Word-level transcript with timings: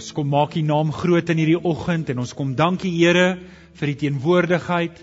Ons 0.00 0.14
kom 0.16 0.30
maak 0.32 0.54
U 0.56 0.60
naam 0.64 0.88
groot 0.96 1.28
in 1.28 1.40
hierdie 1.42 1.60
oggend 1.60 2.08
en 2.08 2.22
ons 2.22 2.30
kom 2.32 2.54
dankie 2.56 2.88
Here 2.94 3.34
vir 3.76 3.90
die 3.90 3.96
teenwoordigheid. 4.00 5.02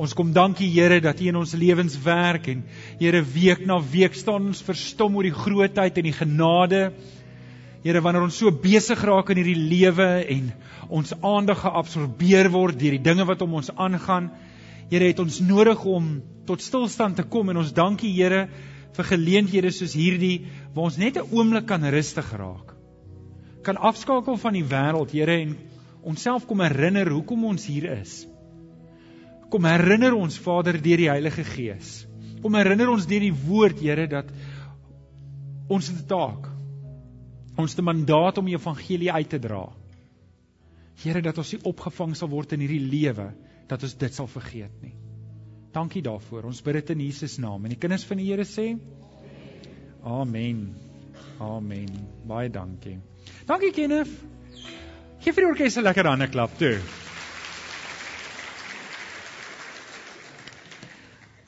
Ons 0.00 0.14
kom 0.16 0.30
dankie 0.32 0.68
Here 0.72 0.96
dat 1.04 1.18
U 1.20 1.26
in 1.28 1.36
ons 1.36 1.52
lewens 1.60 1.98
werk 2.06 2.48
en 2.48 2.62
Here 3.02 3.20
week 3.34 3.66
na 3.68 3.76
week 3.92 4.16
staan 4.16 4.46
ons 4.48 4.62
verstom 4.64 5.18
oor 5.18 5.28
die 5.28 5.34
grootheid 5.36 6.00
en 6.00 6.08
die 6.08 6.14
genade. 6.16 6.80
Here 7.84 8.00
wanneer 8.06 8.24
ons 8.30 8.38
so 8.40 8.48
besig 8.48 9.02
raak 9.04 9.34
in 9.34 9.42
hierdie 9.42 9.68
lewe 9.74 10.08
en 10.38 10.48
ons 11.02 11.12
aandag 11.20 11.60
geabsorbeer 11.66 12.48
word 12.56 12.80
deur 12.80 12.96
die 12.96 13.04
dinge 13.10 13.28
wat 13.28 13.44
om 13.44 13.58
ons 13.60 13.68
aangaan. 13.76 14.30
Here 14.88 15.12
het 15.12 15.20
ons 15.20 15.42
nodig 15.44 15.84
om 15.84 16.08
tot 16.48 16.64
stilstand 16.64 17.20
te 17.20 17.28
kom 17.28 17.52
en 17.52 17.60
ons 17.60 17.76
dankie 17.76 18.14
Here 18.16 18.46
vir 18.96 19.12
geleenthede 19.12 19.76
soos 19.82 19.92
hierdie 20.00 20.48
waar 20.72 20.88
ons 20.88 20.96
net 20.96 21.20
'n 21.20 21.28
oomblik 21.28 21.68
kan 21.68 21.84
rustig 21.84 22.32
raak 22.40 22.77
kan 23.68 23.80
afskakel 23.90 24.38
van 24.40 24.56
die 24.56 24.64
wêreld, 24.66 25.12
Here, 25.12 25.38
en 25.44 25.56
onsself 26.08 26.46
kom 26.48 26.62
herinner 26.64 27.10
hoekom 27.12 27.44
ons 27.50 27.66
hier 27.68 27.90
is. 27.98 28.22
Kom 29.52 29.66
herinner 29.68 30.16
ons 30.16 30.38
Vader 30.40 30.78
deur 30.80 31.00
die 31.00 31.10
Heilige 31.10 31.44
Gees. 31.44 32.06
Kom 32.42 32.56
herinner 32.56 32.90
ons 32.92 33.08
deur 33.08 33.24
die 33.24 33.34
woord, 33.34 33.80
Here, 33.84 34.06
dat 34.08 34.30
ons 35.68 35.90
'n 35.90 36.06
taak, 36.08 36.48
ons 37.58 37.76
'n 37.76 37.84
mandaat 37.84 38.38
om 38.38 38.46
die 38.46 38.56
evangelie 38.56 39.12
uit 39.12 39.28
te 39.28 39.38
dra. 39.38 39.68
Here, 41.02 41.20
dat 41.22 41.38
ons 41.38 41.52
nie 41.52 41.62
opgevang 41.64 42.16
sal 42.16 42.28
word 42.28 42.52
in 42.52 42.60
hierdie 42.60 42.88
lewe 42.90 43.34
dat 43.68 43.82
ons 43.82 43.94
dit 43.94 44.14
sal 44.14 44.26
vergeet 44.26 44.82
nie. 44.82 44.94
Dankie 45.72 46.02
daarvoor. 46.02 46.48
Ons 46.48 46.62
bid 46.64 46.74
dit 46.80 46.90
in 46.90 47.00
Jesus 47.04 47.38
naam. 47.38 47.64
En 47.64 47.70
die 47.70 47.78
kinders 47.78 48.04
van 48.08 48.16
die 48.16 48.30
Here 48.30 48.44
sê: 48.44 48.78
Amen. 50.02 50.74
Amen. 51.38 52.08
Baie 52.26 52.48
dankie. 52.50 52.98
Dankie 53.48 53.72
Kenneth. 53.72 54.10
Geef 55.24 55.34
vir 55.34 55.46
die 55.46 55.48
orkes 55.48 55.76
'n 55.80 55.86
lekker 55.86 56.04
hande 56.04 56.26
klap 56.28 56.52
toe. 56.60 56.74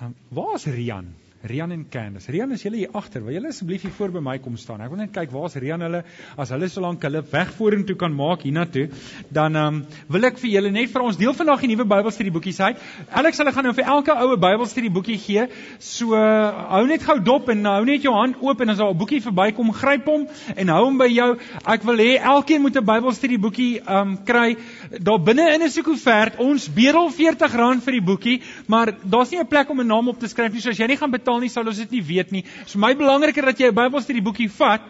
Um, 0.01 0.15
waar 0.33 0.55
is 0.57 0.65
Rian? 0.65 1.13
Rian 1.43 1.73
en 1.73 1.87
Candice. 1.89 2.29
Rian 2.29 2.51
is 2.53 2.61
julle 2.61 2.77
hier 2.77 2.91
agter. 2.93 3.23
Wil 3.25 3.39
julle 3.39 3.49
asseblief 3.49 3.87
hier 3.87 3.93
voor 3.97 4.11
by 4.13 4.21
my 4.21 4.35
kom 4.45 4.59
staan? 4.61 4.83
Ek 4.85 4.91
wil 4.93 4.99
net 5.01 5.13
kyk 5.15 5.31
waar's 5.33 5.55
Rian 5.57 5.81
hulle 5.81 6.03
as 6.37 6.51
hulle 6.53 6.69
so 6.69 6.83
lank 6.85 7.01
hulle 7.07 7.23
weg 7.33 7.55
vorentoe 7.57 7.95
kan 7.97 8.13
maak 8.13 8.43
hiernatoe. 8.45 8.91
Dan 9.33 9.57
ehm 9.57 9.79
um, 9.79 9.79
wil 10.13 10.29
ek 10.29 10.37
vir 10.43 10.51
julle 10.53 10.73
net 10.75 10.93
vir 10.93 11.05
ons 11.07 11.17
deel 11.17 11.33
vandag 11.39 11.65
die 11.65 11.71
nuwe 11.71 11.87
Bybelstudieboekies 11.89 12.61
uit. 12.61 12.83
Alex 13.23 13.41
hulle 13.41 13.55
gaan 13.57 13.65
nou 13.71 13.73
vir 13.79 13.89
elke 13.95 14.17
oue 14.21 14.37
Bybelstudieboekie 14.43 15.17
gee. 15.23 15.47
So 15.81 16.13
uh, 16.13 16.67
hou 16.75 16.83
net 16.91 17.07
gou 17.09 17.17
dop 17.25 17.49
en 17.55 17.65
hou 17.71 17.87
net 17.89 18.05
jou 18.05 18.13
hand 18.13 18.37
oop 18.45 18.61
en 18.61 18.75
as 18.75 18.83
daar 18.83 18.93
'n 18.93 19.01
boekie 19.01 19.23
verbykom, 19.25 19.73
gryp 19.73 20.13
hom 20.13 20.29
en 20.57 20.75
hou 20.75 20.85
hom 20.85 21.01
by 21.01 21.09
jou. 21.09 21.31
Ek 21.65 21.89
wil 21.89 22.05
hê 22.05 22.21
elkeen 22.21 22.61
moet 22.61 22.77
'n 22.77 22.85
Bybelstudieboekie 22.85 23.81
ehm 23.81 23.97
um, 23.97 24.19
kry. 24.29 24.59
Daar 25.01 25.25
binne 25.25 25.49
in 25.57 25.65
'n 25.65 25.83
koevert. 25.89 26.37
Ons 26.37 26.69
bedel 26.69 27.09
R40 27.09 27.81
vir 27.81 27.93
die 27.93 28.05
boekie, 28.05 28.43
maar 28.67 28.93
daar's 29.03 29.31
nie 29.33 29.41
'n 29.41 29.49
plek 29.49 29.71
om 29.71 29.81
'n 29.81 29.87
naam 29.87 30.09
op 30.09 30.21
te 30.21 30.29
skryf 30.29 30.53
nie. 30.53 30.61
So 30.61 30.69
as 30.69 30.77
jy 30.77 30.87
nie 30.87 31.01
gaan 31.01 31.11
betaal 31.11 31.30
betaal 31.31 31.45
nie, 31.45 31.51
sal 31.53 31.69
ons 31.71 31.79
dit 31.79 31.93
nie 31.95 32.03
weet 32.03 32.33
nie. 32.35 32.43
Vir 32.43 32.81
my 32.83 32.95
belangriker 32.99 33.47
dat 33.47 33.61
jy 33.61 33.71
'n 33.71 33.75
Bybelstudie 33.75 34.23
boekie 34.23 34.49
vat 34.51 34.83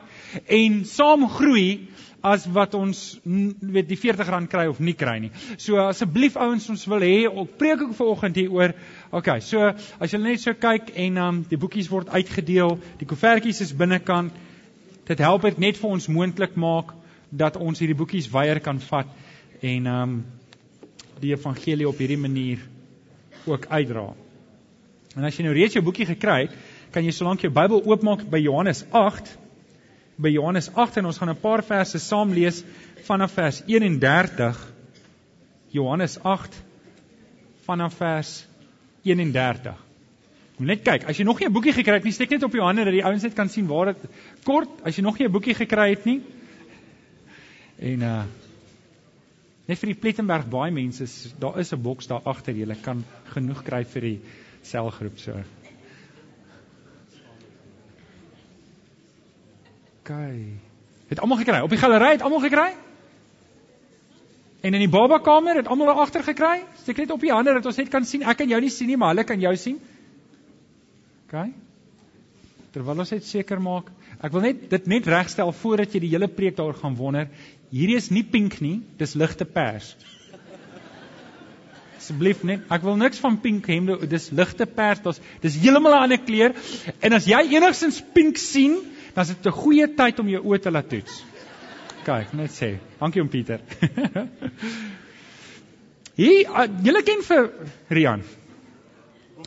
en 0.48 0.84
saam 0.84 1.28
groei 1.28 1.88
as 2.22 2.46
wat 2.46 2.74
ons 2.74 3.18
weet 3.24 3.88
die 3.88 3.96
R40 3.96 4.48
kry 4.48 4.66
of 4.68 4.80
nie 4.80 4.94
kry 4.94 5.18
nie. 5.20 5.30
So 5.58 5.76
asseblief 5.76 6.36
ouens, 6.36 6.68
ons 6.70 6.86
wil 6.86 7.00
hê 7.00 7.26
ek 7.26 7.58
preek 7.58 7.82
ook 7.82 7.94
vanoggend 7.94 8.36
hier 8.36 8.52
oor. 8.52 8.74
Okay, 9.10 9.40
so 9.40 9.72
as 10.00 10.12
jy 10.12 10.18
net 10.18 10.40
so 10.40 10.52
kyk 10.52 10.92
en 10.96 11.18
um 11.18 11.44
die 11.48 11.56
boekies 11.58 11.90
word 11.90 12.08
uitgedeel, 12.08 12.78
die 12.98 13.06
koevertjies 13.06 13.60
is 13.60 13.72
binnekant. 13.72 14.32
Dit 15.06 15.18
help 15.18 15.42
dit 15.42 15.58
net 15.58 15.76
vir 15.76 15.90
ons 15.90 16.08
moontlik 16.08 16.56
maak 16.56 16.94
dat 17.30 17.56
ons 17.56 17.78
hierdie 17.78 17.96
boekies 17.96 18.30
weier 18.30 18.60
kan 18.60 18.78
vat 18.78 19.08
en 19.62 19.86
um 19.86 20.24
die 21.20 21.32
evangelie 21.32 21.88
op 21.88 21.98
hierdie 21.98 22.20
manier 22.20 22.58
ook 23.46 23.66
uitdra. 23.68 24.29
En 25.16 25.24
as 25.24 25.36
jy 25.36 25.44
nou 25.44 25.54
reeds 25.54 25.74
jou 25.74 25.82
boekie 25.84 26.06
gekry 26.06 26.46
het, 26.46 26.56
kan 26.94 27.04
jy 27.04 27.10
solank 27.10 27.42
jou 27.42 27.50
Bybel 27.50 27.82
oopmaak 27.82 28.26
by 28.30 28.38
Johannes 28.38 28.84
8 28.90 29.36
by 30.20 30.28
Johannes 30.28 30.68
8 30.76 30.98
en 31.00 31.06
ons 31.06 31.18
gaan 31.18 31.30
'n 31.30 31.40
paar 31.40 31.62
verse 31.64 31.98
saam 31.98 32.32
lees 32.32 32.64
vanaf 33.06 33.32
vers 33.32 33.62
31 33.66 34.58
Johannes 35.70 36.18
8 36.22 36.62
vanaf 37.64 37.94
vers 37.94 38.46
31 39.02 39.88
Moet 40.60 40.68
net 40.68 40.82
kyk, 40.84 41.06
as 41.08 41.16
jy 41.16 41.24
nog 41.24 41.38
nie 41.40 41.46
'n 41.48 41.52
boekie 41.52 41.72
gekry 41.72 41.94
het 41.94 42.04
nie, 42.04 42.12
steek 42.12 42.30
net 42.30 42.42
op 42.42 42.52
jou 42.52 42.62
hande 42.62 42.84
dat 42.84 42.92
die 42.92 43.04
ouens 43.04 43.22
net 43.22 43.34
kan 43.34 43.48
sien 43.48 43.66
waar 43.66 43.94
dit 43.94 44.10
kort, 44.44 44.68
as 44.84 44.96
jy 44.96 45.02
nog 45.02 45.18
nie 45.18 45.26
'n 45.26 45.32
boekie 45.32 45.54
gekry 45.54 45.90
het 45.90 46.04
nie. 46.04 46.20
En 47.78 48.02
uh 48.02 48.24
net 49.66 49.78
vir 49.78 49.86
die 49.86 50.00
Plettenberg 50.00 50.48
baie 50.50 50.72
mense, 50.72 51.06
daar 51.38 51.58
is 51.58 51.72
'n 51.72 51.80
boks 51.82 52.06
daar 52.06 52.20
agter, 52.24 52.52
jy 52.54 52.74
kan 52.82 53.04
genoeg 53.32 53.62
kry 53.64 53.84
vir 53.84 54.00
die 54.02 54.20
selgroep 54.66 55.18
so. 55.18 55.36
Kyk. 60.02 60.68
Het 61.10 61.20
almal 61.20 61.40
gekry? 61.42 61.60
Op 61.60 61.72
die 61.72 61.78
galery 61.78 62.12
het 62.14 62.22
almal 62.22 62.42
gekry? 62.44 62.70
En 64.60 64.74
in 64.76 64.82
die 64.84 64.92
babakamer 64.92 65.56
het 65.56 65.68
almal 65.68 65.90
daar 65.90 66.02
agter 66.04 66.22
gekry? 66.22 66.60
Steek 66.82 67.00
net 67.02 67.10
op 67.10 67.20
die 67.20 67.32
hande 67.32 67.54
dat 67.56 67.66
ons 67.66 67.80
net 67.80 67.88
kan 67.88 68.04
sien. 68.04 68.22
Ek 68.22 68.38
kan 68.38 68.48
jou 68.48 68.60
nie 68.60 68.70
sien 68.70 68.90
nie, 68.90 68.98
maar 69.00 69.14
hulle 69.14 69.24
kan 69.24 69.40
jou 69.40 69.54
sien. 69.56 69.80
OK. 71.26 71.50
Terwyl 72.74 73.02
ons 73.02 73.10
net 73.10 73.26
seker 73.26 73.58
maak, 73.62 73.88
ek 74.20 74.34
wil 74.34 74.44
net 74.46 74.68
dit 74.70 74.86
net 74.92 75.08
regstel 75.10 75.50
voordat 75.62 75.94
jy 75.94 76.04
die 76.04 76.12
hele 76.12 76.28
preek 76.30 76.58
daaroor 76.58 76.78
gaan 76.78 76.94
wonder. 76.98 77.30
Hierdie 77.70 77.98
is 77.98 78.10
nie 78.14 78.22
pink 78.22 78.60
nie, 78.62 78.80
dis 78.98 79.16
ligte 79.18 79.46
pers 79.48 79.94
asseblief 82.00 82.42
net. 82.48 82.64
Ek 82.72 82.84
wil 82.86 82.96
niks 83.00 83.20
van 83.22 83.36
pink 83.40 83.66
hemde. 83.70 83.98
Dis 84.10 84.30
ligte 84.34 84.66
pers. 84.66 85.02
Dis 85.04 85.20
dis 85.44 85.58
heeltemal 85.62 85.94
'n 85.98 86.02
ander 86.06 86.18
kleur. 86.24 86.54
En 87.00 87.12
as 87.12 87.26
jy 87.28 87.40
enigsins 87.56 88.00
pink 88.14 88.40
sien, 88.40 88.78
dan 89.14 89.24
is 89.24 89.34
dit 89.34 89.46
'n 89.46 89.52
goeie 89.52 89.86
tyd 89.94 90.18
om 90.18 90.28
jou 90.28 90.42
oë 90.42 90.60
te 90.60 90.70
laat 90.70 90.88
toets. 90.88 91.24
Kyk, 92.04 92.32
net 92.32 92.50
sê. 92.50 92.78
Dankie 92.98 93.20
om 93.20 93.28
Pieter. 93.28 93.60
Hier, 96.20 96.48
uh, 96.48 96.66
julle 96.82 97.02
ken 97.02 97.22
vir 97.22 97.50
Rian. 97.88 98.22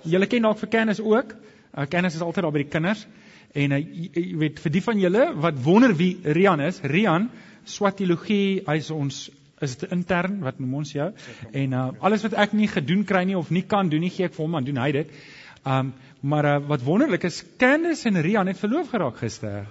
Julle 0.03 0.28
ken 0.28 0.42
dalk 0.42 0.59
vir 0.59 0.69
Kennis 0.69 1.00
ook. 1.00 1.34
Uh, 1.74 1.86
Kennis 1.90 2.16
is 2.16 2.22
altyd 2.22 2.44
daar 2.44 2.52
by 2.52 2.63
die 2.63 2.69
kinders. 2.69 3.08
En 3.53 3.72
uh, 3.72 3.80
jy 3.80 4.38
weet 4.38 4.59
vir 4.59 4.72
die 4.72 4.81
van 4.81 5.00
julle 5.00 5.34
wat 5.42 5.59
wonder 5.66 5.94
wie 5.97 6.18
Rian 6.24 6.62
is, 6.62 6.80
Rian 6.81 7.30
swatologie, 7.66 8.63
hy's 8.68 8.90
ons 8.92 9.30
is 9.63 9.75
dit 9.81 9.91
intern 9.96 10.40
wat 10.46 10.59
noem 10.59 10.79
ons 10.81 10.94
jou 10.96 11.09
en 11.51 11.74
uh, 11.74 11.88
alles 12.00 12.25
wat 12.28 12.38
ek 12.46 12.53
nie 12.57 12.69
gedoen 12.72 13.03
kry 13.09 13.24
nie 13.29 13.38
of 13.40 13.51
nie 13.51 13.66
kan 13.75 13.90
doen 13.90 14.03
nie 14.06 14.12
gee 14.13 14.29
ek 14.29 14.35
vir 14.38 14.46
hom 14.46 14.59
aan 14.59 14.68
doen 14.68 14.81
hy 14.84 14.91
dit. 15.01 15.18
Um 15.63 15.94
maar 16.24 16.46
uh, 16.47 16.59
wat 16.68 16.84
wonderlik 16.88 17.25
is 17.28 17.41
Candice 17.59 18.07
en 18.07 18.22
Rian 18.24 18.47
het 18.47 18.59
verloof 18.59 18.94
geraak 18.94 19.18
gister. 19.19 19.66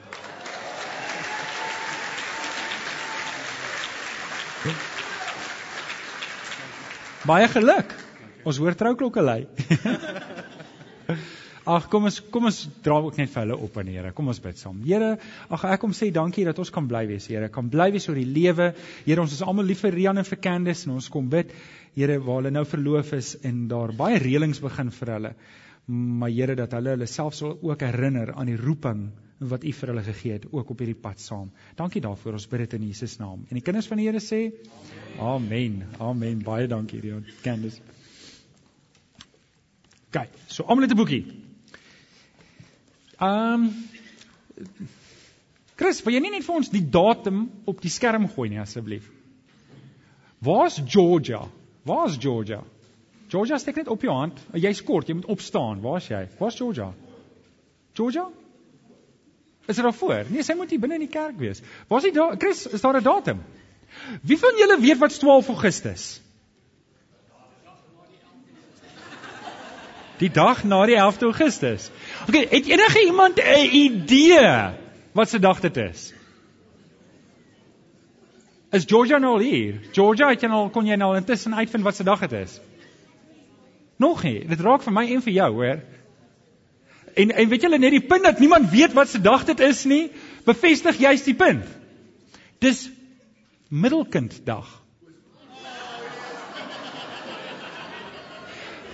Baie 7.25 7.49
geluk. 7.49 7.97
Ons 8.45 8.59
hoor 8.59 8.75
trouklokke 8.77 9.23
lui. 9.23 9.41
Ag 11.63 11.85
kom 11.93 12.09
ons 12.09 12.17
kom 12.35 12.49
ons 12.49 12.57
dra 12.83 12.97
ook 12.99 13.19
net 13.21 13.31
vir 13.31 13.45
hulle 13.45 13.57
op 13.65 13.77
aan 13.79 13.87
die 13.87 13.95
Here. 13.95 14.11
Kom 14.17 14.27
ons 14.33 14.41
bid 14.43 14.59
saam. 14.59 14.81
Here, 14.83 15.13
ag 15.47 15.65
ek 15.71 15.81
kom 15.85 15.93
sê 15.95 16.09
dankie 16.11 16.45
dat 16.49 16.59
ons 16.59 16.73
kan 16.75 16.89
bly 16.91 17.05
wees, 17.07 17.29
Here. 17.31 17.47
Kan 17.55 17.69
bly 17.71 17.93
wees 17.95 18.09
oor 18.11 18.19
die 18.19 18.27
lewe. 18.27 18.73
Here, 19.07 19.23
ons 19.23 19.35
is 19.37 19.45
almal 19.47 19.69
lief 19.71 19.85
vir 19.87 19.95
Rian 19.95 20.19
en 20.19 20.27
vir 20.27 20.41
Candice 20.43 20.89
en 20.89 20.97
ons 20.97 21.09
kom 21.13 21.29
bid, 21.31 21.53
Here, 21.95 22.19
waar 22.19 22.41
hulle 22.41 22.51
nou 22.51 22.65
verloof 22.67 23.13
is 23.15 23.37
en 23.47 23.69
daar 23.71 23.93
baie 23.95 24.19
reëlings 24.19 24.63
begin 24.65 24.91
vir 24.97 25.13
hulle. 25.15 25.33
Maar 25.93 26.33
Here, 26.35 26.57
dat 26.59 26.75
hulle 26.75 26.97
hulle 26.97 27.07
self 27.11 27.39
sal 27.39 27.55
ook 27.55 27.87
herinner 27.87 28.35
aan 28.35 28.51
die 28.51 28.59
roeping 28.59 29.13
wat 29.53 29.65
U 29.67 29.73
vir 29.75 29.91
hulle 29.91 30.05
gegee 30.07 30.39
het 30.39 30.49
ook 30.51 30.75
op 30.75 30.83
hierdie 30.83 30.99
pad 30.99 31.23
saam. 31.23 31.53
Dankie 31.79 32.03
daarvoor. 32.03 32.39
Ons 32.39 32.49
bid 32.51 32.65
dit 32.65 32.77
in 32.79 32.89
Jesus 32.91 33.17
naam. 33.23 33.47
En 33.51 33.59
die 33.59 33.63
kinders 33.63 33.87
van 33.91 34.03
die 34.03 34.09
Here 34.11 34.23
sê: 34.23 34.43
Amen. 35.19 35.83
Amen. 36.03 36.43
Baie 36.43 36.67
dankie, 36.71 37.03
Rian. 37.03 37.27
Candice. 37.43 37.83
Kyk, 40.13 40.35
so 40.47 40.67
almal 40.67 40.87
het 40.87 40.93
'n 40.93 40.99
boekie. 40.99 41.42
Ehm 43.23 43.55
um, 43.55 43.73
Chris, 45.79 46.03
wil 46.05 46.15
jy 46.15 46.21
nie 46.23 46.31
net 46.35 46.45
vir 46.47 46.57
ons 46.59 46.71
die 46.71 46.83
datum 46.95 47.45
op 47.71 47.81
die 47.83 47.91
skerm 47.91 48.27
gooi 48.31 48.49
nie 48.51 48.61
asseblief? 48.63 49.07
Waar's 50.43 50.77
Georgia? 50.85 51.41
Waar's 51.87 52.19
Georgia? 52.23 52.61
Georgia 53.33 53.59
steek 53.59 53.79
net 53.81 53.89
op 53.89 54.03
jou 54.05 54.13
hand. 54.15 54.39
Jy's 54.53 54.83
kort, 54.85 55.09
jy 55.09 55.17
moet 55.19 55.31
opstaan. 55.33 55.81
Waar's 55.83 56.11
jy? 56.11 56.21
Waar's 56.39 56.59
Georgia? 56.59 56.91
Georgia? 57.99 58.27
Is 59.67 59.79
dit 59.79 59.85
daar 59.85 59.95
voor? 59.95 60.27
Nee, 60.29 60.43
sy 60.43 60.59
moet 60.59 60.75
hier 60.75 60.83
binne 60.83 60.99
in 60.99 61.07
die 61.07 61.13
kerk 61.13 61.39
wees. 61.41 61.63
Waar's 61.89 62.07
die? 62.07 62.13
Chris, 62.43 62.67
is 62.67 62.83
daar 62.83 62.99
'n 63.01 63.07
datum? 63.07 63.43
Wie 64.23 64.39
van 64.39 64.59
julle 64.59 64.81
weet 64.81 64.99
wat 64.99 65.19
12 65.19 65.49
Augustus? 65.49 66.21
Die 70.19 70.31
dag 70.31 70.65
na 70.65 70.87
die 70.87 70.97
11 70.97 71.23
Augustus. 71.23 71.91
OK, 72.29 72.35
het 72.35 72.67
enige 72.67 73.05
iemand 73.07 73.41
'n 73.41 73.69
idee 73.73 74.73
wat 75.13 75.29
se 75.29 75.39
dag 75.39 75.61
dit 75.61 75.77
is? 75.77 76.13
Is 78.73 78.85
Georgia 78.89 79.19
nou 79.19 79.35
al 79.35 79.45
hier? 79.45 79.81
Georgia, 79.93 80.29
het 80.29 80.41
jy 80.41 80.49
nou 80.49 80.71
kon 80.71 80.87
jy 80.87 80.97
nou 80.97 81.17
intussen 81.17 81.55
uitvind 81.55 81.85
wat 81.85 81.97
se 81.97 82.05
dag 82.05 82.21
dit 82.21 82.33
is? 82.33 82.61
Nog 83.97 84.23
nie. 84.23 84.47
Dit 84.49 84.61
raak 84.61 84.83
vir 84.83 84.93
my 84.93 85.05
en 85.13 85.23
vir 85.23 85.33
jou, 85.33 85.53
hoor. 85.53 85.83
En 87.15 87.31
en 87.31 87.49
weet 87.49 87.63
julle 87.63 87.79
net 87.79 87.91
die 87.91 88.07
punt 88.09 88.25
dat 88.25 88.39
niemand 88.41 88.71
weet 88.71 88.93
wat 88.93 89.09
se 89.09 89.21
dag 89.21 89.45
dit 89.45 89.61
is 89.61 89.85
nie, 89.85 90.11
bevestig 90.45 90.97
juist 90.99 91.25
die 91.25 91.35
punt. 91.35 91.65
Dis 92.59 92.91
middelkinddag. 93.69 94.82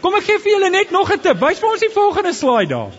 Kom 0.03 0.15
ek 0.15 0.27
gee 0.29 0.39
vir 0.43 0.53
julle 0.53 0.71
net 0.71 0.91
nog 0.95 1.11
'n 1.12 1.21
tip. 1.21 1.41
Wys 1.41 1.59
vir 1.59 1.71
ons 1.71 1.81
die 1.81 1.95
volgende 1.95 2.33
slide 2.33 2.71
daar. 2.75 2.93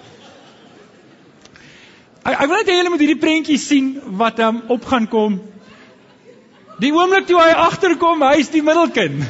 Ek 2.23 2.41
ek 2.41 2.47
wil 2.47 2.57
net 2.57 2.67
hê 2.67 2.75
julle 2.77 2.89
moet 2.89 2.99
hierdie 2.99 3.21
prentjie 3.21 3.57
sien 3.57 4.01
wat 4.19 4.39
um, 4.39 4.61
op 4.67 4.85
gaan 4.85 5.07
kom. 5.07 5.39
Die 6.79 6.91
oomblik 6.93 7.27
toe 7.27 7.39
hy 7.41 7.51
agterkom, 7.51 8.21
hy 8.23 8.39
is 8.39 8.49
die 8.49 8.63
middelkind. 8.63 9.23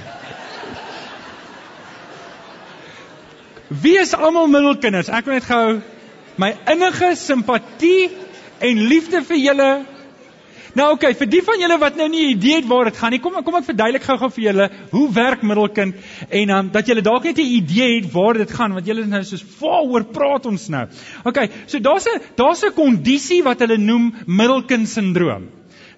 Wie 3.69 3.97
is 4.01 4.13
almal 4.13 4.47
middelkinders? 4.47 5.09
Ek 5.09 5.25
wil 5.25 5.37
net 5.37 5.45
gou 5.45 5.81
my 6.41 6.55
innige 6.71 7.15
simpatie 7.15 8.09
en 8.59 8.83
liefde 8.89 9.21
vir 9.23 9.37
julle 9.37 9.69
Nou 10.79 10.93
oké, 10.93 11.09
okay, 11.09 11.15
vir 11.19 11.27
die 11.27 11.41
van 11.43 11.59
julle 11.59 11.75
wat 11.81 11.97
nou 11.99 12.05
nie 12.07 12.21
'n 12.23 12.37
idee 12.37 12.55
het 12.61 12.67
waar 12.67 12.85
dit 12.87 12.97
gaan 12.97 13.11
nie, 13.11 13.19
kom 13.19 13.33
kom 13.43 13.55
ek 13.55 13.65
verduidelik 13.67 14.03
gou-gou 14.03 14.29
vir 14.31 14.43
julle 14.43 14.69
hoe 14.91 15.07
werk 15.11 15.41
middelkind 15.43 15.95
en 16.29 16.49
um, 16.55 16.69
dat 16.71 16.87
julle 16.87 17.01
dalk 17.01 17.23
net 17.23 17.37
'n 17.37 17.51
idee 17.59 17.99
het 17.99 18.11
waar 18.13 18.33
dit 18.33 18.51
gaan 18.51 18.73
want 18.73 18.85
julle 18.87 19.01
is 19.01 19.11
nou 19.11 19.23
soos 19.23 19.43
waaroor 19.59 20.05
praat 20.05 20.45
ons 20.45 20.69
nou. 20.69 20.85
Oké, 21.25 21.27
okay, 21.27 21.49
so 21.65 21.79
daar's 21.79 22.07
'n 22.07 22.21
daar's 22.35 22.63
'n 22.63 22.73
kondisie 22.73 23.43
wat 23.43 23.59
hulle 23.59 23.77
noem 23.77 24.13
middelkind 24.25 24.87
sindroom. 24.87 25.49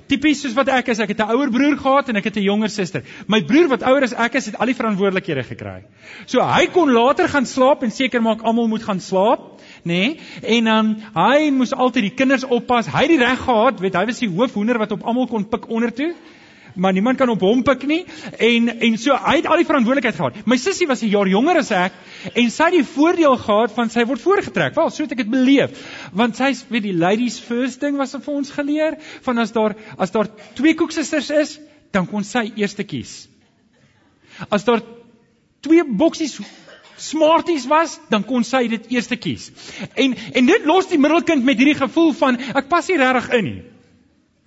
Tipies 0.08 0.42
soos 0.42 0.56
wat 0.56 0.68
ek 0.68 0.88
is, 0.88 1.00
ek 1.00 1.10
het 1.10 1.20
'n 1.20 1.30
ouer 1.30 1.52
broer 1.52 1.78
gehad 1.78 2.10
en 2.10 2.16
ek 2.16 2.24
het 2.24 2.38
'n 2.38 2.50
jonger 2.50 2.70
suster. 2.70 3.04
My 3.28 3.44
broer 3.44 3.68
wat 3.68 3.84
ouer 3.84 4.04
as 4.04 4.14
ek 4.14 4.34
is, 4.36 4.46
het 4.46 4.58
al 4.58 4.66
die 4.66 4.76
verantwoordelikhede 4.76 5.44
gekry. 5.44 5.84
So 6.26 6.42
hy 6.42 6.66
kon 6.68 6.92
later 6.92 7.30
gaan 7.30 7.46
slaap 7.46 7.84
en 7.84 7.92
seker 7.92 8.22
maak 8.22 8.42
almal 8.42 8.68
moet 8.68 8.84
gaan 8.84 9.00
slaap 9.00 9.61
nê? 9.84 9.94
Nee? 9.94 10.20
En 10.58 10.70
dan 10.70 10.86
um, 10.86 10.92
hy 11.16 11.50
moes 11.56 11.74
altyd 11.74 12.10
die 12.10 12.18
kinders 12.18 12.44
oppas. 12.44 12.90
Hy 12.92 13.06
het 13.06 13.16
die 13.16 13.22
reg 13.22 13.42
gehad, 13.46 13.80
weet 13.80 13.98
hy 13.98 14.06
was 14.10 14.22
die 14.22 14.30
hoofhoender 14.30 14.80
wat 14.82 14.92
op 14.92 15.04
almal 15.04 15.28
kon 15.28 15.48
pik 15.50 15.70
onder 15.70 15.94
toe. 15.94 16.14
Maar 16.76 16.94
niemand 16.94 17.18
kan 17.18 17.30
op 17.30 17.40
hom 17.40 17.64
pik 17.64 17.84
nie. 17.88 18.06
En 18.38 18.70
en 18.80 18.98
so 18.98 19.16
hy 19.26 19.36
het 19.42 19.48
al 19.48 19.60
die 19.60 19.68
verantwoordelikheid 19.68 20.16
gehad. 20.16 20.46
My 20.46 20.58
sussie 20.58 20.88
was 20.88 21.02
'n 21.04 21.10
jaar 21.12 21.28
jonger 21.28 21.58
as 21.58 21.72
ek 21.72 21.92
en 22.34 22.50
sy 22.52 22.64
het 22.64 22.74
die 22.74 22.84
voordeel 22.94 23.38
gehad 23.38 23.72
van 23.72 23.90
sy 23.90 24.06
word 24.06 24.22
voorgetrek. 24.22 24.76
Wel, 24.76 24.90
so 24.90 25.04
het 25.04 25.12
ek 25.12 25.18
dit 25.18 25.30
beleef. 25.30 25.72
Want 26.14 26.36
sy's 26.36 26.66
weet 26.70 26.84
die 26.84 26.98
ladies 26.98 27.40
first 27.40 27.80
ding 27.82 27.98
was 27.98 28.16
vir 28.16 28.34
ons 28.34 28.50
geleer 28.50 28.98
van 29.22 29.38
as 29.38 29.52
daar 29.52 29.76
as 29.98 30.12
daar 30.12 30.28
twee 30.54 30.74
koeksusters 30.74 31.30
is, 31.30 31.60
dan 31.92 32.08
kon 32.08 32.24
sy 32.24 32.52
eerste 32.56 32.84
kies. 32.84 33.28
As 34.50 34.64
daar 34.64 34.82
twee 35.62 35.84
boksies 35.84 36.40
smarties 36.98 37.68
was, 37.68 38.00
dan 38.10 38.24
kon 38.28 38.44
sy 38.44 38.68
dit 38.72 38.88
eerste 38.94 39.16
kies. 39.16 39.52
En 39.96 40.16
en 40.34 40.46
dit 40.46 40.66
los 40.66 40.90
die 40.92 41.00
middelkind 41.00 41.44
met 41.44 41.58
hierdie 41.58 41.80
gevoel 41.80 42.14
van 42.14 42.40
ek 42.40 42.70
pas 42.70 42.88
nie 42.88 42.98
regtig 42.98 43.30
in 43.40 43.46
nie. 43.50 43.62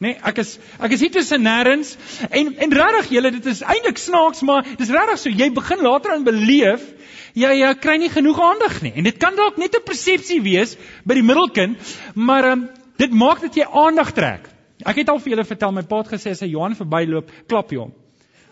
Nee, 0.04 0.18
ek 0.26 0.38
is 0.42 0.58
ek 0.82 0.92
is 0.92 1.00
hier 1.00 1.12
tussen 1.14 1.46
nêrens 1.46 1.94
en 2.30 2.54
en 2.66 2.78
regtig 2.80 3.12
julle 3.16 3.30
dit 3.36 3.46
is 3.46 3.62
eintlik 3.62 3.98
snaaks 3.98 4.42
maar 4.42 4.66
dis 4.76 4.90
regtig 4.90 5.20
so 5.22 5.30
jy 5.30 5.48
begin 5.54 5.84
later 5.86 6.12
aan 6.12 6.26
beleef 6.26 6.82
jy 7.38 7.52
jy 7.60 7.70
kry 7.80 7.94
nie 8.02 8.10
genoeg 8.12 8.40
aandag 8.42 8.80
nie 8.82 8.92
en 8.98 9.06
dit 9.06 9.20
kan 9.22 9.38
dalk 9.38 9.56
net 9.56 9.78
'n 9.78 9.86
persepsie 9.86 10.40
wees 10.42 10.76
by 11.06 11.14
die 11.14 11.22
middelkind 11.22 11.94
maar 12.14 12.50
um, 12.50 12.66
dit 13.00 13.14
maak 13.14 13.42
dat 13.42 13.56
jy 13.58 13.66
aandag 13.66 14.12
trek. 14.14 14.48
Ek 14.84 15.00
het 15.00 15.10
al 15.10 15.20
vir 15.22 15.34
julle 15.34 15.46
vertel 15.48 15.72
my 15.74 15.84
pa 15.88 16.02
het 16.02 16.12
gesê 16.14 16.34
as 16.34 16.42
hy 16.44 16.50
Johan 16.52 16.76
verbyloop, 16.78 17.30
klap 17.50 17.72
jy 17.72 17.80
hom. 17.82 17.94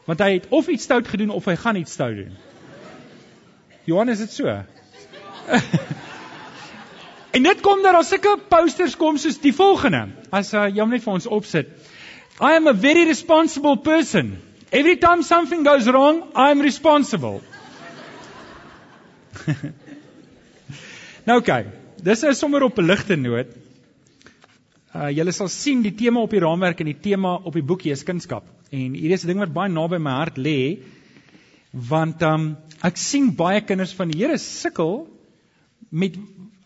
Want 0.06 0.22
hy 0.24 0.30
het 0.38 0.48
of 0.50 0.68
iets 0.72 0.86
stout 0.88 1.08
gedoen 1.10 1.30
of 1.34 1.46
hy 1.46 1.56
gaan 1.58 1.78
iets 1.78 1.94
stout 1.98 2.16
doen. 2.18 2.34
Johan 3.84 4.08
is 4.08 4.18
dit 4.18 4.30
so. 4.30 4.46
en 7.36 7.42
dit 7.42 7.60
kom 7.60 7.82
dat 7.82 7.96
daar 7.96 8.04
sulke 8.06 8.36
posters 8.48 8.96
kom 8.96 9.18
soos 9.18 9.40
die 9.42 9.54
volgende. 9.54 10.08
As 10.30 10.52
uh, 10.54 10.68
jy 10.70 10.80
hom 10.84 10.90
net 10.94 11.02
vir 11.02 11.14
ons 11.16 11.26
opsit. 11.26 11.66
I 12.38 12.54
am 12.56 12.66
a 12.70 12.74
very 12.74 13.04
responsible 13.08 13.76
person. 13.76 14.36
Every 14.72 14.96
time 14.96 15.22
something 15.22 15.66
goes 15.66 15.88
wrong, 15.90 16.22
I 16.34 16.50
am 16.50 16.62
responsible. 16.64 17.42
nou 21.28 21.40
kyk, 21.44 21.66
dis 22.06 22.22
is 22.28 22.38
sommer 22.38 22.62
op 22.64 22.78
'n 22.78 22.86
ligte 22.86 23.16
noot. 23.16 23.46
Uh 24.94 25.10
julle 25.10 25.32
sal 25.32 25.48
sien 25.48 25.82
die 25.82 25.94
tema 25.96 26.20
op 26.20 26.30
die 26.30 26.40
raamwerk 26.40 26.80
en 26.80 26.86
die 26.92 27.00
tema 27.00 27.40
op 27.42 27.54
die 27.56 27.64
boekie 27.64 27.92
is 27.92 28.04
kunskap. 28.04 28.44
En 28.70 28.94
hierdie 28.94 29.18
is 29.18 29.24
'n 29.24 29.32
ding 29.32 29.42
wat 29.42 29.52
baie 29.52 29.72
naby 29.72 29.98
my 29.98 30.14
hart 30.22 30.38
lê 30.38 30.78
want 31.72 32.22
um 32.22 32.52
ek 32.84 32.98
sien 33.00 33.32
baie 33.36 33.62
kinders 33.64 33.94
van 33.96 34.10
die 34.12 34.20
Here 34.20 34.38
sukkel 34.38 35.06
met 35.90 36.16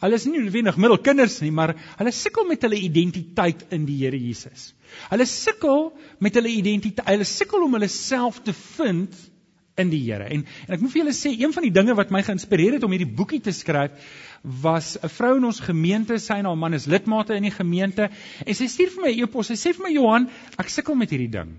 hulle 0.02 0.18
is 0.18 0.26
nie 0.28 0.38
noodwendig 0.38 0.76
middelkinders 0.76 1.38
nie, 1.42 1.52
maar 1.54 1.72
hulle 1.98 2.12
sukkel 2.12 2.46
met 2.48 2.62
hulle 2.66 2.78
identiteit 2.78 3.64
in 3.72 3.86
die 3.88 3.96
Here 4.02 4.18
Jesus. 4.18 4.72
Hulle 5.10 5.26
sukkel 5.30 5.88
met 6.22 6.36
hulle 6.36 6.52
identiteit. 6.52 7.06
Hulle 7.08 7.26
sukkel 7.28 7.64
om 7.64 7.78
hulle 7.78 7.88
self 7.92 8.42
te 8.44 8.54
vind 8.76 9.16
in 9.80 9.90
die 9.92 10.02
Here. 10.04 10.28
En 10.32 10.44
en 10.44 10.76
ek 10.76 10.82
moet 10.82 10.92
vir 10.92 11.02
julle 11.02 11.16
sê, 11.16 11.32
een 11.36 11.54
van 11.54 11.66
die 11.66 11.74
dinge 11.74 11.96
wat 11.96 12.12
my 12.14 12.22
geïnspireer 12.26 12.76
het 12.76 12.86
om 12.86 12.94
hierdie 12.94 13.14
boekie 13.18 13.40
te 13.44 13.54
skryf 13.56 13.96
was 14.62 14.96
'n 15.02 15.08
vrou 15.08 15.36
in 15.36 15.44
ons 15.44 15.60
gemeente, 15.60 16.18
sy 16.18 16.40
en 16.40 16.50
haar 16.50 16.58
man 16.58 16.74
is 16.74 16.86
lidmate 16.86 17.34
in 17.34 17.42
die 17.42 17.54
gemeente, 17.54 18.10
en 18.46 18.54
sy 18.54 18.66
stuur 18.66 18.90
vir 18.94 19.02
my 19.02 19.12
'n 19.12 19.22
e-pos. 19.24 19.48
Sy 19.48 19.54
sê 19.54 19.74
vir 19.74 19.88
my 19.88 19.92
Johan, 19.94 20.28
ek 20.58 20.68
sukkel 20.68 20.94
met 20.94 21.10
hierdie 21.10 21.30
ding. 21.30 21.58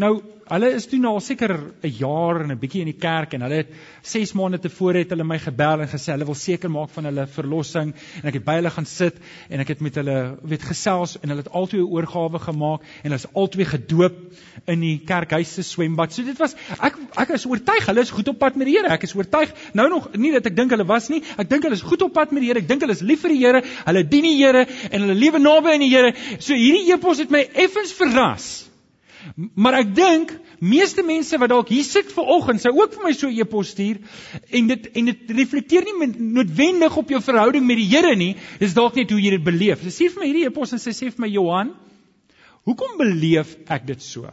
Nou, 0.00 0.22
hulle 0.48 0.68
is 0.72 0.86
toe 0.88 0.98
nou 1.00 1.14
al 1.16 1.22
seker 1.24 1.52
'n 1.82 1.88
jaar 1.98 2.40
en 2.42 2.50
'n 2.52 2.58
bietjie 2.58 2.80
in 2.80 2.90
die 2.90 3.00
kerk 3.00 3.34
en 3.34 3.42
hulle 3.42 3.60
het 3.62 3.70
6 4.02 4.32
maande 4.32 4.58
tevore 4.58 4.98
het 4.98 5.10
hulle 5.10 5.24
my 5.24 5.38
gebel 5.38 5.80
en 5.80 5.88
gesê 5.88 6.12
hulle 6.12 6.24
wil 6.24 6.34
seker 6.34 6.70
maak 6.70 6.90
van 6.90 7.04
hulle 7.04 7.26
verlossing 7.26 7.92
en 8.22 8.28
ek 8.28 8.34
het 8.34 8.44
by 8.44 8.54
hulle 8.60 8.70
gaan 8.70 8.86
sit 8.86 9.14
en 9.48 9.60
ek 9.60 9.68
het 9.68 9.80
met 9.80 9.94
hulle 9.94 10.38
weet 10.42 10.62
gesels 10.62 11.16
en 11.20 11.28
hulle 11.28 11.42
het 11.42 11.52
altoe 11.52 11.80
'n 11.80 11.92
oorgawe 11.92 12.38
gemaak 12.38 12.80
en 12.80 13.10
hulle 13.10 13.20
is 13.20 13.32
altoe 13.34 13.64
gedoop 13.64 14.16
in 14.66 14.80
die 14.80 14.98
kerkhuis 15.04 15.54
se 15.54 15.62
swembad. 15.62 16.12
So 16.12 16.22
dit 16.22 16.38
was 16.38 16.56
ek 16.80 16.96
ek 17.16 17.30
is 17.30 17.46
oortuig 17.46 17.86
hulle 17.86 18.00
is 18.00 18.10
goed 18.10 18.28
op 18.28 18.38
pad 18.38 18.56
met 18.56 18.66
die 18.66 18.76
Here. 18.76 18.88
Ek 18.88 19.02
is 19.02 19.14
oortuig 19.14 19.52
nou 19.74 19.88
nog 19.88 20.16
nie 20.16 20.32
dat 20.32 20.46
ek 20.46 20.56
dink 20.56 20.70
hulle 20.70 20.86
was 20.86 21.08
nie. 21.08 21.22
Ek 21.36 21.48
dink 21.48 21.62
hulle 21.62 21.74
is 21.74 21.82
goed 21.82 22.02
op 22.02 22.12
pad 22.12 22.32
met 22.32 22.40
die 22.40 22.48
Here. 22.48 22.60
Ek 22.60 22.68
dink 22.68 22.80
hulle 22.80 22.92
is 22.92 23.02
lief 23.02 23.20
vir 23.20 23.30
die 23.30 23.44
Here. 23.44 23.62
Hulle 23.84 24.08
dien 24.08 24.22
die 24.22 24.36
Here 24.36 24.66
en 24.90 25.00
hulle 25.00 25.14
lewe 25.14 25.38
naby 25.38 25.72
aan 25.72 25.80
die 25.80 25.90
Here. 25.90 26.14
So 26.38 26.54
hierdie 26.54 26.92
epos 26.92 27.18
het 27.18 27.30
my 27.30 27.48
effens 27.52 27.92
verras. 27.92 28.71
Maar 29.54 29.78
ek 29.82 29.94
dink 29.94 30.32
meeste 30.58 31.04
mense 31.06 31.38
wat 31.38 31.52
dalk 31.52 31.70
hier 31.72 31.86
sit 31.86 32.10
ver 32.14 32.28
oggend 32.36 32.62
sou 32.62 32.72
ook 32.74 32.96
vir 32.96 33.04
my 33.06 33.12
so 33.12 33.28
'n 33.28 33.38
e-pos 33.38 33.72
stuur 33.74 34.00
en 34.50 34.66
dit 34.66 34.88
en 34.98 35.10
dit 35.10 35.30
reflekteer 35.38 35.84
nie 35.84 36.08
noodwendig 36.18 36.96
op 36.96 37.08
jou 37.08 37.20
verhouding 37.20 37.66
met 37.66 37.76
die 37.76 37.88
Here 37.92 38.14
nie, 38.16 38.36
dis 38.58 38.74
dalk 38.74 38.94
net 38.96 39.10
hoe 39.10 39.20
jy 39.20 39.30
dit 39.30 39.44
beleef. 39.44 39.82
Sy 39.82 39.90
sê 39.90 40.10
vir 40.10 40.20
my 40.20 40.26
hierdie 40.26 40.46
e-pos 40.46 40.72
en 40.72 40.78
sy 40.78 40.90
sê 40.90 41.10
vir 41.10 41.20
my 41.20 41.28
Johan, 41.28 41.74
hoekom 42.64 42.98
beleef 42.98 43.56
ek 43.68 43.86
dit 43.86 44.02
so? 44.02 44.30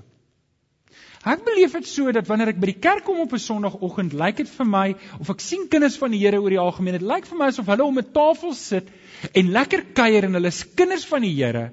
Ek 1.28 1.44
beleef 1.44 1.74
dit 1.76 1.88
so 1.88 2.12
dat 2.16 2.28
wanneer 2.30 2.54
ek 2.54 2.62
by 2.62 2.70
die 2.72 2.80
kerk 2.80 3.04
kom 3.04 3.20
op 3.20 3.34
'n 3.34 3.40
Sondagoggend, 3.44 4.14
lyk 4.14 4.38
dit 4.38 4.50
vir 4.50 4.66
my 4.66 4.96
of 5.20 5.30
ek 5.30 5.42
sien 5.42 5.68
kinders 5.68 5.98
van 5.98 6.12
die 6.12 6.20
Here 6.20 6.40
oor 6.40 6.50
die 6.50 6.60
algemeen, 6.60 6.98
dit 6.98 7.08
lyk 7.08 7.26
vir 7.26 7.38
my 7.38 7.48
asof 7.52 7.68
hulle 7.68 7.84
om 7.84 8.00
'n 8.00 8.12
tafel 8.14 8.54
sit 8.54 8.88
en 9.34 9.52
lekker 9.52 9.84
kuier 9.94 10.24
en 10.24 10.34
hulle 10.34 10.48
is 10.48 10.64
kinders 10.76 11.06
van 11.06 11.22
die 11.22 11.36
Here. 11.36 11.72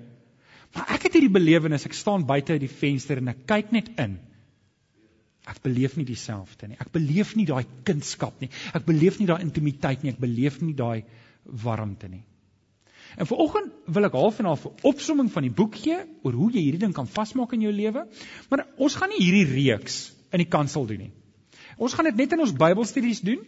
Maar 0.76 0.94
ek 0.96 1.08
het 1.08 1.16
hierdie 1.16 1.32
belewenis, 1.32 1.86
ek 1.88 1.96
staan 1.96 2.26
buite 2.28 2.52
uit 2.52 2.62
die 2.66 2.72
venster 2.72 3.22
en 3.22 3.32
ek 3.32 3.46
kyk 3.48 3.72
net 3.72 3.88
in. 4.02 4.18
Ek 5.46 5.62
beleef 5.62 5.94
nie 5.96 6.04
dieselfde 6.04 6.68
nie. 6.68 6.78
Ek 6.82 6.90
beleef 6.92 7.34
nie 7.38 7.46
daai 7.48 7.64
kindskap 7.86 8.40
nie. 8.42 8.50
Ek 8.74 8.84
beleef 8.84 9.20
nie 9.20 9.28
daai 9.30 9.44
intimiteit 9.44 10.02
nie. 10.02 10.12
Ek 10.12 10.20
beleef 10.20 10.58
nie 10.60 10.74
daai 10.76 11.06
warmte 11.62 12.10
nie. 12.10 12.24
En 13.16 13.28
vanoggend 13.30 13.72
wil 13.94 14.08
ek 14.08 14.16
half 14.18 14.40
en 14.42 14.50
half 14.50 14.66
'n 14.66 14.74
opsomming 14.90 15.30
van 15.32 15.46
die 15.46 15.54
boek 15.54 15.76
gee 15.78 15.98
oor 16.22 16.32
hoe 16.32 16.50
jy 16.52 16.64
hierdie 16.66 16.82
ding 16.84 16.92
kan 16.92 17.06
vasmaak 17.06 17.52
in 17.52 17.62
jou 17.62 17.72
lewe. 17.72 18.06
Maar 18.50 18.66
ons 18.76 18.94
gaan 18.94 19.08
nie 19.08 19.22
hierdie 19.22 19.46
reeks 19.54 20.12
in 20.32 20.42
die 20.42 20.50
kansel 20.50 20.86
doen 20.86 20.98
nie. 20.98 21.12
Ons 21.78 21.94
gaan 21.94 22.04
dit 22.04 22.16
net 22.16 22.32
in 22.32 22.40
ons 22.40 22.52
Bybelstudies 22.52 23.20
doen. 23.20 23.40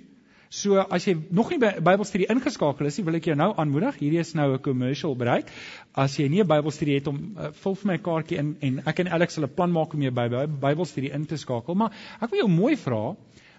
So 0.49 0.81
as 0.81 1.05
jy 1.05 1.13
nog 1.31 1.51
nie 1.53 1.59
by 1.61 1.75
Bybelstudie 1.85 2.29
ingeskakel 2.33 2.89
is 2.89 2.97
nie, 2.97 3.05
wil 3.05 3.19
ek 3.19 3.27
jou 3.29 3.35
nou 3.37 3.51
aanmoedig. 3.61 3.99
Hierdie 4.01 4.21
is 4.23 4.33
nou 4.35 4.55
'n 4.55 4.63
commercial 4.65 5.15
break. 5.15 5.51
As 5.93 6.17
jy 6.17 6.29
nie 6.29 6.41
'n 6.41 6.49
Bybelstudie 6.49 6.95
het 6.95 7.07
om 7.07 7.37
uh, 7.37 7.51
vul 7.53 7.75
vir 7.75 7.87
my 7.87 7.95
'n 7.99 8.03
kaartjie 8.03 8.39
in 8.39 8.57
en 8.61 8.83
ek 8.87 9.01
en 9.01 9.09
Alex 9.09 9.35
sal 9.35 9.45
'n 9.45 9.55
plan 9.55 9.71
maak 9.71 9.93
om 9.93 10.03
jou 10.03 10.11
by 10.11 10.29
Bybelstudie 10.47 11.13
in 11.13 11.27
te 11.27 11.37
skakel. 11.37 11.75
Maar 11.75 11.93
ek 12.21 12.31
wil 12.31 12.41
jou 12.41 12.49
mooi 12.49 12.77
vra, 12.77 13.17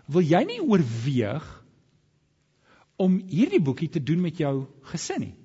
wil 0.07 0.21
jy 0.21 0.43
nie 0.43 0.61
oorweeg 0.61 1.45
om 2.97 3.21
hierdie 3.29 3.61
boekie 3.61 3.89
te 3.89 4.03
doen 4.03 4.21
met 4.21 4.37
jou 4.37 4.65
gesin 4.81 5.21
nie? 5.21 5.35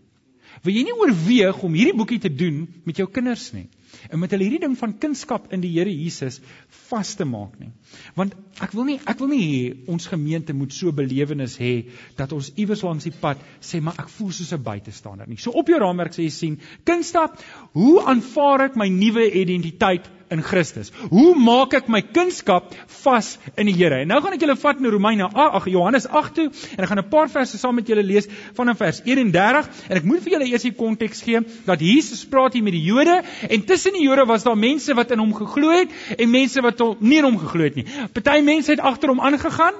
Wil 0.62 0.74
jy 0.74 0.84
nie 0.84 0.96
oorweeg 0.96 1.62
om 1.62 1.74
hierdie 1.74 1.96
boekie 1.96 2.20
te 2.20 2.34
doen 2.34 2.68
met 2.84 2.96
jou 2.96 3.06
kinders 3.10 3.52
nie? 3.52 3.68
En 4.10 4.20
met 4.20 4.32
hulle 4.34 4.46
hierdie 4.46 4.62
ding 4.64 4.76
van 4.78 4.94
kunskap 5.00 5.52
in 5.52 5.62
die 5.64 5.72
Here 5.74 5.90
Jesus 5.90 6.40
vas 6.88 7.14
te 7.18 7.24
maak 7.24 7.58
nie. 7.60 7.70
Want 8.18 8.34
ek 8.62 8.74
wil 8.76 8.88
nie 8.88 8.98
ek 9.04 9.20
wil 9.20 9.30
nie 9.32 9.42
hê 9.42 9.60
ons 9.90 10.08
gemeente 10.10 10.56
moet 10.56 10.72
so 10.72 10.92
belewenis 10.92 11.56
hê 11.60 11.74
dat 12.18 12.32
ons 12.36 12.52
iewers 12.54 12.84
langs 12.86 13.08
die 13.08 13.14
pad 13.20 13.40
sê 13.60 13.80
maar 13.82 13.98
ek 13.98 14.10
voel 14.16 14.32
soos 14.32 14.52
'n 14.52 14.62
buitestander 14.62 15.28
nie. 15.28 15.36
So 15.36 15.50
op 15.50 15.68
jou 15.68 15.78
raamwerk 15.78 16.12
sê 16.12 16.24
jy 16.24 16.30
sien, 16.30 16.60
kunstap, 16.84 17.40
hoe 17.72 18.02
aanvaar 18.04 18.68
ek 18.70 18.76
my 18.76 18.88
nuwe 18.88 19.30
identiteit 19.30 20.08
in 20.34 20.42
Christus. 20.42 20.92
Hoe 21.10 21.32
maak 21.38 21.76
ek 21.78 21.88
my 21.92 22.02
kunskap 22.02 22.74
vas 23.04 23.34
in 23.56 23.70
die 23.70 23.76
Here? 23.76 24.02
En 24.02 24.10
nou 24.12 24.20
gaan 24.24 24.36
ek 24.36 24.44
julle 24.44 24.56
vat 24.60 24.82
na 24.82 24.92
Romeine 24.92 25.28
8, 25.30 25.56
ag 25.60 25.68
Johannes 25.70 26.08
8 26.10 26.34
toe 26.38 26.46
en 26.50 26.84
ek 26.84 26.90
gaan 26.90 27.02
'n 27.02 27.08
paar 27.14 27.30
verse 27.30 27.58
saam 27.58 27.78
met 27.78 27.88
julle 27.88 28.02
lees 28.02 28.28
vanaf 28.58 28.78
vers 28.82 29.00
31 29.04 29.70
en 29.88 29.96
ek 29.96 30.04
moet 30.04 30.22
vir 30.24 30.36
julle 30.36 30.50
eers 30.50 30.66
die 30.66 30.74
konteks 30.74 31.22
gee 31.22 31.40
dat 31.66 31.80
Jesus 31.80 32.24
praat 32.26 32.54
hier 32.54 32.62
met 32.62 32.76
die 32.76 32.84
Jode 32.84 33.22
en 33.48 33.64
tussen 33.64 33.92
die 33.92 34.04
Jode 34.04 34.26
was 34.26 34.44
daar 34.44 34.58
mense 34.58 34.94
wat 34.94 35.10
in 35.10 35.18
hom 35.18 35.34
geglo 35.34 35.70
het 35.70 35.90
en 36.18 36.30
mense 36.30 36.60
wat 36.60 36.80
nie 37.00 37.18
in 37.18 37.24
hom 37.24 37.38
geglo 37.38 37.62
het 37.62 37.76
nie. 37.76 37.86
Party 38.12 38.40
mense 38.42 38.70
het 38.70 38.80
agter 38.80 39.08
hom 39.08 39.20
aangegaan 39.20 39.74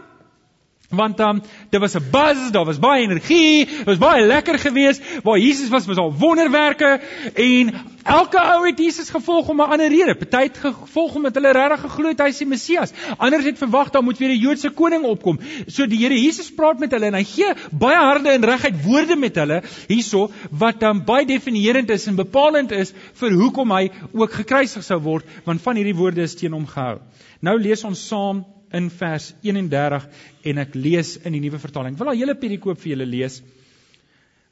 want 0.94 1.20
um, 1.20 1.42
dit 1.70 1.80
was 1.80 1.94
'n 1.94 2.10
buzz, 2.10 2.50
daar 2.50 2.64
was 2.64 2.78
baie 2.78 3.02
energie, 3.02 3.66
dit 3.66 3.84
was 3.84 3.98
baie 3.98 4.26
lekker 4.26 4.58
geweest. 4.58 5.02
Waar 5.22 5.38
Jesus 5.38 5.68
was, 5.68 5.86
was 5.86 5.96
al 5.96 6.14
wonderwerke 6.18 7.00
en 7.34 7.74
elke 8.04 8.40
ou 8.40 8.66
het 8.66 8.78
Jesus 8.78 9.10
gevolg 9.10 9.48
om 9.48 9.60
'n 9.60 9.70
ander 9.70 9.88
rede. 9.88 10.14
Party 10.14 10.42
het 10.42 10.58
gevolg 10.58 11.14
omdat 11.14 11.34
hulle 11.34 11.52
regtig 11.52 11.80
geglo 11.80 12.08
het 12.08 12.20
hy 12.20 12.28
is 12.28 12.38
die 12.38 12.46
Messias. 12.46 12.92
Ander 13.16 13.42
het 13.42 13.58
verwag 13.58 13.90
daar 13.90 14.02
moet 14.02 14.18
weer 14.18 14.28
'n 14.28 14.38
Joodse 14.38 14.70
koning 14.70 15.02
opkom. 15.02 15.38
So 15.66 15.86
die 15.86 15.98
Here 15.98 16.22
Jesus 16.22 16.52
praat 16.52 16.78
met 16.78 16.90
hulle 16.90 17.06
en 17.06 17.14
hy 17.14 17.24
gee 17.24 17.54
baie 17.70 17.96
harde 17.96 18.28
en 18.28 18.44
reguit 18.44 18.82
woorde 18.84 19.16
met 19.16 19.34
hulle 19.34 19.62
hierso 19.88 20.30
wat 20.50 20.80
dan 20.80 20.96
um, 20.96 21.04
baie 21.04 21.26
definierend 21.26 21.90
is 21.90 22.06
en 22.06 22.16
bepalend 22.16 22.70
is 22.70 22.92
vir 23.14 23.30
hoekom 23.30 23.70
hy 23.70 23.90
ook 24.12 24.32
gekruisig 24.32 24.84
sou 24.84 25.00
word, 25.00 25.24
want 25.44 25.62
van 25.62 25.76
hierdie 25.76 25.96
woorde 25.96 26.22
is 26.22 26.34
teen 26.34 26.52
hom 26.52 26.66
gehou. 26.66 26.98
Nou 27.40 27.58
lees 27.60 27.84
ons 27.84 28.06
saam 28.08 28.44
in 28.76 28.88
vers 28.90 29.30
31 29.42 30.06
en 30.50 30.62
ek 30.62 30.74
lees 30.78 31.14
in 31.22 31.36
die 31.36 31.42
nuwe 31.44 31.60
vertaling. 31.62 31.94
Ek 31.94 32.02
wil 32.02 32.12
al 32.12 32.20
hele 32.20 32.36
perikoop 32.38 32.80
vir 32.82 32.94
julle 32.94 33.10
lees. 33.10 33.42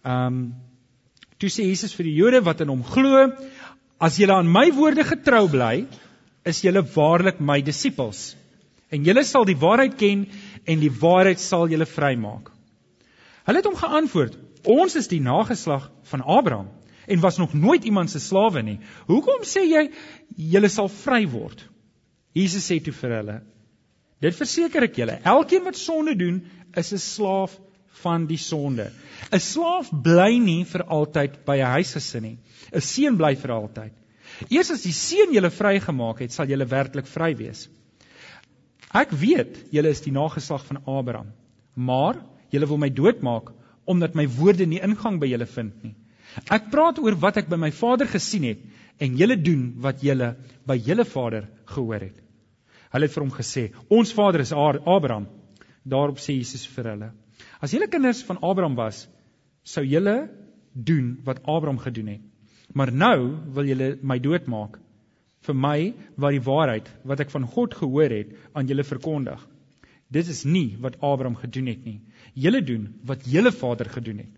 Ehm 0.02 0.28
um, 0.28 0.44
toe 1.42 1.50
sê 1.50 1.64
Jesus 1.66 1.90
vir 1.98 2.06
die 2.06 2.14
Jode 2.14 2.38
wat 2.46 2.60
in 2.62 2.70
hom 2.70 2.84
glo, 2.86 3.24
as 3.98 4.18
julle 4.20 4.36
aan 4.36 4.50
my 4.50 4.68
woorde 4.76 5.02
getrou 5.02 5.48
bly, 5.50 5.88
is 6.46 6.60
julle 6.62 6.84
waarlik 6.94 7.40
my 7.42 7.56
disippels. 7.66 8.36
En 8.94 9.02
julle 9.02 9.24
sal 9.26 9.46
die 9.48 9.58
waarheid 9.58 9.96
ken 9.98 10.26
en 10.70 10.82
die 10.82 10.92
waarheid 11.02 11.42
sal 11.42 11.66
julle 11.72 11.88
vrymaak. 11.88 12.52
Hulle 13.48 13.58
het 13.58 13.66
hom 13.66 13.78
geantwoord: 13.78 14.38
Ons 14.70 14.94
is 15.00 15.10
die 15.10 15.22
nageslag 15.22 15.88
van 16.12 16.22
Abraham 16.22 16.70
en 17.10 17.20
was 17.20 17.38
nog 17.42 17.54
nooit 17.54 17.84
iemand 17.84 18.10
se 18.10 18.20
slawe 18.22 18.62
nie. 18.62 18.78
Hoekom 19.08 19.42
sê 19.48 19.64
jy 19.66 19.88
julle 20.52 20.70
sal 20.70 20.90
vry 21.02 21.24
word? 21.26 21.64
Jesus 22.38 22.68
sê 22.70 22.78
toe 22.84 22.94
vir 22.94 23.16
hulle: 23.18 23.38
Dit 24.22 24.36
verseker 24.38 24.86
ek 24.86 24.98
julle, 25.00 25.18
elkeen 25.26 25.64
wat 25.66 25.78
sonde 25.78 26.14
doen, 26.18 26.42
is 26.78 26.92
'n 26.92 26.98
slaaf 26.98 27.58
van 28.02 28.26
die 28.26 28.38
sonde. 28.38 28.90
'n 29.32 29.40
Slaaf 29.40 29.90
bly 29.90 30.38
nie 30.38 30.64
vir 30.64 30.84
altyd 30.86 31.44
by 31.44 31.56
'n 31.58 31.72
huisgesin 31.76 32.22
nie. 32.22 32.38
'n 32.72 32.80
Seun 32.80 33.16
bly 33.16 33.34
vir 33.36 33.52
altyd. 33.52 33.92
Eers 34.48 34.70
as 34.70 34.82
die 34.82 34.92
seun 34.96 35.34
julle 35.34 35.50
vrygemaak 35.50 36.20
het, 36.20 36.32
sal 36.32 36.46
julle 36.46 36.66
werklik 36.66 37.06
vry 37.06 37.34
wees. 37.36 37.68
Ek 38.92 39.10
weet 39.10 39.58
julle 39.72 39.88
is 39.88 40.00
die 40.04 40.12
nageslag 40.12 40.64
van 40.66 40.82
Abraham, 40.86 41.32
maar 41.74 42.20
julle 42.50 42.68
wil 42.68 42.78
my 42.78 42.90
doodmaak 42.90 43.52
omdat 43.84 44.14
my 44.14 44.26
woorde 44.28 44.66
nie 44.66 44.80
ingang 44.80 45.18
by 45.20 45.26
julle 45.26 45.46
vind 45.46 45.84
nie. 45.84 45.94
Ek 46.50 46.70
praat 46.70 46.98
oor 47.02 47.16
wat 47.20 47.36
ek 47.36 47.48
by 47.48 47.56
my 47.56 47.70
Vader 47.70 48.06
gesien 48.06 48.44
het 48.44 48.60
en 49.02 49.16
julle 49.16 49.36
doen 49.36 49.72
wat 49.84 50.02
julle 50.02 50.36
by 50.66 50.76
julle 50.76 51.04
Vader 51.04 51.48
gehoor 51.66 52.00
het. 52.00 52.20
Hulle 52.92 53.08
het 53.08 53.14
vir 53.14 53.24
hom 53.24 53.32
gesê: 53.32 53.62
"Ons 53.88 54.12
vader 54.12 54.40
is 54.40 54.52
Abraham." 54.52 55.26
Daarop 55.84 56.18
sê 56.18 56.36
Jesus 56.36 56.66
vir 56.66 56.90
hulle: 56.90 57.10
"As 57.60 57.72
julle 57.72 57.88
kinders 57.88 58.22
van 58.22 58.38
Abraham 58.42 58.76
was, 58.76 59.08
sou 59.64 59.84
julle 59.84 60.28
doen 60.74 61.18
wat 61.24 61.42
Abraham 61.42 61.78
gedoen 61.78 62.06
het. 62.06 62.20
Maar 62.72 62.92
nou 62.92 63.36
wil 63.54 63.64
julle 63.64 63.98
my 64.02 64.18
doodmaak 64.18 64.78
vir 65.46 65.54
my 65.54 65.94
wat 66.16 66.36
die 66.36 66.44
waarheid 66.46 66.92
wat 67.04 67.20
ek 67.20 67.30
van 67.30 67.46
God 67.46 67.74
gehoor 67.74 68.10
het 68.10 68.36
aan 68.54 68.66
julle 68.66 68.84
verkondig. 68.84 69.40
Dit 70.12 70.28
is 70.28 70.44
nie 70.44 70.76
wat 70.80 71.00
Abraham 71.00 71.36
gedoen 71.36 71.66
het 71.66 71.84
nie. 71.84 72.00
Julle 72.34 72.62
doen 72.62 72.88
wat 73.04 73.26
julle 73.26 73.52
vader 73.52 73.88
gedoen 73.88 74.18
het." 74.18 74.32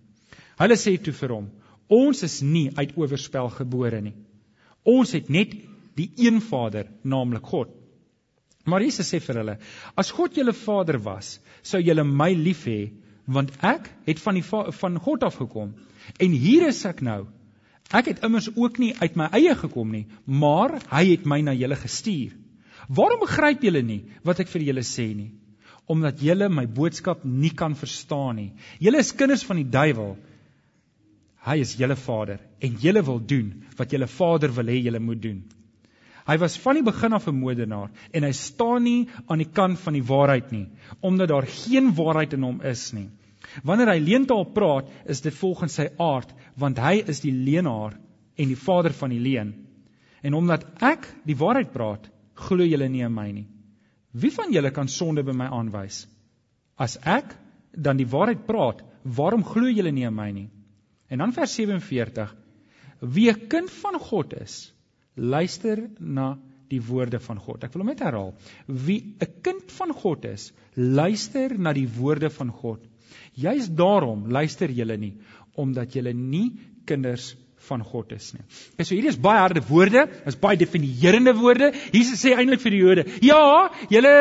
Hulle 0.58 0.76
sê 0.78 0.96
toe 1.02 1.12
vir 1.12 1.28
hom: 1.34 1.50
"Ons 1.88 2.22
is 2.22 2.42
nie 2.42 2.70
uit 2.76 2.96
owerspel 2.96 3.48
gebore 3.50 4.00
nie. 4.00 4.14
Ons 4.84 5.12
het 5.12 5.28
net 5.28 5.54
die 5.96 6.12
een 6.16 6.40
Vader, 6.40 6.86
naamlik 7.02 7.42
God." 7.42 7.83
Maar 8.64 8.82
Jesus 8.82 9.10
sê 9.12 9.20
vir 9.20 9.40
hulle: 9.42 9.56
As 9.96 10.10
God 10.10 10.36
julle 10.36 10.54
Vader 10.56 10.98
was, 11.04 11.38
sou 11.62 11.80
julle 11.80 12.04
my 12.04 12.30
lief 12.32 12.64
hê, 12.68 12.92
want 13.26 13.52
ek 13.64 13.88
het 14.06 14.20
van 14.20 14.38
die 14.38 14.44
van 14.44 14.98
God 15.00 15.24
af 15.24 15.38
gekom 15.40 15.72
en 16.20 16.32
hier 16.36 16.66
is 16.68 16.82
ek 16.84 17.00
nou. 17.04 17.24
Ek 17.92 18.08
het 18.10 18.24
immers 18.26 18.50
ook 18.56 18.78
nie 18.80 18.92
uit 19.00 19.16
my 19.16 19.28
eie 19.36 19.54
gekom 19.56 19.92
nie, 19.92 20.04
maar 20.26 20.78
hy 20.90 21.04
het 21.12 21.24
my 21.28 21.40
na 21.44 21.54
julle 21.56 21.76
gestuur. 21.80 22.34
Waarom 22.88 23.22
begryp 23.22 23.64
julle 23.64 23.82
nie 23.84 24.02
wat 24.24 24.40
ek 24.44 24.50
vir 24.52 24.66
julle 24.68 24.84
sê 24.84 25.06
nie? 25.16 25.30
Omdat 25.88 26.20
julle 26.24 26.48
my 26.48 26.64
boodskap 26.66 27.24
nie 27.24 27.52
kan 27.56 27.76
verstaan 27.76 28.36
nie. 28.40 28.50
Julle 28.80 29.00
is 29.04 29.12
kinders 29.12 29.44
van 29.44 29.60
die 29.60 29.68
duiwel. 29.68 30.16
Hy 31.44 31.58
is 31.60 31.74
julle 31.76 31.96
vader 32.00 32.40
en 32.64 32.78
julle 32.80 33.02
wil 33.04 33.20
doen 33.20 33.50
wat 33.76 33.92
julle 33.92 34.08
vader 34.08 34.52
wil 34.56 34.72
hê 34.72 34.78
julle 34.80 35.00
moet 35.00 35.20
doen. 35.20 35.42
Hy 36.24 36.38
was 36.40 36.56
van 36.56 36.78
die 36.78 36.84
begin 36.86 37.12
af 37.12 37.26
'n 37.28 37.36
moordenaar 37.36 37.90
en 38.12 38.22
hy 38.24 38.32
staan 38.32 38.82
nie 38.82 39.08
aan 39.28 39.38
die 39.38 39.52
kant 39.52 39.78
van 39.78 39.92
die 39.92 40.06
waarheid 40.08 40.52
nie, 40.52 40.68
omdat 41.00 41.28
daar 41.28 41.46
geen 41.46 41.94
waarheid 41.94 42.32
in 42.32 42.42
hom 42.42 42.60
is 42.62 42.92
nie. 42.92 43.10
Wanneer 43.62 43.92
hy 43.92 43.98
leentaal 44.00 44.44
praat, 44.44 44.88
is 45.06 45.20
dit 45.20 45.34
volgens 45.34 45.74
sy 45.74 45.88
aard, 45.98 46.32
want 46.56 46.78
hy 46.78 47.04
is 47.06 47.20
die 47.20 47.32
leenaar 47.32 47.94
en 48.36 48.48
die 48.48 48.58
vader 48.58 48.92
van 48.92 49.10
die 49.10 49.20
leen. 49.20 49.52
En 50.22 50.34
omdat 50.34 50.64
ek 50.82 51.06
die 51.26 51.36
waarheid 51.36 51.72
praat, 51.72 52.08
glo 52.34 52.64
julle 52.64 52.88
nie 52.88 53.04
in 53.04 53.14
my 53.14 53.30
nie. 53.30 53.46
Wie 54.12 54.32
van 54.32 54.52
julle 54.52 54.70
kan 54.70 54.88
sonde 54.88 55.22
by 55.22 55.32
my 55.32 55.46
aanwys? 55.52 56.06
As 56.78 56.96
ek 57.04 57.34
dan 57.76 57.96
die 57.96 58.08
waarheid 58.08 58.46
praat, 58.46 58.82
waarom 59.04 59.44
glo 59.44 59.68
julle 59.68 59.92
nie 59.92 60.06
in 60.06 60.14
my 60.14 60.30
nie? 60.32 60.48
En 61.10 61.18
dan 61.18 61.32
vers 61.32 61.54
47: 61.54 62.34
Wie 63.00 63.30
'n 63.30 63.48
kind 63.48 63.70
van 63.70 63.98
God 63.98 64.32
is, 64.40 64.72
luister 65.16 65.88
na 65.98 66.34
die 66.70 66.80
woorde 66.82 67.20
van 67.20 67.38
God. 67.38 67.64
Ek 67.64 67.74
wil 67.74 67.84
hom 67.84 67.92
net 67.92 68.02
herhaal. 68.02 68.34
Wie 68.66 69.14
'n 69.20 69.40
kind 69.42 69.70
van 69.78 69.92
God 69.92 70.24
is, 70.24 70.52
luister 70.74 71.58
na 71.58 71.72
die 71.72 71.88
woorde 71.88 72.30
van 72.30 72.50
God. 72.50 72.80
Juist 73.34 73.76
daarom 73.76 74.28
luister 74.30 74.70
julle 74.70 74.96
nie 74.96 75.14
omdat 75.54 75.92
julle 75.94 76.12
nie 76.12 76.52
kinders 76.84 77.36
van 77.68 77.82
God 77.82 78.12
is 78.12 78.32
nie. 78.34 78.42
Okay, 78.74 78.84
so 78.84 78.94
hierdie 78.94 79.12
is 79.12 79.20
baie 79.20 79.40
harde 79.40 79.62
woorde, 79.68 80.08
is 80.26 80.36
baie 80.36 80.56
definierende 80.56 81.34
woorde. 81.38 81.72
Jesus 81.92 82.20
sê 82.24 82.34
eintlik 82.34 82.60
vir 82.60 82.74
die 82.74 82.80
Jode: 82.82 83.04
"Ja, 83.22 83.70
julle 83.90 84.14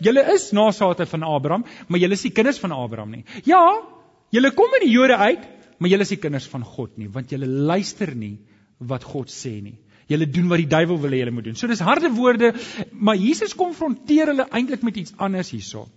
julle 0.00 0.24
is 0.34 0.52
nageslagte 0.52 1.06
van 1.06 1.22
Abraham, 1.22 1.64
maar 1.88 2.00
julle 2.00 2.12
is 2.12 2.24
nie 2.24 2.32
kinders 2.32 2.58
van 2.58 2.72
Abraham 2.72 3.10
nie. 3.10 3.24
Ja, 3.44 3.82
julle 4.30 4.52
kom 4.52 4.72
uit 4.78 4.86
die 4.86 4.94
Jode 4.94 5.16
uit, 5.16 5.44
maar 5.78 5.90
julle 5.90 6.02
is 6.02 6.10
nie 6.10 6.22
kinders 6.22 6.46
van 6.46 6.64
God 6.64 6.96
nie, 6.98 7.08
want 7.08 7.30
julle 7.30 7.46
luister 7.46 8.14
nie 8.14 8.38
wat 8.78 9.04
God 9.04 9.28
sê 9.28 9.60
nie." 9.62 9.78
Julle 10.08 10.28
doen 10.28 10.48
wat 10.48 10.62
die 10.62 10.70
duiwel 10.70 11.00
wil 11.00 11.14
hê 11.14 11.22
julle 11.22 11.34
moet 11.36 11.44
doen. 11.50 11.56
So 11.60 11.68
dis 11.68 11.84
harde 11.84 12.10
woorde, 12.16 12.54
maar 12.92 13.16
Jesus 13.16 13.54
konfronteer 13.54 14.32
hulle 14.32 14.48
eintlik 14.48 14.82
met 14.82 14.96
iets 14.96 15.12
anders 15.16 15.50
hierso. 15.52 15.88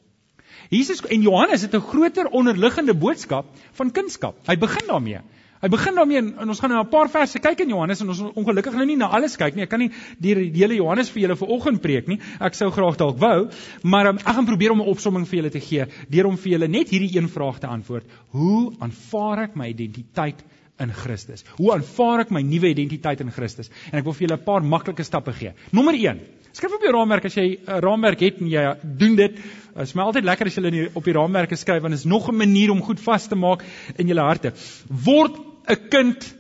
Jesus 0.71 1.01
en 1.07 1.21
Johannes 1.21 1.61
het 1.61 1.75
'n 1.75 1.87
groter 1.91 2.27
onderliggende 2.27 2.93
boodskap 2.93 3.45
van 3.73 3.91
kunskap. 3.91 4.35
Hy 4.47 4.57
begin 4.57 4.87
daarmee. 4.87 5.21
Hy 5.61 5.69
begin 5.69 5.95
daarmee 5.95 6.17
en, 6.17 6.29
en 6.41 6.49
ons 6.49 6.59
gaan 6.59 6.71
nou 6.73 6.81
'n 6.81 6.89
paar 6.89 7.09
verse 7.09 7.39
kyk 7.39 7.59
in 7.61 7.69
Johannes 7.69 7.99
en 8.01 8.09
ons 8.09 8.21
ongelukkig 8.33 8.73
nou 8.73 8.85
nie 8.85 8.95
na 8.97 9.07
alles 9.07 9.35
kyk 9.37 9.55
nie. 9.55 9.63
Ek 9.63 9.69
kan 9.69 9.79
nie 9.79 9.91
die, 10.17 10.33
die 10.51 10.61
hele 10.63 10.75
Johannes 10.75 11.11
vir 11.13 11.21
julle 11.21 11.37
vanoggend 11.37 11.81
preek 11.81 12.07
nie. 12.07 12.17
Ek 12.39 12.57
sou 12.57 12.71
graag 12.71 12.97
dalk 12.97 13.19
wou, 13.21 13.49
maar 13.83 14.07
um, 14.07 14.17
ek 14.17 14.35
gaan 14.35 14.45
probeer 14.45 14.71
om 14.71 14.81
'n 14.81 14.89
opsomming 14.89 15.27
vir 15.27 15.37
julle 15.39 15.51
te 15.51 15.61
gee 15.61 15.85
deur 16.09 16.25
om 16.25 16.37
vir 16.37 16.51
julle 16.51 16.67
net 16.67 16.89
hierdie 16.89 17.15
een 17.17 17.29
vraag 17.29 17.59
te 17.59 17.67
antwoord. 17.67 18.05
Hoe 18.31 18.73
aanvaar 18.79 19.43
ek 19.43 19.55
my 19.55 19.69
identiteit 19.69 20.41
in 20.81 20.93
Christus. 20.93 21.45
Hoe 21.57 21.71
aanvaar 21.75 22.25
ek 22.25 22.33
my 22.35 22.41
nuwe 22.45 22.71
identiteit 22.71 23.21
in 23.23 23.31
Christus? 23.31 23.71
En 23.91 23.99
ek 24.01 24.05
wil 24.07 24.15
vir 24.17 24.27
julle 24.27 24.39
'n 24.39 24.45
paar 24.45 24.63
maklike 24.63 25.03
stappe 25.03 25.33
gee. 25.33 25.53
Nommer 25.71 25.93
1. 25.93 26.19
Skryf 26.51 26.73
op 26.75 26.83
jou 26.83 26.91
raamwerk 26.91 27.25
as 27.25 27.35
jy 27.35 27.59
'n 27.67 27.81
raamwerk 27.81 28.19
het 28.19 28.41
en 28.41 28.47
jy 28.49 28.75
doen 28.83 29.15
dit. 29.15 29.35
Dit 29.35 29.83
is 29.83 29.95
my 29.95 30.03
altyd 30.03 30.25
lekker 30.25 30.47
as 30.47 30.55
jy 30.55 30.89
op 30.93 31.03
die 31.03 31.13
raamwerke 31.13 31.55
skryf 31.55 31.81
want 31.81 31.93
dit 31.93 31.99
is 31.99 32.05
nog 32.05 32.29
'n 32.29 32.35
manier 32.35 32.71
om 32.71 32.81
goed 32.81 32.99
vas 32.99 33.27
te 33.27 33.35
maak 33.35 33.63
in 33.97 34.07
jou 34.07 34.19
harte. 34.19 34.53
Word 34.89 35.37
'n 35.69 35.89
kind 35.89 36.35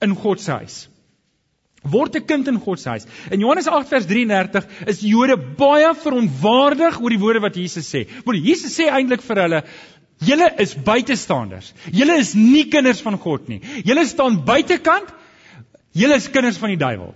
in 0.00 0.14
God 0.14 0.40
se 0.40 0.52
huis. 0.52 0.88
Word 1.82 2.14
'n 2.16 2.26
kind 2.26 2.48
in 2.48 2.60
God 2.60 2.78
se 2.78 2.88
huis. 2.88 3.06
In 3.30 3.40
Johannes 3.40 3.66
8 3.66 3.88
vers 3.88 4.06
33 4.06 4.66
is 4.86 5.00
Jode 5.00 5.36
baie 5.36 5.94
verontwaardig 5.94 7.00
oor 7.00 7.10
die 7.10 7.18
woorde 7.18 7.40
wat 7.40 7.56
Jesus 7.56 7.88
sê. 7.88 8.06
Want 8.24 8.44
Jesus 8.44 8.76
sê 8.76 8.90
eintlik 8.90 9.22
vir 9.22 9.36
hulle, 9.36 9.64
Julle 10.20 10.50
is 10.60 10.74
buitestanders. 10.74 11.72
Julle 11.96 12.18
is 12.20 12.34
nie 12.36 12.66
kinders 12.72 13.00
van 13.00 13.16
God 13.18 13.48
nie. 13.48 13.60
Julle 13.88 14.04
staan 14.06 14.42
buitekant. 14.44 15.08
Julle 15.96 16.18
is 16.20 16.28
kinders 16.30 16.60
van 16.60 16.74
die 16.74 16.80
duiwel. 16.80 17.14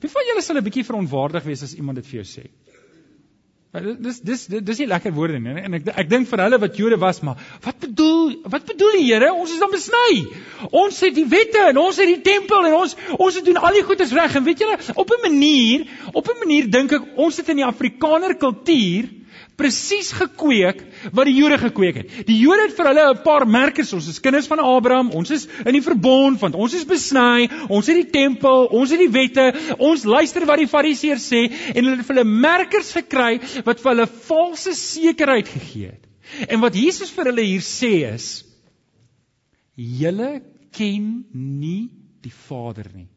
Wie 0.00 0.10
van 0.12 0.28
julle 0.28 0.42
sal 0.44 0.56
'n 0.56 0.64
bietjie 0.64 0.84
verontwaardig 0.84 1.44
wees 1.44 1.62
as 1.62 1.74
iemand 1.74 1.96
dit 2.00 2.06
vir 2.06 2.22
jou 2.22 2.28
sê? 2.28 2.48
Dis 3.70 4.18
dis 4.26 4.40
dis 4.50 4.78
nie 4.82 4.86
lekker 4.90 5.12
woorde 5.14 5.38
nie 5.38 5.52
en 5.62 5.76
ek 5.78 5.84
ek 6.02 6.08
dink 6.10 6.26
vir 6.26 6.40
hulle 6.42 6.58
wat 6.58 6.78
Jode 6.80 6.96
was 6.98 7.20
maar 7.22 7.38
wat 7.62 7.76
bedoel 7.78 8.32
wat 8.50 8.64
bedoel 8.66 8.96
die 8.98 9.04
Here 9.04 9.28
ons 9.30 9.52
is 9.54 9.60
dan 9.62 9.70
besny 9.70 10.24
ons 10.72 10.98
het 11.04 11.14
die 11.14 11.26
wette 11.30 11.68
en 11.68 11.78
ons 11.78 12.00
het 12.02 12.10
die 12.10 12.18
tempel 12.26 12.66
en 12.66 12.74
ons 12.80 12.96
ons 13.14 13.38
het 13.38 13.46
doen 13.46 13.60
al 13.62 13.78
die 13.78 13.84
goedes 13.86 14.10
reg 14.18 14.34
en 14.34 14.42
weet 14.48 14.64
julle 14.64 14.74
op 14.74 15.14
'n 15.14 15.22
manier 15.22 15.86
op 16.10 16.26
'n 16.26 16.40
manier 16.42 16.66
dink 16.66 16.96
ek 16.98 17.06
ons 17.14 17.38
sit 17.38 17.48
in 17.54 17.62
die 17.62 17.68
Afrikaner 17.68 18.34
kultuur 18.34 19.06
presies 19.60 20.10
gekweek 20.16 20.82
wat 21.12 21.28
die 21.28 21.36
Jode 21.36 21.58
gekweek 21.60 22.00
het. 22.00 22.14
Die 22.28 22.38
Jode 22.40 22.66
het 22.66 22.76
vir 22.78 22.90
hulle 22.90 23.06
'n 23.12 23.22
paar 23.24 23.46
merkers, 23.46 23.92
ons 23.92 24.08
is 24.08 24.20
kinders 24.20 24.48
van 24.50 24.60
Abraham, 24.64 25.10
ons 25.12 25.30
is 25.30 25.46
in 25.64 25.76
die 25.76 25.84
verbond 25.84 26.40
want 26.40 26.54
ons 26.54 26.74
is 26.74 26.84
besny, 26.84 27.48
ons 27.68 27.86
het 27.86 27.96
die 27.96 28.10
tempel, 28.10 28.66
ons 28.72 28.90
het 28.90 28.98
die 28.98 29.12
wette, 29.12 29.46
ons 29.78 30.04
luister 30.04 30.46
wat 30.46 30.58
die 30.58 30.70
Fariseërs 30.70 31.28
sê 31.32 31.42
en 31.74 31.84
hulle 31.84 31.96
het 31.96 32.06
vir 32.06 32.16
hulle 32.16 32.40
merkers 32.48 32.92
gekry 32.96 33.40
wat 33.64 33.80
vir 33.80 33.92
hulle 33.92 34.08
valse 34.28 34.74
sekerheid 34.74 35.48
gegee 35.48 35.92
het. 35.92 36.06
En 36.48 36.60
wat 36.60 36.74
Jesus 36.74 37.10
vir 37.10 37.32
hulle 37.32 37.42
hier 37.42 37.64
sê 37.64 37.92
is: 38.14 38.44
Julle 39.76 40.42
ken 40.76 41.26
nie 41.32 41.90
die 42.22 42.34
Vader 42.48 42.86
nie. 42.94 43.08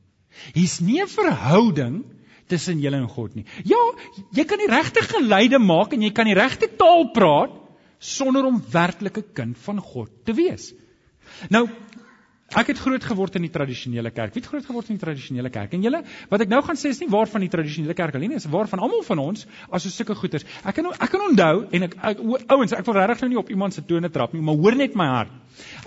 Hier's 0.56 0.80
nie 0.82 1.02
'n 1.02 1.08
verhouding 1.08 2.04
tussen 2.48 2.80
julle 2.84 3.00
en 3.02 3.10
God 3.10 3.36
nie. 3.36 3.46
Ja, 3.68 3.82
jy 4.36 4.46
kan 4.50 4.62
die 4.62 4.70
regte 4.72 5.04
geleide 5.06 5.60
maak 5.60 5.94
en 5.94 6.02
jy 6.06 6.12
kan 6.16 6.30
die 6.30 6.38
regte 6.38 6.70
taal 6.80 7.10
praat 7.16 7.60
sonder 8.04 8.46
om 8.46 8.62
werklik 8.72 9.18
'n 9.18 9.34
kind 9.34 9.58
van 9.58 9.80
God 9.80 10.10
te 10.26 10.34
wees. 10.34 10.74
Nou, 11.50 11.70
ek 12.54 12.68
het 12.74 12.80
groot 12.80 13.04
geword 13.04 13.36
in 13.36 13.46
die 13.48 13.52
tradisionele 13.52 14.12
kerk. 14.12 14.34
Wie 14.34 14.42
het 14.42 14.50
groot 14.50 14.66
geword 14.66 14.90
in 14.90 14.98
die 14.98 15.04
tradisionele 15.06 15.50
kerk? 15.50 15.74
En 15.74 15.82
julle, 15.82 16.04
wat 16.30 16.42
ek 16.42 16.50
nou 16.50 16.62
gaan 16.62 16.76
sê 16.76 16.90
is 16.90 17.00
nie 17.00 17.10
waar 17.10 17.28
van 17.28 17.42
die 17.42 17.50
tradisionele 17.50 17.94
kerk 17.94 18.16
alleen 18.16 18.30
nie, 18.30 18.42
is 18.42 18.46
waar 18.46 18.68
van 18.68 18.80
almal 18.80 19.04
van 19.04 19.20
ons 19.20 19.48
as 19.70 19.84
so 19.84 19.90
sulke 19.90 20.16
goeters. 20.16 20.46
Ek 20.64 20.76
kan 20.76 20.86
ek 20.92 21.10
kan 21.10 21.22
onthou 21.30 21.68
en 21.72 21.84
ek, 21.84 21.96
ek 22.12 22.20
ouens, 22.52 22.74
ek 22.74 22.86
wil 22.86 22.94
regtig 22.94 23.22
nou 23.22 23.30
nie 23.30 23.42
op 23.42 23.50
iemand 23.50 23.74
se 23.74 23.82
tone 23.82 24.10
trap 24.10 24.34
nie, 24.34 24.42
maar 24.42 24.56
hoor 24.56 24.76
net 24.76 24.96
my 24.96 25.08
hart. 25.08 25.32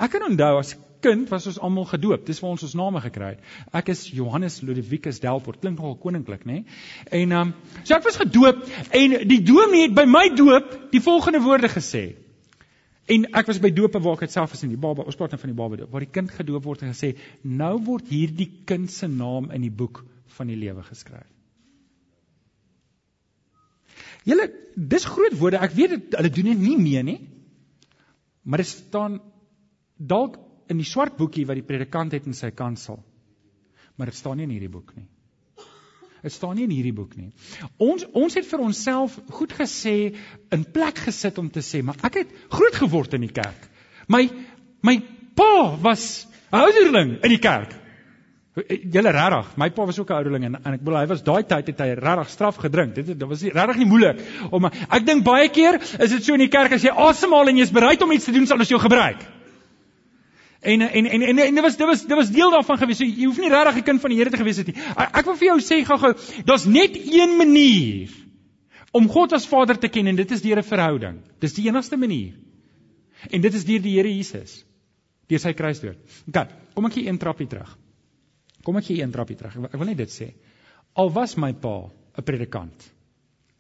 Ek 0.00 0.10
kan 0.10 0.22
onthou 0.22 0.58
as 0.58 0.74
kind 1.06 1.30
was 1.32 1.46
ons 1.50 1.58
almal 1.62 1.86
gedoop. 1.88 2.26
Dis 2.26 2.40
waar 2.42 2.54
ons 2.56 2.66
ons 2.66 2.76
name 2.78 3.00
gekry 3.04 3.32
het. 3.34 3.48
Ek 3.80 3.90
is 3.94 4.04
Johannes 4.14 4.60
Ludovicus 4.66 5.20
Delport. 5.22 5.60
Klink 5.62 5.78
nogal 5.78 5.98
koninklik, 6.02 6.46
nê? 6.48 6.62
En 7.10 7.34
ehm 7.38 7.40
um, 7.40 7.54
so 7.82 7.96
ek 7.96 8.06
was 8.06 8.20
gedoop 8.22 8.64
en 9.00 9.18
die 9.30 9.42
dominee 9.46 9.88
het 9.88 9.96
by 9.96 10.06
my 10.10 10.28
doop 10.34 10.72
die 10.94 11.02
volgende 11.04 11.42
woorde 11.46 11.70
gesê. 11.72 12.04
En 13.06 13.28
ek 13.38 13.46
was 13.46 13.60
by 13.62 13.70
doope 13.70 14.02
waar 14.02 14.18
ek 14.18 14.26
dit 14.26 14.34
self 14.34 14.50
was 14.50 14.64
in 14.66 14.72
die 14.72 14.80
baba, 14.82 15.04
ons 15.06 15.18
praat 15.18 15.34
nou 15.34 15.38
van 15.38 15.52
die 15.52 15.60
baba 15.60 15.78
doop, 15.78 15.92
waar 15.94 16.02
die 16.02 16.10
kind 16.10 16.32
gedoop 16.34 16.64
word 16.66 16.82
en 16.82 16.90
gesê, 16.90 17.14
"Nou 17.42 17.78
word 17.86 18.08
hierdie 18.10 18.50
kind 18.66 18.90
se 18.90 19.06
naam 19.06 19.50
in 19.54 19.62
die 19.62 19.70
boek 19.70 20.04
van 20.38 20.46
die 20.50 20.58
lewe 20.58 20.82
geskryf." 20.82 21.30
Julle, 24.26 24.50
dis 24.74 25.04
groot 25.04 25.38
woorde. 25.38 25.62
Ek 25.62 25.72
weet 25.72 25.90
dit 25.90 26.16
hulle 26.18 26.30
doen 26.30 26.50
dit 26.50 26.58
nie 26.58 26.78
meer 26.78 27.04
nie. 27.04 27.20
Maar 28.42 28.58
dit 28.58 28.66
staan 28.66 29.20
dalk 29.96 30.38
in 30.68 30.80
die 30.80 30.88
swart 30.88 31.16
boekie 31.16 31.46
wat 31.46 31.58
die 31.58 31.66
predikant 31.66 32.12
het 32.12 32.26
in 32.26 32.34
sy 32.34 32.50
kansel. 32.50 32.98
Maar 33.96 34.12
dit 34.12 34.18
staan 34.18 34.36
nie 34.36 34.44
in 34.48 34.54
hierdie 34.56 34.72
boek 34.72 34.92
nie. 34.96 35.06
Dit 36.26 36.32
staan 36.32 36.56
nie 36.58 36.64
in 36.66 36.74
hierdie 36.74 36.94
boek 36.96 37.14
nie. 37.16 37.30
Ons 37.82 38.06
ons 38.16 38.34
het 38.34 38.46
vir 38.48 38.62
onsself 38.64 39.14
goed 39.38 39.52
gesê 39.54 39.96
in 40.54 40.64
plek 40.74 40.98
gesit 41.06 41.38
om 41.38 41.50
te 41.52 41.62
sê, 41.62 41.82
maar 41.86 42.00
ek 42.08 42.22
het 42.22 42.32
groot 42.50 42.78
geword 42.82 43.14
in 43.18 43.26
die 43.28 43.32
kerk. 43.32 43.68
My 44.10 44.24
my 44.82 45.00
pa 45.38 45.76
was 45.82 46.26
'n 46.50 46.56
ouderling 46.56 47.18
in 47.22 47.30
die 47.30 47.42
kerk. 47.42 47.74
Julle 48.56 49.10
regtig, 49.12 49.56
my 49.60 49.68
pa 49.70 49.84
was 49.84 49.98
ook 49.98 50.10
'n 50.10 50.18
ouderling 50.18 50.44
en, 50.44 50.54
en 50.64 50.72
ek 50.74 50.80
bedoel 50.80 50.98
hy 50.98 51.06
was 51.06 51.22
daai 51.22 51.44
tyd 51.44 51.66
het 51.66 51.80
hy 51.80 51.94
regtig 51.94 52.28
straf 52.30 52.56
gedrink. 52.56 52.94
Dit 52.94 53.06
dit 53.06 53.28
was 53.28 53.42
regtig 53.42 53.76
nie 53.76 53.86
moeilik 53.86 54.20
om 54.50 54.64
ek 54.64 55.06
dink 55.06 55.24
baie 55.24 55.48
keer 55.48 55.78
is 55.80 56.10
dit 56.10 56.24
so 56.24 56.32
in 56.32 56.40
die 56.40 56.48
kerk 56.48 56.72
as 56.72 56.82
jy 56.82 56.90
asemhaal 56.90 57.48
en 57.48 57.56
jy's 57.56 57.70
bereid 57.70 58.02
om 58.02 58.12
iets 58.12 58.24
te 58.24 58.32
doen 58.32 58.46
sal 58.46 58.58
ons 58.58 58.68
jou 58.68 58.80
gebruik. 58.80 59.35
En 60.60 60.80
en 60.80 61.06
en 61.06 61.22
en, 61.22 61.38
en 61.38 61.54
dit 61.54 61.62
was 61.62 61.76
dit 61.76 61.86
was 61.86 62.02
dit 62.06 62.16
was 62.16 62.30
deel 62.30 62.50
daarvan 62.50 62.78
gewees. 62.78 62.96
So, 62.96 63.04
jy 63.04 63.26
hoef 63.26 63.38
nie 63.38 63.50
regtig 63.52 63.76
'n 63.76 63.82
kind 63.82 64.00
van 64.00 64.10
die 64.10 64.18
Here 64.18 64.30
te 64.30 64.36
gewees 64.36 64.56
het 64.56 64.66
nie. 64.66 64.76
Ek 64.96 65.24
wil 65.24 65.36
vir 65.36 65.48
jou 65.48 65.58
sê 65.60 65.84
gou-gou, 65.84 66.14
daar's 66.44 66.64
net 66.64 66.96
een 66.96 67.36
manier 67.36 68.10
om 68.92 69.08
God 69.08 69.32
as 69.32 69.46
Vader 69.46 69.78
te 69.78 69.88
ken 69.88 70.06
en 70.06 70.16
dit 70.16 70.30
is 70.30 70.42
deur 70.42 70.58
'n 70.58 70.62
verhouding. 70.62 71.20
Dis 71.40 71.54
die 71.54 71.68
enigste 71.68 71.96
manier. 71.96 72.32
En 73.30 73.40
dit 73.40 73.54
is 73.54 73.64
deur 73.64 73.82
die 73.82 73.96
Here 73.96 74.16
Jesus. 74.16 74.64
Deur 75.28 75.38
sy 75.38 75.52
kruisdood. 75.52 75.96
Kat, 76.32 76.50
kom 76.74 76.86
ek 76.86 76.94
hier 76.94 77.08
een 77.08 77.18
trappie 77.18 77.46
terug. 77.46 77.78
Kom 78.62 78.76
ek 78.76 78.84
hier 78.84 79.02
een 79.02 79.10
trappie 79.10 79.36
terug. 79.36 79.56
Ek 79.56 79.78
wil 79.78 79.86
net 79.86 79.96
dit 79.96 80.10
sê. 80.10 80.34
Al 80.94 81.10
was 81.12 81.36
my 81.36 81.52
pa 81.52 81.90
'n 82.16 82.22
predikant. 82.22 82.95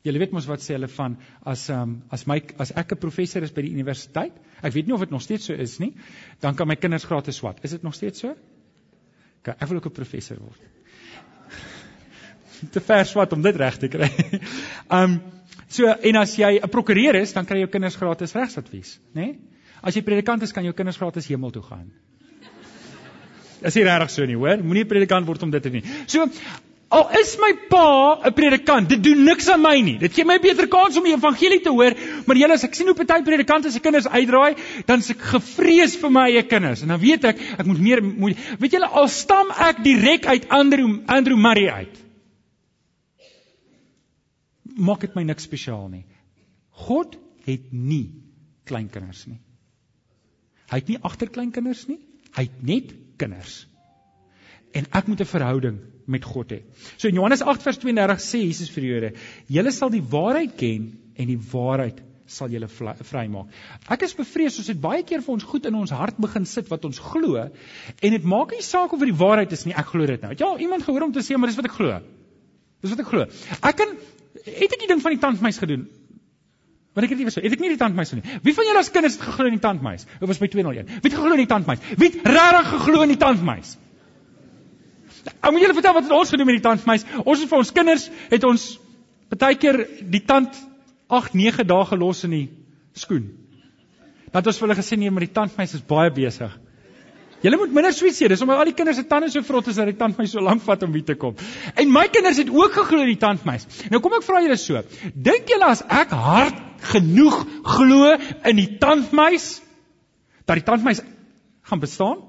Julle 0.06 0.20
weet 0.22 0.34
mos 0.36 0.46
wat 0.46 0.62
sê 0.62 0.76
hulle 0.76 0.88
van 0.92 1.16
as 1.52 1.66
um, 1.74 1.96
as 2.14 2.26
my 2.30 2.38
as 2.62 2.72
ek 2.78 2.94
'n 2.94 3.02
professor 3.02 3.42
is 3.42 3.54
by 3.54 3.64
die 3.66 3.72
universiteit, 3.74 4.36
ek 4.62 4.72
weet 4.72 4.86
nie 4.86 4.94
of 4.94 5.02
dit 5.02 5.10
nog 5.10 5.22
steeds 5.22 5.48
so 5.50 5.54
is 5.54 5.78
nie, 5.82 5.92
dan 6.40 6.54
kan 6.54 6.68
my 6.68 6.76
kinders 6.76 7.04
gratis 7.04 7.36
swat. 7.42 7.64
Is 7.64 7.74
dit 7.74 7.82
nog 7.82 7.94
steeds 7.94 8.22
so? 8.22 8.36
Kyk, 9.42 9.56
ek 9.58 9.68
wil 9.68 9.78
ook 9.82 9.90
'n 9.90 9.98
professor 9.98 10.38
word. 10.38 10.60
te 12.74 12.80
vers 12.80 13.12
wat 13.12 13.32
om 13.32 13.42
dit 13.42 13.56
reg 13.56 13.78
te 13.78 13.88
kry. 13.88 14.10
um 14.90 15.20
so 15.76 15.86
en 15.86 16.16
as 16.16 16.36
jy 16.36 16.60
'n 16.62 16.70
prokureur 16.70 17.14
is, 17.14 17.32
dan 17.32 17.44
kry 17.44 17.58
jou 17.58 17.68
kinders 17.68 17.96
gratis 17.96 18.34
regsadvies, 18.34 19.00
né? 19.12 19.26
Nee? 19.26 19.38
As 19.82 19.94
jy 19.94 20.02
predikant 20.02 20.42
is, 20.42 20.52
kan 20.52 20.64
jou 20.64 20.72
kinders 20.72 20.96
gratis 20.96 21.26
hemel 21.28 21.50
toe 21.50 21.62
gaan. 21.62 21.90
Is 23.68 23.74
nie 23.74 23.84
regtig 23.84 24.10
so 24.10 24.24
nie, 24.26 24.36
hoor? 24.36 24.62
Moenie 24.62 24.86
predikant 24.88 25.26
word 25.26 25.42
om 25.42 25.50
dit 25.50 25.62
te 25.62 25.70
doen. 25.70 25.84
So 26.06 26.26
Al 26.88 27.08
is 27.18 27.34
my 27.42 27.50
pa 27.68 28.20
'n 28.28 28.32
predikant, 28.32 28.88
dit 28.88 29.02
doen 29.02 29.24
niks 29.24 29.48
aan 29.50 29.60
my 29.60 29.80
nie. 29.82 29.96
Dit 29.98 30.14
gee 30.14 30.24
my 30.24 30.36
'n 30.38 30.42
beter 30.42 30.68
kans 30.68 30.96
om 30.96 31.02
die 31.02 31.16
evangelie 31.16 31.60
te 31.60 31.70
hoor, 31.70 31.94
maar 32.26 32.36
julle 32.36 32.54
as 32.54 32.64
ek 32.64 32.74
sien 32.74 32.86
hoe 32.86 32.94
party 32.94 33.22
predikante 33.24 33.70
se 33.70 33.80
kinders 33.80 34.06
uitdraai, 34.06 34.54
dan 34.86 35.02
se 35.02 35.12
ek 35.12 35.20
gevrees 35.20 35.96
vir 35.96 36.10
my 36.10 36.30
eie 36.30 36.42
kinders. 36.42 36.82
En 36.82 36.88
dan 36.88 37.00
weet 37.00 37.24
ek, 37.24 37.40
ek 37.58 37.66
moet 37.66 37.80
meer 37.80 38.02
moet 38.02 38.36
weet 38.60 38.72
julle 38.72 38.86
al 38.86 39.08
stam 39.08 39.50
ek 39.50 39.82
direk 39.82 40.26
uit 40.26 40.48
Andrew 40.48 41.00
Andrew 41.06 41.36
Murray 41.36 41.68
uit. 41.68 41.96
Maak 44.76 45.00
dit 45.00 45.14
my 45.14 45.22
niks 45.22 45.42
spesiaal 45.42 45.88
nie. 45.88 46.04
God 46.70 47.18
het 47.46 47.72
nie 47.72 48.12
kleinkinders 48.64 49.26
nie. 49.26 49.40
Hy 50.70 50.76
het 50.76 50.88
nie 50.88 50.98
agterkleinkinders 51.02 51.86
nie. 51.88 51.98
Hy 52.36 52.42
het 52.42 52.62
net 52.62 52.94
kinders. 53.16 53.66
En 54.72 54.86
ek 54.92 55.06
moet 55.08 55.20
'n 55.20 55.24
verhouding 55.24 55.95
met 56.06 56.24
God 56.24 56.52
hê. 56.54 56.60
So 56.96 57.08
in 57.08 57.18
Johannes 57.18 57.42
8 57.42 57.62
vers 57.62 57.78
32 57.82 58.22
sê 58.22 58.42
Jesus 58.44 58.70
vir 58.74 58.84
die 58.84 58.90
Jode: 58.90 59.12
"Julle 59.48 59.72
sal 59.72 59.90
die 59.90 60.02
waarheid 60.02 60.56
ken 60.58 60.92
en 61.16 61.30
die 61.32 61.38
waarheid 61.52 62.02
sal 62.26 62.50
julle 62.50 62.68
vrymaak." 62.68 63.46
Ek 63.90 64.02
is 64.02 64.14
bevrees 64.14 64.58
ons 64.58 64.68
het 64.68 64.80
baie 64.80 65.02
keer 65.02 65.22
vir 65.22 65.34
ons 65.34 65.44
goed 65.44 65.66
in 65.66 65.74
ons 65.74 65.90
hart 65.90 66.18
begin 66.18 66.46
sit 66.46 66.70
wat 66.70 66.84
ons 66.84 66.98
glo 66.98 67.36
en 67.36 68.16
dit 68.18 68.24
maak 68.24 68.52
nie 68.52 68.62
saak 68.62 68.92
of 68.92 69.00
dit 69.00 69.12
die 69.12 69.20
waarheid 69.24 69.52
is 69.52 69.66
nie. 69.66 69.74
Ek 69.74 69.86
glo 69.92 70.06
dit 70.06 70.22
nou. 70.22 70.34
Ja, 70.38 70.56
iemand 70.58 70.86
gehoor 70.86 71.08
om 71.08 71.12
te 71.12 71.24
sê 71.26 71.36
maar 71.36 71.50
dis 71.50 71.58
wat 71.58 71.70
ek 71.70 71.78
glo. 71.78 72.00
Dis 72.82 72.90
wat 72.94 73.00
ek 73.00 73.12
glo. 73.12 73.26
Ek 73.62 73.76
kan 73.76 73.96
het 74.44 74.72
ek 74.72 74.80
die 74.80 74.90
ding 74.90 75.02
van 75.02 75.16
die 75.16 75.22
tandmeis 75.22 75.58
gedoen. 75.58 75.88
Wat 76.96 77.04
ek 77.04 77.12
dit 77.12 77.26
was, 77.28 77.36
het 77.36 77.52
ek 77.52 77.60
nie 77.60 77.74
die 77.74 77.80
tandmeis 77.80 78.14
nie. 78.16 78.22
Wie 78.42 78.54
van 78.56 78.64
julle 78.64 78.80
as 78.80 78.88
kinders 78.88 79.18
het 79.18 79.26
geglo 79.26 79.50
in 79.50 79.58
die 79.58 79.60
tandmeis? 79.60 80.06
Dit 80.16 80.30
was 80.30 80.38
by 80.40 80.48
201. 80.48 80.86
Wie 80.88 81.10
het 81.10 81.16
geglo 81.18 81.34
in 81.34 81.42
die 81.42 81.50
tandmeis? 81.50 81.82
Wie 81.92 82.08
het 82.08 82.22
regtig 82.24 82.70
geglo 82.72 83.02
in 83.04 83.12
die 83.12 83.20
tandmeis? 83.20 83.74
Ek 85.26 85.50
moet 85.52 85.62
julle 85.62 85.76
vertel 85.76 85.96
wat 85.98 86.12
ons 86.20 86.32
gedoen 86.34 86.48
met 86.48 86.58
die 86.58 86.66
tandmeis. 86.66 87.06
Ons 87.24 87.42
het 87.42 87.50
vir 87.50 87.58
ons 87.58 87.72
kinders 87.74 88.06
het 88.30 88.46
ons 88.46 88.68
baie 89.34 89.58
keer 89.58 89.82
die 90.12 90.22
tand 90.26 90.54
8, 91.08 91.34
9 91.38 91.66
dae 91.66 91.88
gelos 91.90 92.24
in 92.26 92.34
die 92.34 92.46
skoen. 92.98 93.26
Dan 94.30 94.40
het 94.40 94.50
ons 94.50 94.60
vir 94.60 94.68
hulle 94.68 94.78
gesê 94.78 94.98
nee, 94.98 95.10
maar 95.10 95.26
die 95.26 95.34
tandmeis 95.34 95.74
is 95.78 95.84
baie 95.86 96.10
besig. 96.14 96.54
Julle 97.44 97.58
moet 97.60 97.74
minder 97.76 97.92
sweet 97.94 98.16
sê, 98.16 98.28
dis 98.32 98.40
omdat 98.42 98.62
al 98.62 98.70
die 98.70 98.74
kinders 98.76 98.96
se 98.98 99.04
tande 99.06 99.28
so 99.30 99.44
vrot 99.46 99.66
is 99.70 99.76
dat 99.78 99.90
die 99.90 99.98
tandmeis 99.98 100.32
so 100.32 100.42
lank 100.42 100.62
vat 100.64 100.82
om 100.86 100.94
weer 100.94 101.04
te 101.06 101.14
kom. 101.20 101.36
En 101.76 101.92
my 101.92 102.06
kinders 102.12 102.40
het 102.40 102.50
ook 102.50 102.78
geglo 102.78 103.04
in 103.04 103.12
die 103.12 103.20
tandmeis. 103.22 103.66
Nou 103.92 104.00
kom 104.02 104.16
ek 104.16 104.24
vra 104.26 104.40
julle 104.42 104.56
so, 104.60 104.80
dink 105.14 105.52
julle 105.52 105.68
as 105.68 105.84
ek 105.84 106.14
hard 106.16 106.62
genoeg 106.92 107.36
glo 107.76 108.14
in 108.16 108.58
die 108.62 108.70
tandmeis 108.82 109.50
dat 110.46 110.58
die 110.58 110.66
tandmeis 110.66 111.02
gaan 111.66 111.82
bestaan? 111.82 112.24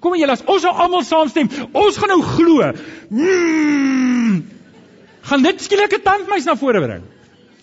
Kom 0.00 0.16
julle 0.18 0.36
as 0.36 0.44
ons 0.44 0.64
almal 0.68 1.04
saamstem, 1.04 1.48
ons 1.72 1.96
gaan 2.00 2.12
nou 2.12 2.22
glo. 2.22 2.72
Mm, 3.08 4.42
gaan 5.30 5.46
dit 5.46 5.62
skielik 5.64 5.94
'n 5.98 6.04
tandmeis 6.04 6.44
na 6.44 6.56
vore 6.56 6.80
bring? 6.80 7.06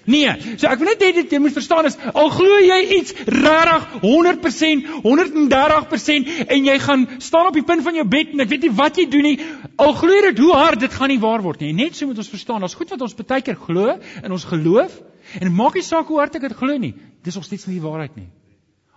Nee, 0.05 0.29
so 0.61 0.69
ek 0.69 0.77
wil 0.77 0.91
net 0.91 1.01
hê 1.01 1.07
dit 1.17 1.31
jy 1.33 1.39
moet 1.41 1.53
verstaan 1.55 1.87
is 1.89 1.95
al 2.13 2.29
glo 2.29 2.59
jy 2.61 2.77
iets 2.99 3.15
regtig 3.25 3.87
100%, 4.03 4.91
130% 5.01 6.29
en 6.45 6.67
jy 6.69 6.75
gaan 6.83 7.07
staan 7.17 7.49
op 7.49 7.57
die 7.57 7.65
punt 7.65 7.81
van 7.87 7.97
jou 7.97 8.05
bed 8.05 8.35
en 8.35 8.45
ek 8.45 8.51
weet 8.51 8.67
nie 8.67 8.75
wat 8.77 8.99
jy 9.01 9.07
doen 9.09 9.25
nie, 9.25 9.39
al 9.81 9.95
glo 9.97 10.13
jy 10.13 10.21
dit 10.29 10.43
hoe 10.45 10.53
hard 10.53 10.85
dit 10.85 10.93
gaan 10.93 11.09
nie 11.09 11.21
waar 11.23 11.41
word 11.41 11.65
nie. 11.65 11.73
Net 11.73 11.97
so 11.97 12.05
moet 12.05 12.21
ons 12.21 12.29
verstaan, 12.29 12.61
daar's 12.61 12.77
goed 12.77 12.93
wat 12.93 13.01
ons 13.01 13.17
baie 13.17 13.41
keer 13.41 13.57
glo 13.57 13.97
in 14.21 14.31
ons 14.31 14.45
geloof 14.45 14.93
en 15.41 15.53
maak 15.57 15.73
nie 15.73 15.85
saak 15.85 16.05
hoe 16.13 16.21
hard 16.21 16.37
ek 16.37 16.49
dit 16.51 16.57
glo 16.61 16.77
nie, 16.77 16.93
dis 17.25 17.35
nog 17.35 17.49
steeds 17.49 17.65
nie 17.65 17.79
die 17.79 17.87
waarheid 17.87 18.13
nie. 18.13 18.29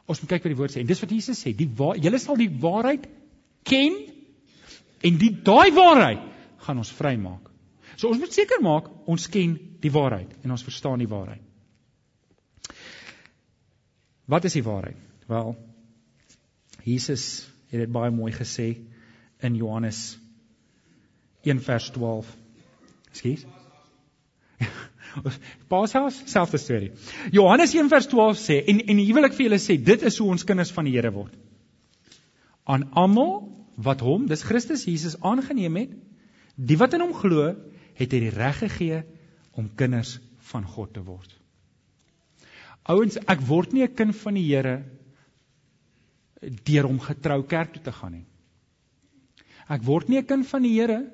Ons 0.09 0.23
moet 0.23 0.33
kyk 0.33 0.47
wat 0.47 0.53
die 0.55 0.59
woord 0.59 0.75
sê 0.75 0.83
en 0.83 0.89
dis 0.89 1.03
wat 1.03 1.13
Jesus 1.13 1.43
sê, 1.45 1.53
die 1.57 1.69
julle 2.03 2.21
sal 2.23 2.39
die 2.41 2.51
waarheid 2.63 3.05
ken 3.69 3.99
en 5.05 5.19
die 5.21 5.31
daai 5.45 5.69
waarheid 5.77 6.25
gaan 6.65 6.81
ons 6.81 6.93
vrymaak. 6.97 7.51
So 7.99 8.09
ons 8.09 8.21
moet 8.23 8.35
seker 8.35 8.63
maak 8.65 8.89
ons 9.11 9.29
ken 9.33 9.57
die 9.83 9.93
waarheid 9.93 10.33
en 10.43 10.55
ons 10.55 10.65
verstaan 10.65 11.03
die 11.03 11.11
waarheid. 11.11 11.45
Wat 14.29 14.45
is 14.45 14.57
die 14.59 14.65
waarheid? 14.65 14.99
Wel, 15.29 15.55
Jesus 16.85 17.47
het 17.69 17.85
dit 17.85 17.93
baie 17.93 18.13
mooi 18.13 18.33
gesê 18.33 18.71
in 19.45 19.57
Johannes 19.57 20.19
1 21.45 21.61
vers 21.65 21.91
12. 21.95 22.29
Skus. 25.09 25.39
Paashaus 25.69 26.17
selfde 26.31 26.59
storie. 26.59 26.91
Johannes 27.33 27.75
1 27.75 27.89
vers 27.89 28.09
12 28.11 28.41
sê 28.41 28.59
en 28.73 28.81
en 28.81 29.01
hier 29.01 29.15
wil 29.15 29.29
ek 29.29 29.37
vir 29.37 29.49
julle 29.49 29.61
sê 29.63 29.79
dit 29.81 30.03
is 30.03 30.19
hoe 30.21 30.29
ons 30.35 30.45
kinders 30.45 30.73
van 30.75 30.89
die 30.89 30.95
Here 30.97 31.13
word. 31.15 31.35
Aan 32.65 32.89
almal 32.93 33.49
wat 33.77 34.03
hom, 34.05 34.27
dis 34.29 34.43
Christus 34.43 34.85
Jesus 34.89 35.17
aangeneem 35.23 35.77
het, 35.81 35.91
die 36.57 36.77
wat 36.77 36.95
in 36.95 37.05
hom 37.07 37.15
glo, 37.15 37.53
het 37.99 38.15
hy 38.15 38.23
die 38.27 38.35
reg 38.35 38.61
gegee 38.65 39.03
om 39.59 39.71
kinders 39.79 40.19
van 40.51 40.67
God 40.67 40.95
te 40.95 41.03
word. 41.05 41.31
Ouens, 42.89 43.19
ek 43.29 43.43
word 43.47 43.73
nie 43.73 43.85
'n 43.85 43.95
kind 43.95 44.17
van 44.17 44.35
die 44.35 44.47
Here 44.49 44.85
deur 46.41 46.87
om 46.87 47.01
getrou 47.01 47.43
kerk 47.43 47.75
toe 47.75 47.83
te 47.83 47.93
gaan 47.93 48.13
nie. 48.13 48.27
Ek 49.69 49.83
word 49.83 50.09
nie 50.09 50.19
'n 50.19 50.27
kind 50.27 50.47
van 50.47 50.63
die 50.63 50.75
Here 50.75 51.11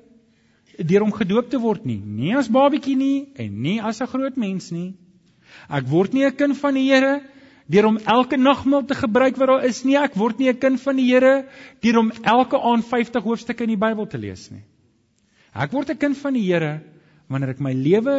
deur 0.77 1.01
om 1.05 1.13
gedoop 1.13 1.49
te 1.49 1.59
word 1.59 1.85
nie, 1.85 1.99
nie 1.99 2.35
as 2.35 2.49
babietjie 2.51 2.95
nie 2.95 3.27
en 3.35 3.61
nie 3.61 3.79
as 3.81 4.01
'n 4.01 4.07
groot 4.07 4.35
mens 4.37 4.71
nie. 4.71 4.93
Ek 5.69 5.87
word 5.87 6.13
nie 6.13 6.25
'n 6.25 6.35
kind 6.35 6.57
van 6.57 6.73
die 6.73 6.89
Here 6.89 7.21
deur 7.67 7.85
om 7.85 7.97
elke 7.97 8.37
nagmaal 8.37 8.85
te 8.85 8.95
gebruik 8.95 9.37
wat 9.37 9.47
daar 9.47 9.65
is 9.65 9.83
nie. 9.83 9.95
Ek 9.97 10.15
word 10.15 10.39
nie 10.39 10.49
'n 10.49 10.59
kind 10.59 10.81
van 10.81 10.95
die 10.95 11.11
Here 11.11 11.45
deur 11.81 11.99
om 11.99 12.11
elke 12.23 12.59
aand 12.59 12.85
50 12.85 13.23
hoofstukke 13.23 13.63
in 13.63 13.69
die 13.69 13.83
Bybel 13.87 14.07
te 14.07 14.17
lees 14.17 14.51
nie. 14.51 14.63
Ek 15.53 15.71
word 15.71 15.89
'n 15.89 15.97
kind 15.97 16.17
van 16.17 16.33
die 16.33 16.43
Here 16.43 16.81
wanneer 17.31 17.55
ek 17.55 17.61
my 17.63 17.73
lewe 17.73 18.15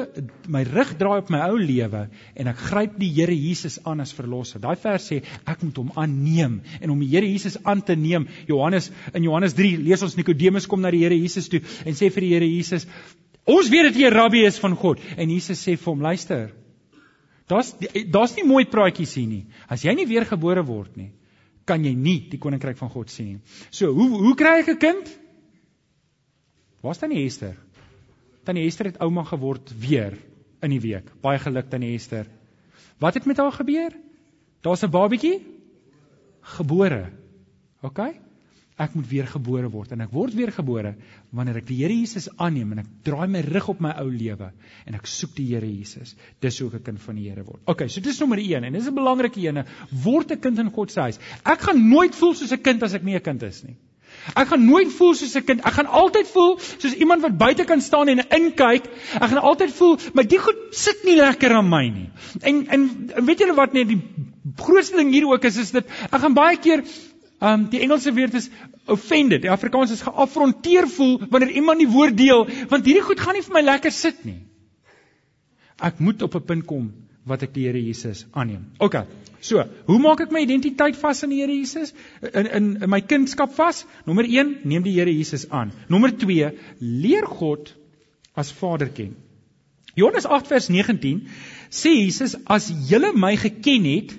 my 0.50 0.64
rug 0.66 0.92
draai 0.98 1.20
op 1.20 1.30
my 1.30 1.40
ou 1.46 1.60
lewe 1.60 2.02
en 2.34 2.50
ek 2.50 2.64
gryp 2.68 2.96
die 2.98 3.12
Here 3.14 3.34
Jesus 3.34 3.78
aan 3.84 4.02
as 4.02 4.12
verlosser. 4.16 4.60
Daai 4.62 4.76
vers 4.82 5.06
sê 5.12 5.20
ek 5.46 5.62
moet 5.62 5.78
hom 5.78 5.92
aanneem 5.94 6.60
en 6.80 6.94
om 6.94 7.00
die 7.02 7.12
Here 7.12 7.28
Jesus 7.28 7.58
aan 7.64 7.84
te 7.86 7.94
neem. 7.96 8.26
Johannes 8.50 8.90
in 9.14 9.22
Johannes 9.28 9.54
3 9.54 9.78
lees 9.86 10.02
ons 10.02 10.18
Nikodemus 10.18 10.66
kom 10.66 10.82
na 10.82 10.90
die 10.90 11.04
Here 11.04 11.16
Jesus 11.16 11.48
toe 11.52 11.62
en 11.86 11.94
sê 11.94 12.10
vir 12.10 12.26
die 12.26 12.34
Here 12.34 12.50
Jesus: 12.50 12.86
"Ons 13.46 13.70
weet 13.70 13.92
dat 13.92 14.00
jy 14.00 14.10
'n 14.10 14.14
rabbi 14.14 14.44
is 14.46 14.58
van 14.58 14.74
God." 14.74 14.98
En 15.16 15.30
Jesus 15.30 15.62
sê 15.62 15.76
vir 15.76 15.92
hom: 15.92 16.02
"Luister, 16.02 16.50
Daar's 17.46 17.74
daar's 18.10 18.34
nie 18.34 18.44
mooi 18.46 18.64
praatjies 18.66 19.14
hier 19.14 19.28
nie. 19.30 19.44
As 19.70 19.84
jy 19.86 19.94
nie 19.94 20.06
weergebore 20.10 20.64
word 20.66 20.96
nie, 20.98 21.12
kan 21.66 21.84
jy 21.84 21.94
nie 21.94 22.18
die 22.30 22.40
koninkryk 22.42 22.78
van 22.78 22.90
God 22.90 23.10
sien 23.10 23.28
nie. 23.28 23.38
So, 23.70 23.92
hoe 23.94 24.08
hoe 24.24 24.34
kry 24.34 24.58
ek 24.62 24.68
'n 24.74 24.78
kind? 24.78 25.12
Waar's 26.82 26.98
tannie 26.98 27.24
Esther? 27.24 27.56
Tannie 28.46 28.66
Esther 28.66 28.92
het 28.92 29.00
ouma 29.02 29.24
geword 29.26 29.72
weer 29.82 30.14
in 30.62 30.70
die 30.70 30.82
week. 30.82 31.10
Baie 31.22 31.40
geluk 31.42 31.70
tannie 31.70 31.94
Esther. 31.96 32.28
Wat 33.02 33.18
het 33.18 33.26
met 33.26 33.40
haar 33.42 33.52
gebeur? 33.52 33.96
Daar's 34.62 34.84
'n 34.84 34.90
babietjie 34.90 35.40
gebore. 36.56 37.10
OK? 37.82 38.00
Ek 38.76 38.94
moet 38.94 39.06
weer 39.08 39.26
gebore 39.26 39.70
word 39.72 39.92
en 39.92 40.02
ek 40.04 40.10
word 40.12 40.34
weer 40.36 40.50
gebore 40.52 40.94
wanneer 41.32 41.56
ek 41.56 41.66
die 41.66 41.78
Here 41.78 41.94
Jesus 41.94 42.28
aanneem 42.36 42.72
en 42.72 42.82
ek 42.82 42.90
draai 43.08 43.26
my 43.26 43.40
rug 43.40 43.70
op 43.72 43.80
my 43.80 43.94
ou 44.02 44.10
lewe 44.12 44.50
en 44.84 44.94
ek 44.98 45.06
soek 45.06 45.32
die 45.38 45.46
Here 45.54 45.66
Jesus. 45.66 46.14
Dis 46.40 46.58
hoe 46.60 46.68
ek 46.68 46.80
'n 46.80 46.82
kind 46.82 47.00
van 47.00 47.16
die 47.16 47.30
Here 47.30 47.42
word. 47.42 47.62
OK, 47.64 47.88
so 47.88 48.00
dis 48.00 48.20
nommer 48.20 48.38
1 48.38 48.64
en 48.64 48.72
dis 48.72 48.86
'n 48.86 48.94
belangrike 48.94 49.40
een, 49.40 49.64
word 50.04 50.32
'n 50.32 50.40
kind 50.40 50.58
in 50.58 50.70
God 50.70 50.90
se 50.90 51.00
huis. 51.00 51.18
Ek 51.42 51.60
gaan 51.60 51.88
nooit 51.88 52.14
voel 52.14 52.34
soos 52.34 52.52
'n 52.52 52.62
kind 52.62 52.82
as 52.82 52.92
ek 52.92 53.02
nie 53.02 53.14
'n 53.14 53.22
kind 53.22 53.42
is 53.42 53.64
nie. 53.64 53.76
Ek 54.34 54.48
gaan 54.50 54.64
nooit 54.66 54.92
voel 54.92 55.14
soos 55.14 55.36
'n 55.36 55.44
kind. 55.44 55.60
Ek 55.64 55.72
gaan 55.78 55.86
altyd 55.86 56.26
voel 56.28 56.58
soos 56.58 56.94
iemand 56.94 57.22
wat 57.22 57.38
buite 57.38 57.64
kan 57.64 57.80
staan 57.80 58.08
en 58.08 58.22
inkyk. 58.28 58.86
Ek 59.14 59.28
gaan 59.30 59.42
altyd 59.42 59.72
voel, 59.72 59.98
maar 60.12 60.26
die 60.26 60.38
goed 60.38 60.56
sit 60.70 61.04
nie 61.04 61.16
lekker 61.16 61.52
aan 61.52 61.68
my 61.68 61.88
nie. 61.88 62.08
En 62.40 62.66
en 62.66 63.10
weet 63.24 63.38
julle 63.38 63.54
wat 63.54 63.72
net 63.72 63.88
die 63.88 64.00
grootste 64.56 64.96
ding 64.96 65.12
hier 65.12 65.26
ook 65.26 65.44
is 65.44 65.56
is 65.56 65.70
dit 65.70 65.84
ek 66.10 66.20
gaan 66.20 66.34
baie 66.34 66.56
keer 66.56 66.82
Um 67.38 67.68
die 67.68 67.80
Engelse 67.80 68.14
woord 68.14 68.34
is 68.34 68.48
offended. 68.86 69.42
Die 69.42 69.50
Afrikaans 69.50 69.90
is 69.90 70.00
geafronteer 70.00 70.88
voel 70.88 71.18
wanneer 71.28 71.50
iemand 71.50 71.78
die 71.78 71.88
woord 71.88 72.16
deel, 72.16 72.46
want 72.68 72.84
hierdie 72.84 73.02
goed 73.02 73.20
gaan 73.20 73.34
nie 73.36 73.42
vir 73.42 73.52
my 73.52 73.60
lekker 73.60 73.92
sit 73.92 74.24
nie. 74.24 74.38
Ek 75.76 75.98
moet 76.00 76.22
op 76.22 76.34
'n 76.34 76.44
punt 76.44 76.64
kom 76.64 77.05
wat 77.26 77.42
ek 77.42 77.54
die 77.54 77.66
Here 77.66 77.80
Jesus 77.82 78.24
aanneem. 78.32 78.68
OK. 78.78 79.00
So, 79.42 79.62
hoe 79.86 79.98
maak 80.02 80.22
ek 80.24 80.32
my 80.34 80.42
identiteit 80.46 80.96
vas 81.00 81.22
in 81.26 81.34
die 81.34 81.42
Here 81.42 81.52
Jesus? 81.52 81.92
In 82.32 82.46
in 82.46 82.68
in 82.86 82.90
my 82.90 83.00
kindskap 83.02 83.54
vas? 83.58 83.84
Nommer 84.06 84.24
1, 84.24 84.60
neem 84.64 84.86
die 84.86 84.94
Here 84.96 85.12
Jesus 85.12 85.48
aan. 85.50 85.72
Nommer 85.92 86.12
2, 86.14 86.52
leer 86.80 87.26
God 87.26 87.72
as 88.36 88.52
Vader 88.52 88.88
ken. 88.88 89.16
Johannes 89.96 90.26
8 90.28 90.48
vers 90.52 90.68
19 90.68 91.22
sê 91.72 91.94
Jesus 91.96 92.36
as 92.44 92.68
julle 92.90 93.14
my 93.16 93.32
geken 93.40 93.86
het, 93.88 94.12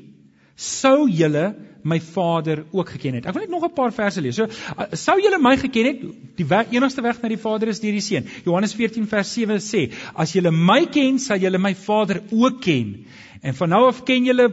sou 0.57 1.05
julle 1.05 1.51
my 1.87 1.99
Vader 2.03 2.63
ook 2.71 2.89
geken 2.95 3.17
het. 3.17 3.27
Ek 3.29 3.35
wil 3.35 3.45
net 3.45 3.53
nog 3.53 3.65
'n 3.65 3.73
paar 3.73 3.93
verse 3.93 4.21
lees. 4.21 4.35
So 4.35 4.47
sou 4.91 5.17
julle 5.21 5.39
my 5.39 5.55
geken 5.57 5.85
het, 5.85 6.01
die 6.35 6.45
weg, 6.45 6.71
enigste 6.71 7.01
weg 7.01 7.21
na 7.21 7.29
die 7.29 7.37
Vader 7.37 7.67
is 7.67 7.79
deur 7.79 7.91
die 7.91 8.01
Seun. 8.01 8.27
Johannes 8.45 8.73
14 8.73 9.07
vers 9.07 9.33
7 9.33 9.59
sê, 9.59 9.91
as 10.15 10.33
julle 10.33 10.51
my 10.51 10.85
ken, 10.85 11.19
sal 11.19 11.39
julle 11.39 11.57
my 11.57 11.73
Vader 11.75 12.21
ook 12.31 12.61
ken. 12.61 13.05
En 13.41 13.53
van 13.53 13.69
nou 13.69 13.87
af 13.87 14.03
ken 14.03 14.25
julle 14.25 14.49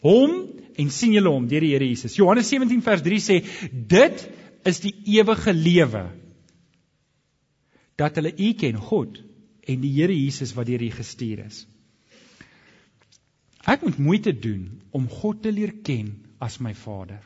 hom 0.00 0.48
en 0.76 0.90
sien 0.90 1.12
julle 1.12 1.28
hom 1.28 1.46
deur 1.48 1.60
die 1.60 1.72
Here 1.72 1.88
Jesus. 1.88 2.16
Johannes 2.16 2.48
17 2.48 2.82
vers 2.82 3.02
3 3.02 3.20
sê, 3.20 3.44
dit 3.72 4.28
is 4.64 4.80
die 4.80 4.94
ewige 5.16 5.52
lewe 5.52 6.10
dat 7.96 8.16
hulle 8.16 8.34
U 8.36 8.52
ken, 8.52 8.76
God 8.76 9.22
en 9.66 9.80
die 9.80 9.94
Here 9.96 10.12
Jesus 10.12 10.54
wat 10.54 10.66
deur 10.66 10.82
U 10.82 10.90
gestuur 10.90 11.46
is. 11.46 11.66
Ek 13.66 13.82
moet 13.82 13.98
moeite 13.98 14.32
doen 14.32 14.68
om 14.94 15.08
God 15.10 15.42
te 15.42 15.50
leer 15.50 15.72
ken 15.82 16.12
as 16.40 16.60
my 16.60 16.74
Vader. 16.74 17.20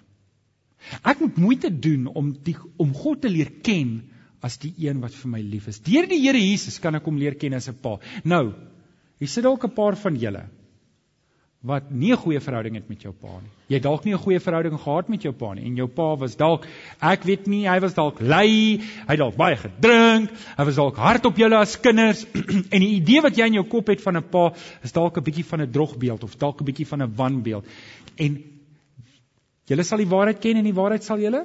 Ek 1.05 1.21
moet 1.21 1.37
moeite 1.37 1.71
doen 1.71 2.07
om 2.07 2.33
die 2.45 2.57
om 2.81 2.95
God 2.97 3.23
te 3.23 3.29
leer 3.29 3.51
ken 3.63 4.01
as 4.41 4.57
die 4.63 4.73
een 4.81 5.03
wat 5.03 5.13
vir 5.13 5.31
my 5.35 5.43
lief 5.45 5.69
is. 5.69 5.81
Deur 5.85 6.09
die 6.09 6.21
Here 6.23 6.41
Jesus 6.41 6.81
kan 6.81 6.97
ek 6.97 7.05
hom 7.05 7.19
leer 7.21 7.37
ken 7.37 7.55
as 7.55 7.69
'n 7.69 7.77
pa. 7.83 7.99
Nou, 8.25 8.55
hier 9.19 9.29
sit 9.29 9.45
dalk 9.45 9.65
'n 9.65 9.75
paar 9.75 9.97
van 9.97 10.17
julle 10.17 10.49
wat 11.63 11.91
nie 11.91 12.11
'n 12.13 12.17
goeie 12.17 12.41
verhouding 12.41 12.75
het 12.75 12.89
met 12.89 13.03
jou 13.03 13.13
pa 13.13 13.29
nie. 13.29 13.51
Jy 13.69 13.75
het 13.75 13.83
dalk 13.83 14.05
nie 14.05 14.15
'n 14.15 14.19
goeie 14.19 14.41
verhouding 14.41 14.81
gehad 14.81 15.09
met 15.09 15.23
jou 15.23 15.33
pa 15.33 15.53
nie 15.55 15.67
en 15.67 15.77
jou 15.77 15.89
pa 15.89 16.17
was 16.17 16.37
dalk 16.37 16.67
ek 17.03 17.23
weet 17.25 17.47
nie, 17.47 17.69
hy 17.69 17.81
was 17.81 17.95
dalk 17.95 18.21
lui, 18.21 18.79
hy 18.79 19.07
het 19.09 19.19
dalk 19.19 19.37
baie 19.37 19.57
gedrink, 19.57 20.31
hy 20.57 20.65
was 20.65 20.77
dalk 20.77 20.97
hard 20.97 21.27
op 21.27 21.37
julle 21.37 21.57
as 21.57 21.77
kinders 21.77 22.25
en 22.75 22.81
die 22.81 22.97
idee 22.97 23.21
wat 23.21 23.37
jy 23.37 23.47
in 23.47 23.61
jou 23.61 23.65
kop 23.65 23.89
het 23.89 24.01
van 24.01 24.17
'n 24.17 24.23
pa 24.31 24.55
is 24.83 24.93
dalk 24.93 25.19
'n 25.19 25.25
bietjie 25.25 25.45
van 25.45 25.61
'n 25.61 25.71
drogbeeld 25.71 26.25
of 26.25 26.37
dalk 26.37 26.61
'n 26.61 26.65
bietjie 26.65 26.87
van 26.87 27.03
'n 27.03 27.15
wanbeeld. 27.15 27.67
En 28.17 28.43
julle 29.69 29.85
sal 29.85 30.03
die 30.03 30.11
waarheid 30.11 30.41
ken 30.43 30.61
en 30.61 30.67
die 30.67 30.77
waarheid 30.77 31.05
sal 31.05 31.21
julle 31.23 31.45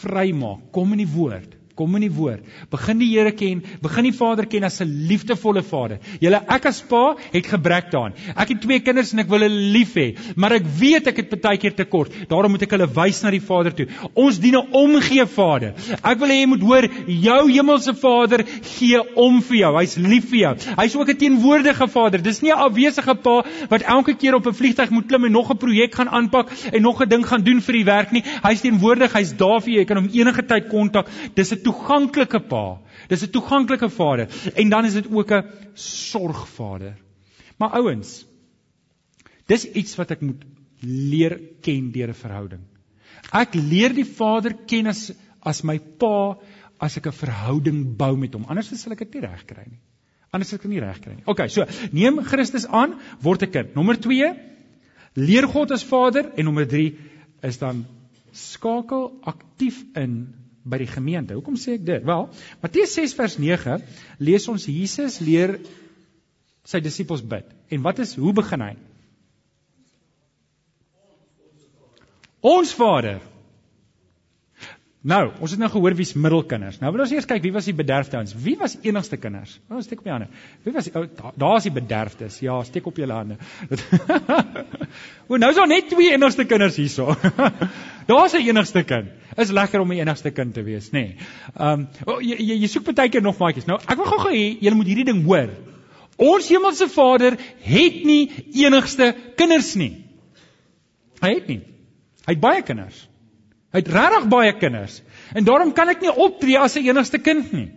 vrymaak. 0.00 0.66
Kom 0.72 0.92
in 0.96 1.02
die 1.04 1.12
woord. 1.12 1.54
Kom 1.76 1.94
in 1.98 2.06
die 2.06 2.12
woord. 2.12 2.40
Begin 2.72 2.98
die 2.98 3.10
Here 3.10 3.32
ken, 3.36 3.62
begin 3.82 4.06
die 4.08 4.14
Vader 4.16 4.46
ken 4.48 4.64
as 4.64 4.80
'n 4.80 4.88
liefdevolle 5.08 5.62
Vader. 5.62 5.98
Julle 6.20 6.40
ek 6.48 6.66
as 6.66 6.80
pa 6.80 7.16
het 7.32 7.46
gebrek 7.46 7.90
daaraan. 7.92 8.14
Ek 8.34 8.48
het 8.48 8.60
twee 8.62 8.80
kinders 8.80 9.12
en 9.12 9.18
ek 9.18 9.28
wil 9.28 9.40
hulle 9.44 9.72
lief 9.74 9.92
hê, 9.94 10.16
maar 10.36 10.52
ek 10.52 10.64
weet 10.64 11.06
ek 11.08 11.16
het 11.16 11.40
baie 11.42 11.58
keer 11.58 11.74
tekort. 11.76 12.10
Daarom 12.28 12.50
moet 12.52 12.62
ek 12.62 12.70
hulle 12.70 12.88
wys 12.88 13.22
na 13.22 13.30
die 13.30 13.40
Vader 13.44 13.74
toe. 13.74 13.86
Ons 14.14 14.38
dien 14.38 14.56
'n 14.56 14.72
omgee 14.72 15.26
Vader. 15.26 15.74
Ek 16.02 16.18
wil 16.18 16.28
hê 16.28 16.40
jy 16.40 16.46
moet 16.46 16.62
hoor, 16.62 16.88
jou 17.06 17.50
hemelse 17.50 17.94
Vader 17.94 18.44
gee 18.62 19.00
om 19.14 19.42
vir 19.42 19.56
jou. 19.56 19.76
Hy's 19.76 19.96
lief 19.96 20.30
vir 20.30 20.38
jou. 20.38 20.54
Hy's 20.78 20.96
ook 20.96 21.10
'n 21.10 21.16
teenwoordige 21.16 21.88
Vader. 21.88 22.22
Dis 22.22 22.40
nie 22.40 22.52
'n 22.52 22.58
afwesige 22.58 23.14
pa 23.14 23.44
wat 23.68 23.82
elke 23.82 24.14
keer 24.14 24.34
op 24.34 24.46
'n 24.46 24.54
vliegtuig 24.54 24.90
moet 24.90 25.06
klim 25.06 25.24
en 25.24 25.32
nog 25.32 25.50
'n 25.50 25.58
projek 25.58 25.94
gaan 25.94 26.08
aanpak 26.08 26.48
en 26.72 26.82
nog 26.82 27.02
'n 27.02 27.08
ding 27.08 27.26
gaan 27.26 27.44
doen 27.44 27.60
vir 27.60 27.72
die 27.72 27.84
werk 27.84 28.12
nie. 28.12 28.22
Hy's 28.42 28.60
teenwoordig, 28.62 29.12
hy's 29.12 29.36
daar 29.36 29.60
vir 29.60 29.72
jou. 29.72 29.80
Jy 29.80 29.84
kan 29.84 29.96
hom 29.96 30.08
enige 30.12 30.42
tyd 30.46 30.68
kontak. 30.68 31.06
Dis 31.34 31.52
'n 31.52 31.65
toeganklike 31.66 32.40
pa. 32.50 32.64
Dis 33.08 33.24
'n 33.26 33.32
toeganklike 33.34 33.90
vader 33.90 34.28
en 34.54 34.70
dan 34.70 34.84
is 34.84 34.94
dit 34.94 35.10
ook 35.10 35.32
'n 35.32 35.44
sorgvader. 35.74 36.96
Maar 37.58 37.78
ouens, 37.80 38.24
dis 39.46 39.64
iets 39.64 39.96
wat 39.96 40.10
ek 40.10 40.20
moet 40.20 40.44
leer 40.80 41.40
ken 41.62 41.90
deur 41.92 42.08
'n 42.08 42.14
verhouding. 42.14 42.64
Ek 43.32 43.54
leer 43.54 43.94
die 43.94 44.06
Vader 44.06 44.54
ken 44.66 44.86
as 44.86 45.12
as 45.46 45.62
my 45.62 45.78
pa 45.78 46.38
as 46.80 46.96
ek 46.96 47.06
'n 47.06 47.12
verhouding 47.12 47.96
bou 47.96 48.16
met 48.16 48.34
hom. 48.34 48.44
Anders 48.48 48.68
sal 48.68 48.92
ek 48.92 48.98
dit 48.98 49.14
nie 49.14 49.26
reg 49.26 49.46
kry 49.46 49.64
nie. 49.66 49.80
Anders 50.32 50.50
sal 50.50 50.58
ek 50.58 50.62
dit 50.62 50.70
nie 50.72 50.80
reg 50.80 51.00
kry 51.00 51.14
nie. 51.14 51.24
OK, 51.26 51.48
so 51.48 51.64
neem 51.92 52.22
Christus 52.22 52.66
aan, 52.66 52.98
word 53.22 53.42
'n 53.42 53.50
kind. 53.50 53.74
Nommer 53.74 53.96
2, 53.96 54.34
leer 55.14 55.46
God 55.48 55.70
as 55.72 55.84
Vader 55.84 56.32
en 56.36 56.44
nommer 56.44 56.66
3 56.66 56.98
is 57.42 57.58
dan 57.58 57.86
skakel 58.32 59.20
aktief 59.22 59.82
in 59.94 60.34
by 60.66 60.80
die 60.82 60.90
gemeente. 60.90 61.36
Hoekom 61.38 61.56
sê 61.60 61.76
ek 61.78 61.86
dit? 61.86 62.04
Wel, 62.06 62.28
Matteus 62.62 62.94
6 62.98 63.14
vers 63.18 63.38
9 63.42 63.78
lees 64.18 64.48
ons 64.50 64.66
Jesus 64.70 65.20
leer 65.22 65.56
sy 66.66 66.80
disippels 66.82 67.22
bid. 67.22 67.48
En 67.70 67.82
wat 67.86 68.02
is 68.02 68.16
hoe 68.18 68.34
begin 68.34 68.64
hy? 68.66 68.74
Ons 72.46 72.74
Vader. 72.78 73.22
Nou, 75.06 75.28
ons 75.38 75.52
het 75.54 75.60
nou 75.60 75.68
gehoor 75.70 75.94
wie's 75.94 76.16
middelkinders. 76.18 76.80
Nou 76.80 76.90
wil 76.94 77.04
ons 77.04 77.12
eers 77.14 77.28
kyk 77.30 77.44
wie 77.44 77.52
was 77.54 77.68
die 77.68 77.74
bederfdes? 77.78 78.32
Wie 78.42 78.56
was 78.58 78.72
enigste 78.82 79.18
kinders? 79.22 79.52
Nou 79.70 79.78
steek 79.84 80.00
op 80.02 80.08
jou 80.08 80.16
hande. 80.16 80.26
Wie 80.64 80.74
was 80.74 80.88
oh, 80.98 81.04
daar 81.38 81.60
is 81.60 81.68
die 81.68 81.74
bederfdes? 81.76 82.40
Ja, 82.42 82.56
steek 82.66 82.88
op 82.90 82.98
julle 82.98 83.14
hande. 83.14 83.36
o, 85.30 85.38
nou 85.38 85.52
is 85.52 85.60
daar 85.60 85.70
net 85.70 85.86
twee 85.92 86.10
enigste 86.16 86.48
kinders 86.50 86.80
hierso. 86.82 87.14
Daar's 88.10 88.34
'n 88.34 88.42
enigste 88.48 88.82
kind. 88.82 89.14
Is 89.38 89.54
lekker 89.54 89.80
om 89.80 89.92
'n 89.92 90.02
enigste 90.02 90.30
kind 90.30 90.54
te 90.54 90.62
wees, 90.62 90.90
nê. 90.90 90.98
Nee. 90.98 91.16
Ehm 91.54 91.86
um, 91.86 92.20
jy, 92.22 92.36
jy 92.42 92.60
jy 92.64 92.68
soek 92.74 92.90
baie 92.94 93.08
keer 93.08 93.22
nog 93.22 93.38
maatjies. 93.38 93.66
Nou, 93.66 93.78
ek 93.78 93.96
wil 93.96 94.10
gou-gou 94.10 94.34
hê 94.34 94.58
julle 94.60 94.76
moet 94.76 94.86
hierdie 94.86 95.06
ding 95.12 95.24
hoor. 95.24 95.50
Ons 96.16 96.48
hemelse 96.48 96.88
Vader 96.88 97.38
het 97.62 98.04
nie 98.04 98.30
enigste 98.54 99.14
kinders 99.36 99.74
nie. 99.74 100.02
Hy 101.22 101.34
het 101.34 101.46
nie. 101.46 101.62
Hy 102.26 102.32
het 102.34 102.40
baie 102.40 102.62
kinders. 102.62 103.06
Hy 103.76 103.82
het 103.82 103.90
regtig 103.92 104.28
baie 104.32 104.52
kinders. 104.56 105.02
En 105.36 105.44
daarom 105.44 105.74
kan 105.76 105.90
ek 105.92 106.00
nie 106.00 106.12
optree 106.12 106.56
as 106.56 106.78
'n 106.80 106.86
enigste 106.88 107.18
kind 107.20 107.52
nie. 107.52 107.68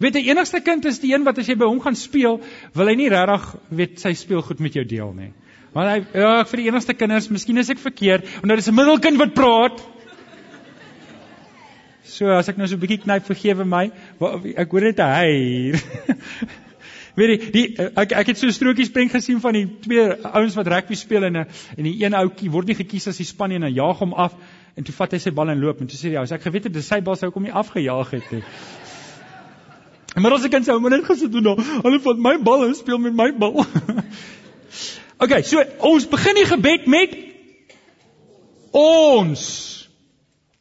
Weet 0.00 0.14
jy, 0.14 0.28
enigste 0.28 0.60
kind 0.60 0.84
is 0.84 0.98
die 1.00 1.14
een 1.14 1.24
wat 1.24 1.38
as 1.38 1.48
jy 1.48 1.56
by 1.56 1.64
hom 1.64 1.80
gaan 1.80 1.96
speel, 1.96 2.40
wil 2.74 2.86
hy 2.86 2.94
nie 2.96 3.08
regtig 3.08 3.56
weet 3.68 3.98
sy 4.00 4.12
speelgoed 4.12 4.60
met 4.60 4.76
jou 4.76 4.84
deel 4.84 5.12
nie. 5.16 5.32
Want 5.72 5.88
hy 5.88 6.20
ja, 6.20 6.44
vir 6.44 6.56
die 6.56 6.68
enigste 6.68 6.94
kinders, 6.94 7.30
miskien 7.32 7.56
is 7.56 7.70
ek 7.70 7.78
verkeerd, 7.78 8.28
want 8.40 8.46
nou 8.52 8.56
is 8.58 8.68
'n 8.68 8.74
middelkind 8.74 9.16
wat 9.16 9.34
praat. 9.34 9.80
So 12.04 12.28
as 12.28 12.48
ek 12.48 12.58
nou 12.58 12.66
so 12.66 12.76
'n 12.76 12.80
bietjie 12.80 13.00
knyp, 13.04 13.24
vergewe 13.24 13.64
my. 13.64 13.90
Ek 14.56 14.70
hoor 14.70 14.80
net 14.80 14.98
hy. 14.98 15.72
Weet 17.16 17.30
jy, 17.30 17.50
die 17.52 17.64
ek 17.96 18.12
ek 18.12 18.26
het 18.26 18.38
so 18.38 18.46
'n 18.46 18.52
strokies 18.52 18.92
prent 18.92 19.12
gesien 19.12 19.40
van 19.40 19.52
die 19.52 19.66
twee 19.80 20.08
ouens 20.32 20.56
wat 20.56 20.66
rugby 20.66 20.94
speel 20.94 21.24
en 21.24 21.36
'n 21.36 21.46
en 21.76 21.84
die 21.84 22.04
een 22.04 22.14
ouetjie 22.14 22.50
word 22.50 22.66
nie 22.66 22.74
gekies 22.74 23.08
as 23.08 23.16
die 23.16 23.24
span 23.24 23.52
en 23.52 23.62
hy 23.62 23.72
jaag 23.76 23.98
hom 23.98 24.12
af 24.14 24.36
en 24.76 24.84
toe 24.84 24.94
vat 24.94 25.12
hy 25.12 25.18
sy 25.18 25.30
bal 25.30 25.50
en 25.50 25.60
loop 25.60 25.80
en 25.80 25.86
toe 25.86 25.98
sê 25.98 26.10
hy, 26.10 26.16
"As 26.16 26.32
ek 26.32 26.42
geweet 26.42 26.64
het 26.64 26.72
dis 26.72 26.86
sy 26.86 27.00
bal 27.00 27.16
sou 27.16 27.30
kom 27.30 27.42
nie 27.42 27.52
afgejaag 27.52 28.10
het 28.10 28.30
nie." 28.32 28.42
Maar 30.20 30.32
as 30.32 30.44
ek 30.44 30.50
kan 30.50 30.62
sê, 30.62 30.80
"Maar 30.80 30.90
net 30.90 31.04
gesit 31.04 31.32
doen. 31.32 31.56
Hulle 31.82 32.00
vat 32.00 32.18
my 32.18 32.36
bal 32.42 32.64
en 32.66 32.74
speel 32.74 32.98
met 32.98 33.14
my 33.14 33.32
bal." 33.32 33.64
okay, 35.22 35.42
so 35.42 35.62
ons 35.78 36.06
begin 36.06 36.34
die 36.34 36.46
gebed 36.46 36.86
met 36.86 37.16
ons 38.72 39.70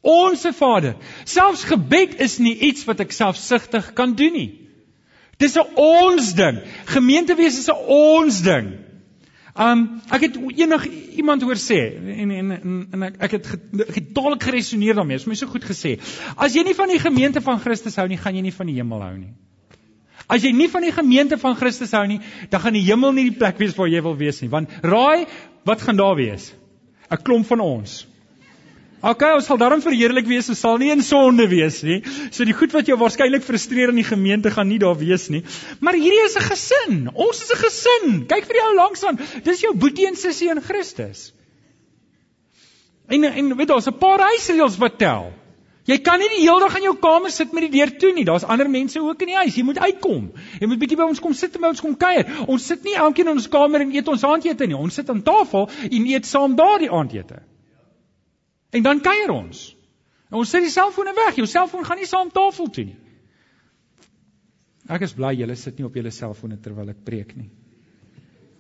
Onse 0.02 0.54
Vader. 0.54 0.96
Selfs 1.24 1.64
gebed 1.64 2.20
is 2.20 2.38
nie 2.40 2.56
iets 2.56 2.86
wat 2.88 3.02
ek 3.04 3.12
selfsugtig 3.12 3.94
kan 3.94 4.16
doen 4.16 4.32
nie. 4.34 4.50
Dis 5.40 5.56
'n 5.56 5.68
ons 5.76 6.34
ding. 6.36 6.62
Gemeente 6.86 7.36
wees 7.36 7.58
is 7.60 7.68
'n 7.68 7.76
ons 7.88 8.42
ding. 8.42 8.89
Um 9.60 9.82
ek 10.08 10.24
het 10.24 10.38
enig 10.40 10.86
iemand 11.20 11.44
hoor 11.44 11.60
sê 11.60 11.80
en 12.16 12.32
en 12.32 12.52
en, 12.56 12.76
en 12.96 13.04
ek 13.10 13.18
ek 13.28 13.34
het 13.38 13.48
getalig 13.98 14.44
geresoneer 14.46 14.96
daarmee. 14.96 15.20
Dit 15.20 15.26
is 15.26 15.28
my 15.28 15.36
so 15.36 15.52
goed 15.52 15.68
gesê. 15.68 15.98
As 16.38 16.56
jy 16.56 16.64
nie 16.64 16.76
van 16.78 16.88
die 16.88 17.00
gemeente 17.00 17.44
van 17.44 17.60
Christus 17.60 18.00
hou 18.00 18.08
nie, 18.08 18.18
gaan 18.18 18.38
jy 18.40 18.46
nie 18.46 18.56
van 18.56 18.72
die 18.72 18.78
hemel 18.80 19.04
hou 19.04 19.16
nie. 19.18 19.34
As 20.30 20.46
jy 20.46 20.54
nie 20.56 20.70
van 20.72 20.86
die 20.86 20.94
gemeente 20.96 21.40
van 21.42 21.58
Christus 21.60 21.92
hou 21.98 22.06
nie, 22.08 22.22
dan 22.50 22.64
gaan 22.64 22.78
die 22.78 22.86
hemel 22.86 23.12
nie 23.18 23.28
die 23.32 23.38
plek 23.42 23.60
wees 23.60 23.76
waar 23.76 23.90
jy 23.92 24.02
wil 24.06 24.16
wees 24.16 24.40
nie. 24.44 24.50
Want 24.54 24.72
raai, 24.86 25.26
wat 25.68 25.84
gaan 25.84 26.00
daar 26.00 26.16
wees? 26.16 26.54
'n 27.12 27.20
Klomp 27.24 27.48
van 27.50 27.60
ons. 27.60 28.06
OK, 29.00 29.24
ons 29.38 29.46
sal 29.48 29.60
daarom 29.62 29.80
verheerlik 29.80 30.28
wees, 30.28 30.50
ons 30.52 30.60
sal 30.60 30.78
nie 30.82 30.90
in 30.92 31.02
sonde 31.06 31.46
wees 31.48 31.80
nie. 31.88 32.02
So 32.36 32.44
die 32.44 32.56
goed 32.56 32.74
wat 32.76 32.90
jou 32.90 32.98
waarskynlik 33.00 33.46
frustreer 33.46 33.94
in 33.94 34.02
die 34.02 34.08
gemeente 34.08 34.52
gaan 34.52 34.68
nie 34.68 34.80
daar 34.82 34.98
wees 35.00 35.30
nie. 35.32 35.46
Maar 35.80 35.96
hierdie 35.96 36.24
is 36.26 36.36
'n 36.36 36.48
gesin. 36.52 37.10
Ons 37.14 37.42
is 37.44 37.52
'n 37.52 37.62
gesin. 37.64 38.26
Kyk 38.28 38.46
vir 38.46 38.60
die 38.60 38.66
ou 38.68 38.76
langs 38.76 39.04
aan. 39.04 39.20
Dis 39.44 39.62
jou 39.62 39.74
boetie 39.74 40.08
en 40.08 40.16
sussie 40.16 40.50
in 40.50 40.62
Christus. 40.62 41.32
En 43.08 43.24
en 43.24 43.56
weet 43.56 43.72
ons, 43.72 43.88
'n 43.88 43.98
paar 43.98 44.20
huisreëls 44.20 44.78
wat 44.78 44.98
tel. 44.98 45.32
Jy 45.90 45.98
kan 46.06 46.20
nie 46.20 46.28
die 46.30 46.44
hele 46.44 46.60
dag 46.60 46.76
in 46.76 46.84
jou 46.84 46.96
kamer 47.02 47.32
sit 47.32 47.54
met 47.54 47.64
die 47.66 47.80
deur 47.80 47.98
toe 47.98 48.12
nie. 48.14 48.26
Daar's 48.26 48.44
ander 48.44 48.70
mense 48.70 49.00
ook 49.02 49.22
in 49.22 49.28
die 49.28 49.36
huis. 49.36 49.56
Jy 49.56 49.64
moet 49.64 49.80
uitkom. 49.80 50.32
Jy 50.60 50.68
moet 50.68 50.80
bietjie 50.80 50.98
by 50.98 51.08
ons 51.10 51.20
kom 51.20 51.34
sit 51.34 51.56
en 51.56 51.62
by 51.62 51.68
ons 51.68 51.82
kom 51.82 51.96
kuier. 51.98 52.28
Ons 52.48 52.66
sit 52.66 52.84
nie 52.84 52.94
elkeen 52.94 53.28
in 53.28 53.38
ons 53.38 53.48
kamer 53.48 53.82
en 53.82 53.96
eet 53.96 54.08
ons 54.08 54.24
aandete 54.24 54.68
nie. 54.68 54.76
Ons 54.76 54.94
sit 54.94 55.10
aan 55.10 55.24
tafel 55.24 55.70
en 55.90 56.06
eet 56.06 56.26
saam 56.26 56.56
daardie 56.56 56.92
aandete. 56.92 57.42
En 58.72 58.86
dan 58.86 59.02
kuier 59.02 59.32
ons. 59.34 59.62
En 60.30 60.42
ons 60.42 60.50
sit 60.50 60.66
die 60.66 60.74
selfone 60.74 61.14
weg. 61.18 61.40
Jou 61.42 61.48
selfoon 61.50 61.86
gaan 61.88 61.98
nie 61.98 62.10
saam 62.10 62.30
tafel 62.34 62.70
toe 62.74 62.86
nie. 62.92 62.98
Ek 64.90 65.06
is 65.06 65.14
bly 65.14 65.36
julle 65.38 65.56
sit 65.60 65.78
nie 65.78 65.86
op 65.86 65.98
julle 65.98 66.12
selfone 66.14 66.58
terwyl 66.62 66.90
ek 66.94 67.02
preek 67.06 67.36
nie. 67.38 67.50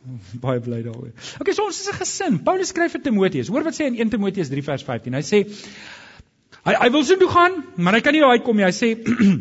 Baie 0.43 0.61
bly 0.63 0.81
daaroor. 0.85 1.13
Okay, 1.41 1.53
so 1.53 1.65
ons 1.69 1.79
is 1.81 1.89
'n 1.89 1.97
gesin. 2.01 2.39
Paulus 2.45 2.73
skryf 2.73 2.93
vir 2.97 3.03
Timoteus. 3.05 3.49
Hoor 3.49 3.65
wat 3.65 3.77
sê 3.77 3.87
in 3.89 3.97
1 3.97 4.13
Timoteus 4.13 4.49
3 4.49 4.65
vers 4.65 4.85
15. 4.85 5.13
Hy 5.13 5.25
sê 5.25 5.43
hy 6.65 6.75
hy 6.75 6.89
wil 6.93 7.03
so 7.05 7.17
toe 7.17 7.29
gaan, 7.29 7.63
maar 7.77 7.97
hy 7.97 8.01
kan 8.05 8.13
nie 8.13 8.23
uitkom 8.25 8.57
nie. 8.57 8.65
Hy 8.65 8.75
sê 8.75 8.93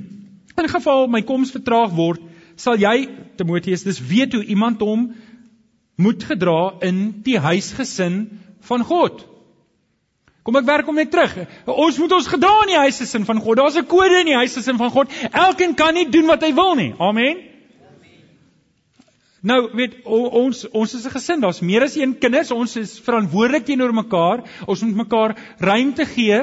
in 0.62 0.68
geval 0.68 1.08
my 1.08 1.22
koms 1.22 1.52
vertraag 1.54 1.94
word, 1.96 2.20
sal 2.56 2.76
jy 2.76 3.08
Timoteus 3.38 3.84
dis 3.86 4.00
weet 4.00 4.34
hoe 4.34 4.44
iemand 4.44 4.80
hom 4.82 5.12
moet 5.98 6.24
gedra 6.24 6.78
in 6.82 7.22
die 7.26 7.38
huisgesin 7.38 8.40
van 8.68 8.84
God. 8.84 9.24
Kom 10.48 10.56
ek 10.56 10.64
werk 10.64 10.86
om 10.88 10.96
net 10.96 11.10
terug. 11.12 11.34
Ons 11.68 11.98
moet 12.00 12.12
ons 12.16 12.28
gedra 12.32 12.54
in 12.64 12.70
die 12.70 12.78
huisesin 12.80 13.26
van 13.28 13.40
God. 13.44 13.58
Daar's 13.58 13.74
'n 13.76 13.84
kode 13.84 14.20
in 14.20 14.30
die 14.30 14.38
huisesin 14.38 14.78
van 14.80 14.90
God. 14.90 15.10
Elkeen 15.28 15.74
kan 15.76 15.92
nie 15.92 16.08
doen 16.08 16.24
wat 16.24 16.40
hy 16.40 16.54
wil 16.54 16.74
nie. 16.74 16.94
Amen. 16.98 17.36
Nou, 19.42 19.68
weet 19.74 20.00
ons 20.04 20.64
ons 20.70 20.94
is 20.94 21.04
'n 21.04 21.10
gesin. 21.10 21.40
Daar's 21.40 21.60
meer 21.60 21.82
as 21.82 21.96
een 21.96 22.18
kinders. 22.18 22.50
Ons 22.50 22.76
is 22.76 22.98
verantwoordelik 22.98 23.66
teenoor 23.66 23.92
mekaar. 23.92 24.42
Ons 24.66 24.80
moet 24.82 24.96
mekaar 24.96 25.36
ruimte 25.58 26.06
gee. 26.06 26.40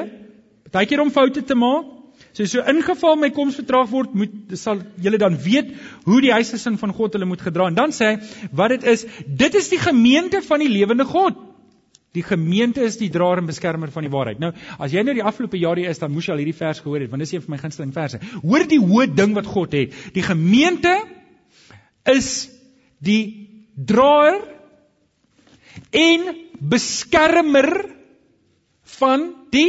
Partykeer 0.70 1.00
om 1.00 1.10
foute 1.10 1.42
te 1.42 1.54
maak. 1.54 1.84
So 2.32 2.44
so 2.44 2.60
ingeval 2.60 3.16
my 3.16 3.30
koms 3.30 3.56
vertraag 3.56 3.90
word, 3.90 4.14
moet 4.14 4.30
sal 4.54 4.82
julle 5.00 5.18
dan 5.18 5.36
weet 5.36 5.74
hoe 6.04 6.20
die 6.20 6.32
huisesin 6.32 6.78
van 6.78 6.92
God 6.92 7.12
hulle 7.12 7.24
moet 7.24 7.40
gedra. 7.40 7.66
En 7.66 7.74
dan 7.74 7.90
sê 7.90 8.04
hy 8.04 8.16
wat 8.52 8.68
dit 8.68 8.84
is, 8.84 9.04
dit 9.26 9.54
is 9.54 9.68
die 9.68 9.78
gemeente 9.78 10.42
van 10.42 10.58
die 10.58 10.68
lewende 10.68 11.04
God. 11.04 11.45
Die 12.16 12.24
gemeente 12.24 12.84
is 12.86 12.96
die 13.00 13.10
draer 13.12 13.42
en 13.42 13.48
beskermer 13.48 13.92
van 13.92 14.06
die 14.06 14.12
waarheid. 14.12 14.40
Nou, 14.40 14.52
as 14.80 14.94
jy 14.94 15.04
nou 15.04 15.14
die 15.18 15.24
afgelope 15.26 15.60
jare 15.60 15.84
is, 15.90 16.00
dan 16.00 16.14
moes 16.14 16.28
jy 16.28 16.34
al 16.34 16.40
hierdie 16.40 16.56
vers 16.56 16.80
gehoor 16.80 17.04
het, 17.04 17.10
want 17.12 17.24
dis 17.24 17.34
een 17.34 17.44
van 17.44 17.54
my 17.54 17.60
gunsteling 17.60 17.92
verse. 17.96 18.20
Hoor 18.42 18.64
die 18.70 18.80
hoë 18.80 19.10
ding 19.12 19.34
wat 19.36 19.48
God 19.50 19.76
het. 19.76 19.96
Die 20.16 20.24
gemeente 20.24 20.94
is 22.08 22.30
die 23.04 23.20
draer 23.76 24.40
en 25.92 26.30
beskermer 26.72 27.70
van 28.96 29.28
die 29.52 29.68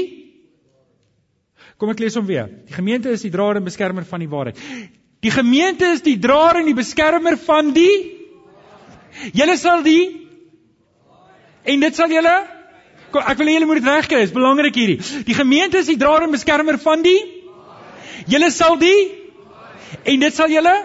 Kom 1.77 1.91
ek 1.93 1.99
lees 2.01 2.15
hom 2.17 2.25
weer. 2.25 2.47
Die 2.65 2.73
gemeente 2.73 3.11
is 3.13 3.21
die 3.21 3.29
draer 3.29 3.59
en 3.59 3.67
beskermer 3.67 4.05
van 4.09 4.23
die 4.23 4.29
waarheid. 4.31 4.57
Die 5.21 5.29
gemeente 5.29 5.91
is 5.93 6.01
die 6.01 6.15
draer 6.17 6.57
en 6.57 6.65
die 6.65 6.77
beskermer 6.77 7.37
van 7.37 7.69
die 7.75 8.15
Julle 9.37 9.57
sal 9.57 9.83
die 9.85 10.26
En 11.67 11.83
dit 11.83 11.95
sal 11.95 12.13
julle 12.13 12.35
ek 13.17 13.39
wil 13.39 13.49
hê 13.49 13.53
julle 13.55 13.65
moet 13.69 13.79
dit 13.81 13.87
regkry. 13.87 14.19
Dit 14.21 14.29
is 14.29 14.35
belangrik 14.35 14.75
hierdie. 14.77 15.23
Die 15.25 15.35
gemeente 15.35 15.79
is 15.81 15.89
die 15.89 15.97
draer 15.97 16.27
en 16.27 16.35
beskermer 16.35 16.77
van 16.83 17.05
die 17.05 17.17
Julle 18.27 18.49
sal 18.51 18.77
die 18.81 18.97
En 20.03 20.19
dit 20.19 20.35
sal 20.35 20.51
julle 20.51 20.75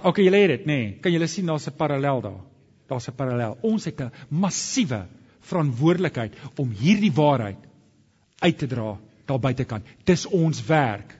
OK, 0.00 0.16
julle 0.24 0.38
het 0.40 0.52
dit, 0.54 0.62
nê. 0.64 0.76
Nee. 0.76 0.92
Kan 1.04 1.12
julle 1.12 1.26
sien 1.28 1.46
daar's 1.46 1.68
'n 1.68 1.76
parallel 1.76 2.22
daar. 2.24 2.40
Daar's 2.88 3.08
'n 3.08 3.14
parallel. 3.14 3.58
Ons 3.60 3.84
het 3.84 4.00
'n 4.00 4.12
massiewe 4.28 5.06
verantwoordelikheid 5.40 6.32
om 6.56 6.70
hierdie 6.70 7.12
waarheid 7.12 7.58
uit 8.40 8.58
te 8.58 8.66
dra 8.66 8.98
daar 9.26 9.38
buitekant. 9.38 9.84
Dis 10.04 10.26
ons 10.26 10.64
werk. 10.66 11.19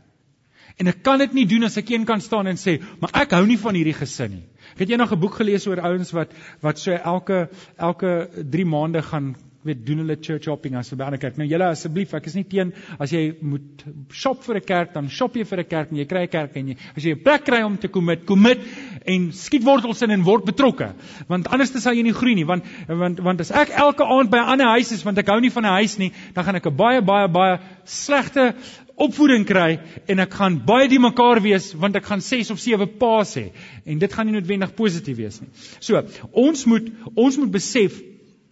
En 0.81 0.89
ek 0.89 1.03
kan 1.05 1.21
dit 1.21 1.33
nie 1.37 1.47
doen 1.47 1.69
as 1.69 1.77
ek 1.77 1.91
een 1.93 2.07
kan 2.09 2.21
staan 2.25 2.47
en 2.47 2.57
sê, 2.57 2.81
"Maar 3.01 3.11
ek 3.23 3.31
hou 3.37 3.45
nie 3.47 3.59
van 3.59 3.75
hierdie 3.75 3.99
gesin 3.99 4.31
nie." 4.31 4.45
Ek 4.73 4.79
het 4.79 4.91
eendag 4.91 5.13
'n 5.13 5.21
boek 5.21 5.35
gelees 5.35 5.67
oor 5.67 5.81
ouens 5.81 6.11
wat 6.13 6.33
wat 6.63 6.79
so 6.79 6.93
elke 6.93 7.49
elke 7.77 8.29
3 8.51 8.65
maande 8.65 9.03
gaan 9.03 9.37
weet 9.63 9.83
doen 9.85 10.01
hulle 10.01 10.17
church 10.17 10.47
shopping 10.49 10.77
as 10.77 10.91
by 10.97 11.05
'n 11.05 11.19
kerk. 11.19 11.37
Nou 11.37 11.47
julle 11.47 11.67
asseblief, 11.69 12.15
ek 12.15 12.27
is 12.27 12.35
nie 12.35 12.45
teen 12.45 12.73
as 12.99 13.11
jy 13.13 13.35
moet 13.43 13.85
shop 14.11 14.43
vir 14.43 14.57
'n 14.57 14.65
kerk, 14.65 14.95
dan 14.95 15.09
shop 15.09 15.37
jy 15.37 15.45
vir 15.45 15.61
'n 15.61 15.69
kerk 15.69 15.91
en 15.91 15.99
jy 15.99 16.07
kry 16.07 16.23
'n 16.23 16.29
kerk 16.29 16.57
en 16.57 16.69
jy 16.69 16.77
as 16.97 17.05
jy 17.05 17.13
'n 17.13 17.23
plek 17.23 17.45
kry 17.45 17.63
om 17.63 17.77
te 17.77 17.89
commit, 17.89 18.25
commit 18.25 18.59
en 19.07 19.33
skiet 19.33 19.65
wortels 19.65 20.03
in 20.03 20.11
en 20.11 20.23
word 20.23 20.45
betrokke. 20.45 20.95
Want 21.29 21.49
anders 21.49 21.83
sal 21.83 21.95
jy 21.95 22.03
nie 22.03 22.13
groei 22.13 22.35
nie, 22.35 22.47
want 22.47 22.65
want 22.89 23.21
want 23.21 23.41
as 23.41 23.51
ek 23.51 23.69
elke 23.69 24.05
aand 24.05 24.31
by 24.31 24.39
'n 24.39 24.49
ander 24.49 24.67
huis 24.67 24.93
is 24.93 25.05
want 25.05 25.19
ek 25.19 25.29
hou 25.29 25.41
nie 25.41 25.51
van 25.51 25.65
'n 25.65 25.77
huis 25.77 25.99
nie, 25.99 26.13
dan 26.35 26.45
gaan 26.45 26.57
ek 26.57 26.67
'n 26.67 26.77
baie 26.77 27.03
baie 27.03 27.29
baie 27.29 27.59
slegte 27.85 28.55
opvoeding 29.01 29.47
kry 29.49 29.79
en 30.11 30.23
ek 30.23 30.35
gaan 30.39 30.59
baie 30.67 30.89
die 30.91 31.01
mekaar 31.03 31.41
wees 31.45 31.71
want 31.79 31.97
ek 31.99 32.09
gaan 32.09 32.23
6 32.25 32.53
of 32.55 32.61
7 32.63 32.89
paas 33.01 33.35
hê 33.39 33.51
en 33.85 34.03
dit 34.03 34.13
gaan 34.13 34.29
nie 34.29 34.37
noodwendig 34.37 34.75
positief 34.79 35.19
wees 35.19 35.41
nie. 35.43 35.51
So, 35.81 36.03
ons 36.33 36.67
moet 36.71 36.91
ons 37.15 37.41
moet 37.41 37.53
besef 37.55 38.01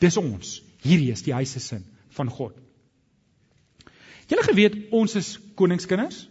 dis 0.03 0.17
ons. 0.21 0.55
Hierdie 0.85 1.13
is 1.13 1.25
die 1.27 1.35
huise 1.35 1.61
sin 1.61 1.85
van 2.17 2.31
God. 2.31 2.57
Julle 4.29 4.45
geweet 4.45 4.77
ons 4.93 5.17
is 5.17 5.35
koningskinders? 5.57 6.27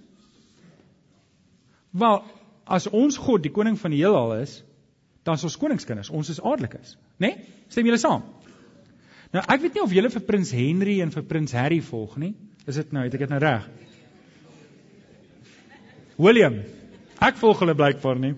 Wel, 1.98 2.20
as 2.66 2.88
ons 2.94 3.18
God 3.18 3.44
die 3.46 3.54
koning 3.54 3.78
van 3.80 3.94
die 3.94 4.04
heelal 4.04 4.36
is, 4.38 4.60
dan 5.26 5.40
is 5.40 5.46
ons 5.48 5.58
koningskinders. 5.60 6.12
Ons 6.14 6.30
is 6.32 6.42
adellikes, 6.44 6.96
né? 7.18 7.32
Nee? 7.32 7.54
Stem 7.74 7.88
julle 7.90 8.00
saam? 8.00 8.24
Nou, 9.34 9.42
ek 9.44 9.64
weet 9.64 9.76
nie 9.76 9.84
of 9.84 9.96
julle 9.96 10.12
vir 10.14 10.24
prins 10.24 10.54
Henry 10.56 11.02
en 11.04 11.12
vir 11.12 11.26
prins 11.28 11.56
Harry 11.58 11.82
volg 11.84 12.16
nie. 12.22 12.32
Is 12.68 12.78
dit 12.80 12.94
nou, 12.96 13.04
het 13.08 13.16
ek 13.18 13.26
dit 13.26 13.34
nou 13.34 13.42
reg? 13.44 13.66
William. 16.18 16.62
Ek 17.24 17.38
volg 17.42 17.62
hulle 17.64 17.76
blykbaar 17.78 18.20
nie. 18.22 18.34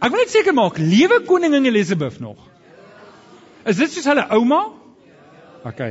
Ek 0.00 0.12
wil 0.12 0.22
net 0.22 0.32
seker 0.32 0.56
maak, 0.56 0.78
lewe 0.80 1.20
koningin 1.28 1.68
Elizabeth 1.68 2.20
nog? 2.22 2.38
Is 3.68 3.76
dit 3.76 3.92
soos 3.92 4.06
hulle 4.08 4.24
ouma? 4.32 4.60
OK. 5.68 5.82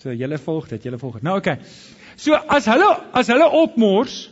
So 0.00 0.14
julle 0.16 0.38
volg 0.40 0.70
dit, 0.70 0.86
julle 0.88 1.00
volg 1.00 1.18
dit. 1.18 1.26
Nou 1.26 1.36
OK. 1.42 1.50
So 2.20 2.38
as 2.48 2.68
hulle 2.70 2.88
as 3.16 3.28
hulle 3.32 3.48
opmors, 3.60 4.22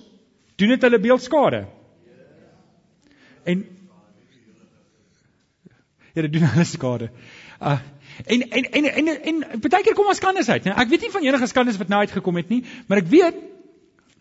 doen 0.60 0.72
dit 0.74 0.86
hulle 0.86 1.02
beeld 1.02 1.24
skade. 1.24 1.66
En 3.48 3.66
Ja, 6.16 6.24
dit 6.24 6.32
doen 6.32 6.48
hulle 6.50 6.64
skade. 6.66 7.12
Uh 7.62 7.78
en 8.26 8.42
en 8.50 8.64
en 8.64 8.84
en 8.84 9.08
en, 9.08 9.42
en 9.52 9.60
baie 9.62 9.84
keer 9.86 9.94
kom 9.94 10.08
ons 10.10 10.18
skandes 10.18 10.48
uit, 10.48 10.64
né? 10.66 10.72
Ek 10.74 10.88
weet 10.90 11.04
nie 11.04 11.10
van 11.14 11.22
enige 11.22 11.46
skandes 11.46 11.76
wat 11.78 11.92
nou 11.92 12.00
uitgekom 12.02 12.40
het 12.40 12.48
nie, 12.50 12.64
maar 12.88 12.98
ek 12.98 13.10
weet 13.12 13.36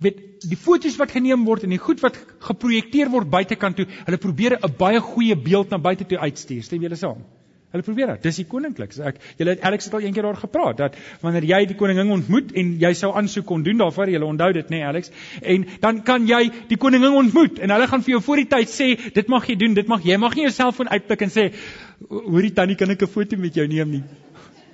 weet 0.04 0.22
die 0.50 0.58
foto's 0.58 0.98
wat 1.02 1.12
geneem 1.12 1.46
word 1.46 1.64
en 1.64 1.74
die 1.74 1.82
goed 1.82 2.02
wat 2.06 2.20
geprojekteer 2.50 3.10
word 3.10 3.30
buitekant 3.30 3.80
toe, 3.80 3.88
hulle 4.06 4.18
probeer 4.22 4.58
'n 4.58 4.78
baie 4.78 5.00
goeie 5.02 5.36
beeld 5.36 5.70
na 5.70 5.78
buite 5.78 6.06
toe 6.06 6.20
uitstuur. 6.20 6.64
Stem 6.64 6.82
julle 6.82 6.96
saam? 6.96 7.26
Hulle 7.68 7.84
probeer 7.84 8.08
dit. 8.08 8.24
Dis 8.24 8.38
die 8.40 8.46
koninklik. 8.48 8.94
Ek 9.04 9.18
julle 9.38 9.54
het 9.56 9.64
Alex 9.68 9.90
het 9.90 9.96
al 9.98 10.06
eendag 10.08 10.24
daar 10.24 10.38
gepraat 10.40 10.78
dat 10.78 10.94
wanneer 11.22 11.44
jy 11.44 11.66
die 11.66 11.76
koningin 11.76 12.14
ontmoet 12.16 12.54
en 12.56 12.78
jy 12.80 12.94
sou 12.96 13.12
aansoek 13.20 13.46
kon 13.46 13.64
doen 13.64 13.78
daarvoor, 13.78 14.08
julle 14.14 14.26
onthou 14.26 14.54
dit 14.56 14.70
nê 14.72 14.78
nee, 14.78 14.86
Alex, 14.88 15.12
en 15.42 15.66
dan 15.82 16.00
kan 16.08 16.28
jy 16.28 16.46
die 16.70 16.78
koningin 16.78 17.12
ontmoet 17.12 17.60
en 17.60 17.76
hulle 17.76 17.90
gaan 17.92 18.06
vir 18.06 18.12
jou 18.16 18.22
voor 18.22 18.42
die 18.44 18.48
tyd 18.54 18.72
sê, 18.72 18.88
dit 19.14 19.28
mag 19.28 19.50
jy 19.50 19.58
doen, 19.60 19.76
dit 19.76 19.88
mag 19.88 20.06
jy 20.06 20.18
mag 20.18 20.36
nie 20.36 20.48
jou 20.48 20.54
selfoon 20.56 20.88
uitpik 20.88 21.28
en 21.28 21.34
sê, 21.34 21.50
hoorie 22.08 22.54
tannie, 22.56 22.80
kan 22.80 22.90
ek 22.90 23.04
'n 23.04 23.08
foto 23.08 23.38
met 23.38 23.54
jou 23.54 23.68
neem 23.68 23.92
nie? 23.92 24.04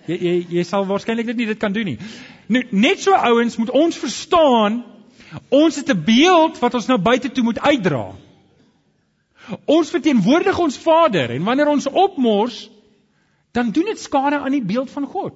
Jy 0.08 0.18
jy 0.20 0.46
jy 0.60 0.64
sal 0.64 0.86
waarskynlik 0.86 1.26
dit 1.26 1.38
nie 1.38 1.46
dit 1.46 1.60
kan 1.60 1.74
doen 1.74 1.86
nie. 1.86 1.98
Nou 2.48 2.64
net 2.72 3.00
so 3.00 3.14
ouens 3.14 3.58
moet 3.58 3.70
ons 3.70 3.98
verstaan 3.98 4.84
Ons 5.50 5.76
het 5.76 5.90
'n 5.90 6.04
beeld 6.06 6.60
wat 6.60 6.74
ons 6.74 6.88
nou 6.88 6.98
buite 6.98 7.32
toe 7.32 7.44
moet 7.44 7.60
uitdra. 7.60 8.12
Ons 9.66 9.90
verteenwoordig 9.90 10.60
ons 10.60 10.78
Vader 10.78 11.32
en 11.32 11.44
wanneer 11.44 11.68
ons 11.68 11.88
opmors, 11.88 12.70
dan 13.52 13.72
doen 13.72 13.86
dit 13.86 14.00
skade 14.00 14.40
aan 14.40 14.52
die 14.52 14.66
beeld 14.66 14.92
van 14.92 15.06
God. 15.06 15.34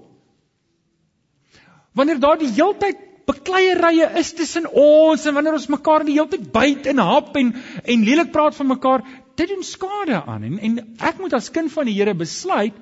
Wanneer 1.92 2.20
daar 2.20 2.38
die 2.38 2.52
heeltyd 2.52 2.98
bekleierye 3.28 4.08
is 4.20 4.32
tussen 4.34 4.70
ons 4.72 5.26
en 5.26 5.34
wanneer 5.34 5.58
ons 5.58 5.68
mekaar 5.68 6.06
die 6.08 6.16
heeltyd 6.16 6.52
byt 6.52 6.86
en 6.88 6.98
hap 6.98 7.36
en 7.36 7.56
en 7.84 8.04
lelik 8.04 8.32
praat 8.32 8.56
van 8.56 8.68
mekaar, 8.68 9.04
dit 9.36 9.48
doen 9.48 9.64
skade 9.64 10.24
aan 10.24 10.44
en 10.44 10.60
en 10.60 10.80
ek 10.98 11.20
moet 11.20 11.34
as 11.34 11.52
kind 11.52 11.72
van 11.72 11.86
die 11.86 11.98
Here 11.98 12.14
besluit, 12.14 12.74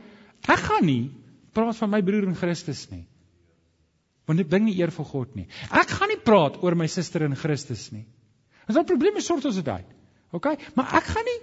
ek 0.48 0.62
gaan 0.70 0.86
nie 0.86 1.12
praat 1.54 1.76
van 1.76 1.90
my 1.90 2.02
broer 2.02 2.28
in 2.30 2.36
Christus 2.36 2.86
nie 2.92 3.06
want 4.26 4.42
dit 4.42 4.50
bring 4.50 4.66
nie 4.66 4.78
eer 4.80 4.92
vir 4.92 5.06
God 5.06 5.36
nie. 5.38 5.48
Ek 5.70 5.92
gaan 5.98 6.10
nie 6.10 6.22
praat 6.22 6.58
oor 6.64 6.76
my 6.76 6.88
suster 6.92 7.26
in 7.26 7.36
Christus 7.38 7.92
nie. 7.94 8.06
As 8.66 8.78
daar 8.78 8.88
probleme 8.90 9.22
sort 9.22 9.46
ons 9.46 9.60
dit 9.60 9.68
uit. 9.68 9.92
OK? 10.34 10.48
Maar 10.76 10.98
ek 11.00 11.12
gaan 11.14 11.30
nie 11.30 11.40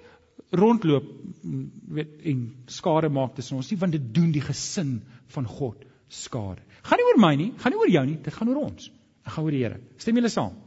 rondloop 0.58 1.06
mm, 1.06 1.62
weet 1.96 2.26
en 2.28 2.42
skade 2.68 3.08
maak 3.12 3.36
tussen 3.36 3.56
ons 3.56 3.70
nie, 3.70 3.78
want 3.80 3.94
dit 3.96 4.10
doen 4.14 4.32
die 4.34 4.42
gesin 4.44 4.98
van 5.34 5.46
God 5.48 5.86
skade. 6.12 6.60
Gaan 6.84 7.00
nie 7.00 7.08
oor 7.08 7.22
my 7.22 7.32
nie, 7.38 7.48
gaan 7.62 7.72
nie 7.72 7.80
oor 7.80 7.92
jou 7.92 8.04
nie, 8.08 8.18
dit 8.20 8.36
gaan 8.36 8.50
oor 8.52 8.66
ons. 8.66 8.90
Ek 9.24 9.36
gaan 9.36 9.46
oor 9.46 9.54
die 9.54 9.62
Here. 9.62 9.80
Stem 10.02 10.18
julle 10.18 10.32
saam? 10.32 10.58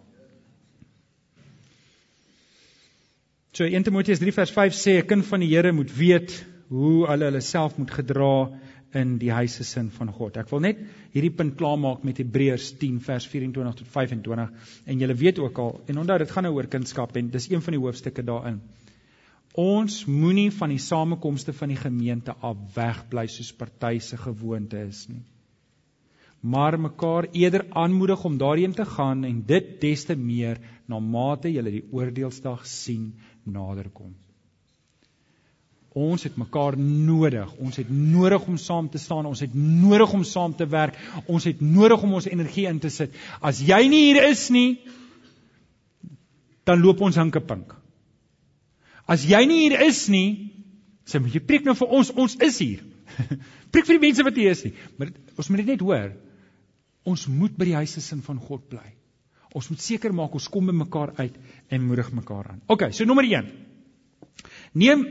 So 3.55 3.67
1 3.67 3.85
Timoteus 3.87 4.19
3 4.19 4.35
vers 4.35 4.51
5 4.51 4.75
sê 4.75 4.97
'n 4.99 5.07
kind 5.07 5.25
van 5.25 5.43
die 5.43 5.51
Here 5.53 5.71
moet 5.71 5.91
weet 5.97 6.33
hoe 6.69 7.05
hulle 7.07 7.29
hulle 7.29 7.41
self 7.41 7.77
moet 7.77 7.91
gedra 7.91 8.49
in 8.95 9.17
die 9.21 9.31
huise 9.31 9.63
sin 9.67 9.89
van 9.91 10.11
God. 10.13 10.37
Ek 10.39 10.49
wil 10.51 10.63
net 10.63 10.79
hierdie 11.13 11.33
punt 11.35 11.55
klaarmaak 11.59 12.05
met 12.07 12.19
Hebreërs 12.21 12.71
10 12.81 13.01
vers 13.05 13.27
24 13.31 13.77
tot 13.81 13.91
25 13.93 14.73
en 14.85 15.03
julle 15.03 15.17
weet 15.19 15.41
ook 15.43 15.61
al 15.63 15.77
en 15.91 16.01
onthou 16.03 16.17
dit 16.23 16.33
gaan 16.35 16.47
nou 16.47 16.55
oor 16.55 16.71
kunskap 16.71 17.15
en 17.19 17.29
dis 17.33 17.49
een 17.51 17.63
van 17.65 17.77
die 17.77 17.83
hoofstukke 17.83 18.25
daarin. 18.25 18.59
Ons 19.55 20.01
moenie 20.05 20.49
van 20.51 20.73
die 20.73 20.81
samekomste 20.83 21.53
van 21.55 21.71
die 21.71 21.79
gemeente 21.79 22.35
af 22.43 22.59
wegbly 22.75 23.27
soos 23.31 23.53
party 23.55 23.99
se 24.03 24.19
gewoonte 24.19 24.81
is 24.87 25.05
nie. 25.07 25.23
Maar 26.45 26.75
mekaar 26.79 27.29
eerder 27.31 27.65
aanmoedig 27.71 28.25
om 28.27 28.37
daarheen 28.37 28.75
te 28.75 28.85
gaan 28.85 29.23
en 29.23 29.41
dit 29.47 29.71
des 29.81 30.05
te 30.05 30.15
meer 30.15 30.59
na 30.87 30.99
mate 30.99 31.51
julle 31.51 31.71
die 31.71 31.87
oordeelsdag 31.91 32.67
sien 32.67 33.13
naderkom. 33.43 34.13
Ons 35.95 36.25
het 36.27 36.35
mekaar 36.35 36.75
nodig. 36.77 37.53
Ons 37.63 37.79
het 37.79 37.89
nodig 37.89 38.43
om 38.51 38.57
saam 38.59 38.89
te 38.91 38.99
staan. 38.99 39.29
Ons 39.29 39.39
het 39.45 39.53
nodig 39.55 40.11
om 40.13 40.25
saam 40.27 40.55
te 40.55 40.67
werk. 40.67 40.97
Ons 41.31 41.47
het 41.47 41.61
nodig 41.63 42.01
om 42.03 42.17
ons 42.17 42.27
energie 42.27 42.65
in 42.67 42.81
te 42.83 42.91
sit. 42.91 43.15
As 43.39 43.61
jy 43.63 43.79
nie 43.87 44.01
hier 44.09 44.25
is 44.27 44.49
nie, 44.51 44.81
dan 46.67 46.83
loop 46.83 46.99
ons 47.05 47.15
hinkepink. 47.15 47.71
As 49.07 49.23
jy 49.23 49.39
nie 49.47 49.61
hier 49.61 49.85
is 49.85 50.01
nie, 50.11 50.51
sê 51.07 51.21
jy 51.21 51.39
preek 51.39 51.63
nou 51.63 51.77
vir 51.79 51.93
ons, 51.95 52.11
ons 52.11 52.35
is 52.43 52.59
hier. 52.59 52.81
preek 53.71 53.87
vir 53.87 53.95
die 53.95 54.03
mense 54.07 54.25
wat 54.27 54.39
hier 54.41 54.51
is 54.51 54.65
nie. 54.65 54.73
Maar 54.97 55.13
ons 55.37 55.51
moet 55.51 55.61
dit 55.63 55.71
net 55.75 55.85
hoor. 55.85 56.09
Ons 57.07 57.27
moet 57.29 57.55
by 57.55 57.69
die 57.69 57.77
huise 57.77 58.03
sin 58.03 58.25
van 58.25 58.41
God 58.41 58.65
bly. 58.67 58.87
Ons 59.55 59.69
moet 59.71 59.79
seker 59.79 60.11
maak 60.11 60.33
ons 60.35 60.49
kom 60.51 60.67
by 60.67 60.75
mekaar 60.75 61.13
uit 61.21 61.37
en 61.71 61.85
moedig 61.85 62.11
mekaar 62.17 62.51
aan. 62.51 62.59
OK, 62.67 62.89
so 62.91 63.07
nommer 63.07 63.23
1. 63.29 63.47
Neem 64.75 65.05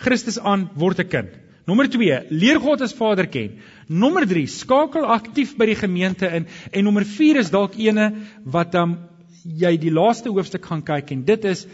Christus 0.00 0.38
aan 0.38 0.70
word 0.74 1.00
'n 1.00 1.08
kind. 1.08 1.38
Nommer 1.68 1.86
2, 1.86 2.26
leer 2.30 2.58
God 2.58 2.80
as 2.80 2.94
Vader 2.96 3.28
ken. 3.30 3.60
Nommer 3.86 4.26
3, 4.26 4.46
skakel 4.50 5.04
aktief 5.04 5.56
by 5.58 5.68
die 5.70 5.78
gemeente 5.78 6.26
in 6.26 6.46
en 6.72 6.84
nommer 6.84 7.04
4 7.04 7.38
is 7.42 7.50
dalk 7.50 7.76
ene 7.78 8.08
wat 8.44 8.72
dan 8.72 8.90
um, 8.90 8.98
jy 9.44 9.76
die 9.80 9.92
laaste 9.92 10.32
hoofstuk 10.32 10.66
gaan 10.66 10.82
kyk 10.82 11.12
en 11.14 11.24
dit 11.24 11.44
is 11.48 11.66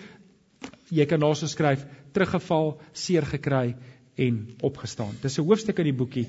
jy 0.95 1.07
kan 1.07 1.23
daarso 1.23 1.49
skryf 1.51 1.83
teruggeval, 2.15 2.77
seer 2.93 3.27
gekry 3.27 3.75
en 4.17 4.37
opgestaan. 4.63 5.17
Dis 5.23 5.39
'n 5.39 5.47
hoofstuk 5.47 5.79
in 5.79 5.91
die 5.91 5.97
boekie 5.97 6.27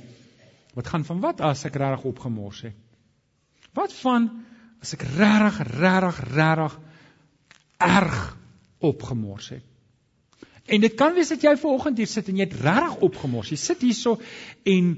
wat 0.76 0.88
gaan 0.88 1.06
van 1.06 1.20
wat 1.22 1.42
as 1.42 1.66
ek 1.66 1.76
regtig 1.76 2.06
opgemors 2.06 2.62
het. 2.62 2.76
Wat 3.74 3.94
van 3.94 4.30
as 4.82 4.94
ek 4.94 5.04
regtig 5.18 5.58
regtig 5.80 6.20
regtig 6.36 6.80
erg 7.80 8.38
opgemors 8.80 9.50
het? 9.50 9.64
En 10.67 10.82
dit 10.84 10.95
kan 10.99 11.13
wees 11.15 11.30
dat 11.32 11.43
jy 11.43 11.53
vanoggend 11.60 11.99
hier 12.01 12.10
sit 12.12 12.27
en 12.27 12.39
jy 12.41 12.47
het 12.47 12.58
regtig 12.60 13.06
opgemors. 13.08 13.51
Jy 13.53 13.60
sit 13.62 13.84
hierso 13.86 14.17
en 14.67 14.89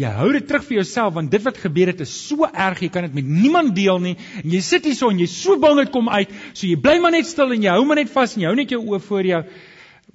jy 0.00 0.12
hou 0.16 0.30
dit 0.32 0.46
terug 0.48 0.64
vir 0.64 0.78
jouself 0.78 1.12
want 1.18 1.30
dit 1.34 1.42
wat 1.44 1.58
gebeur 1.60 1.90
het 1.92 2.00
is 2.00 2.12
so 2.30 2.48
erg 2.48 2.80
jy 2.80 2.88
kan 2.94 3.04
dit 3.04 3.18
met 3.20 3.28
niemand 3.28 3.74
deel 3.76 4.00
nie. 4.00 4.14
En 4.40 4.54
jy 4.56 4.62
sit 4.64 4.88
hierso 4.88 5.10
en 5.12 5.20
jy 5.20 5.28
so 5.28 5.58
bang 5.60 5.82
dit 5.82 5.92
kom 5.92 6.08
uit. 6.08 6.32
So 6.54 6.64
jy 6.66 6.78
bly 6.80 6.96
maar 7.04 7.12
net 7.12 7.28
stil 7.28 7.52
en 7.52 7.66
jy 7.66 7.76
hou 7.76 7.84
maar 7.88 8.00
net 8.00 8.12
vas 8.14 8.36
en 8.36 8.44
jy 8.44 8.48
hou 8.48 8.56
net 8.56 8.72
jou 8.72 8.80
oë 8.80 9.02
voor 9.04 9.28
jou. 9.28 9.42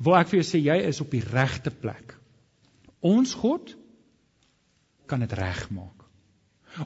Wil 0.08 0.18
ek 0.18 0.32
vir 0.32 0.42
jou 0.42 0.48
sê 0.50 0.64
jy 0.66 0.80
is 0.90 1.02
op 1.06 1.14
die 1.14 1.24
regte 1.30 1.74
plek. 1.74 2.18
Ons 3.06 3.38
God 3.38 3.76
kan 5.08 5.22
dit 5.22 5.34
regmaak. 5.38 5.94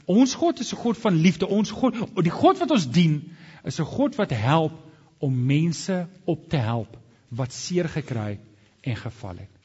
Ons 0.06 0.36
God 0.36 0.60
is 0.60 0.74
'n 0.74 0.84
God 0.84 0.98
van 0.98 1.16
liefde. 1.16 1.48
Ons 1.48 1.72
God, 1.72 1.96
die 2.24 2.32
God 2.32 2.60
wat 2.60 2.72
ons 2.72 2.88
dien, 2.88 3.32
is 3.64 3.80
'n 3.80 3.86
God 3.86 4.16
wat 4.16 4.32
help 4.32 4.74
om 5.20 5.46
mense 5.46 6.08
op 6.26 6.50
te 6.50 6.58
help 6.58 6.98
wat 7.32 7.54
seer 7.56 7.90
gekry 7.90 8.40
en 8.82 8.96
geval 8.96 9.44
het. 9.46 9.60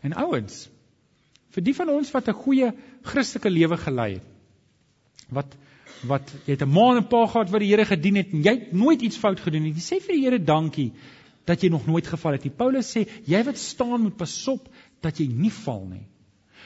En 0.00 0.16
ouens, 0.16 0.68
vir 1.52 1.64
die 1.66 1.74
van 1.76 1.90
ons 1.92 2.10
wat 2.14 2.28
'n 2.28 2.42
goeie 2.44 2.72
Christelike 3.02 3.50
lewe 3.50 3.76
gelei 3.76 4.12
het, 4.14 4.28
wat 5.28 5.56
wat 6.08 6.30
jy 6.46 6.54
het 6.54 6.62
'n 6.62 6.72
ma 6.72 6.90
en 6.90 7.02
'n 7.02 7.08
pa 7.08 7.26
gehad 7.26 7.50
wat 7.50 7.60
die 7.60 7.68
Here 7.68 7.84
gedien 7.84 8.16
het 8.16 8.32
en 8.32 8.42
jy 8.42 8.54
het 8.58 8.72
nooit 8.72 9.02
iets 9.02 9.16
fout 9.16 9.40
gedoen 9.40 9.62
nie. 9.62 9.72
Jy 9.72 9.84
sê 9.84 10.00
vir 10.00 10.14
die 10.14 10.24
Here 10.24 10.38
dankie 10.38 10.92
dat 11.44 11.60
jy 11.60 11.68
nog 11.68 11.86
nooit 11.86 12.06
geval 12.06 12.32
het 12.32 12.44
nie. 12.44 12.52
Paulus 12.56 12.96
sê 12.96 13.06
jy 13.26 13.44
wat 13.44 13.58
staan 13.58 14.00
moet 14.00 14.16
pasop 14.16 14.68
dat 15.00 15.18
jy 15.18 15.26
nie 15.26 15.50
val 15.50 15.86
nie. 15.86 16.06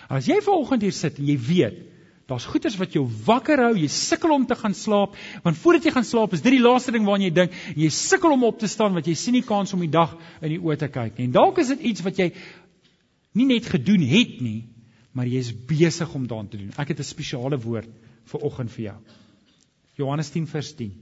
As 0.08 0.26
jy 0.26 0.40
vanoggend 0.40 0.82
hier 0.82 0.92
sit 0.92 1.18
en 1.18 1.26
jy 1.26 1.38
weet 1.38 1.93
Daar's 2.26 2.46
goeters 2.48 2.76
wat 2.80 2.94
jou 2.96 3.04
wakker 3.26 3.60
hou. 3.60 3.72
Jy 3.76 3.88
sukkel 3.92 4.32
om 4.32 4.46
te 4.48 4.56
gaan 4.56 4.74
slaap, 4.74 5.16
want 5.44 5.58
voordat 5.60 5.84
jy 5.84 5.92
gaan 5.92 6.06
slaap, 6.08 6.32
is 6.32 6.44
dit 6.44 6.56
die 6.56 6.62
laaste 6.62 6.94
ding 6.94 7.04
waaraan 7.04 7.26
jy 7.26 7.32
dink. 7.36 7.56
Jy 7.76 7.90
sukkel 7.92 8.32
om 8.32 8.46
op 8.48 8.58
te 8.62 8.70
staan 8.70 8.96
want 8.96 9.08
jy 9.10 9.16
sien 9.18 9.36
nie 9.36 9.44
kans 9.44 9.74
om 9.76 9.82
die 9.84 9.92
dag 9.92 10.14
in 10.40 10.54
die 10.54 10.60
oë 10.60 10.78
te 10.80 10.88
kyk 10.88 11.18
nie. 11.18 11.28
En 11.28 11.34
dalk 11.36 11.60
is 11.60 11.72
dit 11.74 11.84
iets 11.92 12.04
wat 12.06 12.20
jy 12.22 12.30
nie 13.36 13.48
net 13.50 13.68
gedoen 13.68 14.06
het 14.08 14.38
nie, 14.40 14.62
maar 15.12 15.28
jy 15.28 15.42
is 15.44 15.52
besig 15.68 16.14
om 16.16 16.24
daaraan 16.30 16.48
te 16.48 16.60
doen. 16.62 16.72
Ek 16.78 16.94
het 16.94 17.00
'n 17.00 17.12
spesiale 17.12 17.58
woord 17.60 17.90
vir 18.32 18.40
oggend 18.40 18.70
vir 18.70 18.84
jou. 18.84 18.98
Johannes 19.96 20.30
10 20.30 20.46
vers 20.46 20.72
10. 20.74 20.92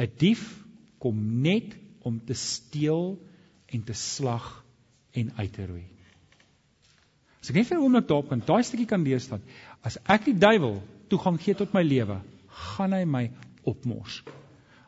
'n 0.00 0.10
Dief 0.18 0.42
kom 0.98 1.42
net 1.42 1.76
om 2.02 2.20
te 2.24 2.34
steel 2.34 3.18
en 3.66 3.82
te 3.84 3.92
slag 3.92 4.64
en 5.12 5.32
uit 5.36 5.52
te 5.52 5.66
roei. 5.66 5.86
As 7.40 7.50
ek 7.50 7.56
net 7.56 7.66
vir 7.66 7.78
'n 7.78 7.82
oomblik 7.82 8.08
daarop 8.08 8.28
kan, 8.28 8.42
daai 8.44 8.62
stukkie 8.62 8.86
kan 8.86 9.02
lees 9.02 9.28
dan. 9.28 9.40
As 9.86 9.96
ek 10.08 10.28
die 10.28 10.36
duiwel 10.36 10.80
toegang 11.10 11.38
gee 11.40 11.56
tot 11.56 11.72
my 11.74 11.82
lewe, 11.82 12.20
gaan 12.74 12.92
hy 12.92 13.04
my 13.08 13.24
opmors. 13.68 14.20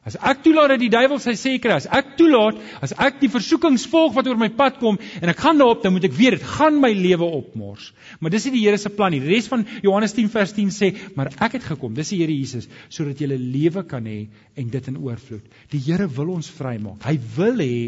As 0.03 0.17
ek 0.19 0.41
toelaat 0.43 0.73
dat 0.73 0.81
die 0.83 0.91
duiwel 0.91 1.21
sy 1.23 1.37
sê 1.39 1.53
kry, 1.63 1.77
as 1.79 1.85
ek 1.87 2.17
toelaat, 2.19 2.57
as 2.83 2.91
ek 2.99 3.21
die 3.21 3.31
versoekings 3.31 3.85
volg 3.91 4.17
wat 4.17 4.27
oor 4.27 4.39
my 4.41 4.49
pad 4.59 4.81
kom 4.81 4.97
en 4.99 5.31
ek 5.31 5.39
gaan 5.45 5.61
daarop, 5.63 5.85
dan 5.85 5.95
moet 5.95 6.09
ek 6.09 6.17
weet 6.17 6.35
dit 6.35 6.47
gaan 6.57 6.81
my 6.83 6.91
lewe 6.97 7.29
opmors. 7.39 7.93
Maar 8.19 8.35
dis 8.35 8.49
nie 8.49 8.57
die 8.57 8.65
Here 8.65 8.81
se 8.83 8.91
plan 8.91 9.15
nie. 9.15 9.21
Die 9.23 9.31
res 9.31 9.47
van 9.51 9.63
Johannes 9.85 10.17
10 10.17 10.33
vers 10.35 10.55
10 10.57 10.75
sê, 10.75 10.91
maar 11.15 11.31
ek 11.39 11.55
het 11.61 11.69
gekom, 11.71 11.95
dis 11.95 12.11
die 12.11 12.19
Here 12.25 12.35
Jesus, 12.35 12.67
sodat 12.91 13.23
jy 13.23 13.31
lewe 13.31 13.87
kan 13.87 14.11
hê 14.11 14.25
en 14.59 14.75
dit 14.75 14.91
in 14.91 14.99
oorvloed. 14.99 15.47
Die 15.71 15.83
Here 15.87 16.11
wil 16.19 16.35
ons 16.35 16.51
vrymaak. 16.51 17.07
Hy 17.07 17.15
wil 17.39 17.63
hê 17.63 17.79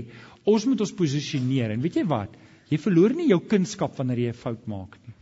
ons 0.46 0.70
moet 0.70 0.86
ons 0.86 0.94
posisioneer. 1.02 1.74
En 1.74 1.82
weet 1.82 1.98
jy 1.98 2.06
wat? 2.14 2.38
Jy 2.70 2.78
verloor 2.78 3.18
nie 3.18 3.26
jou 3.32 3.42
kunskap 3.42 3.98
wanneer 3.98 4.28
jy 4.28 4.30
'n 4.30 4.42
fout 4.44 4.70
maak 4.70 4.94
nie. 5.02 5.13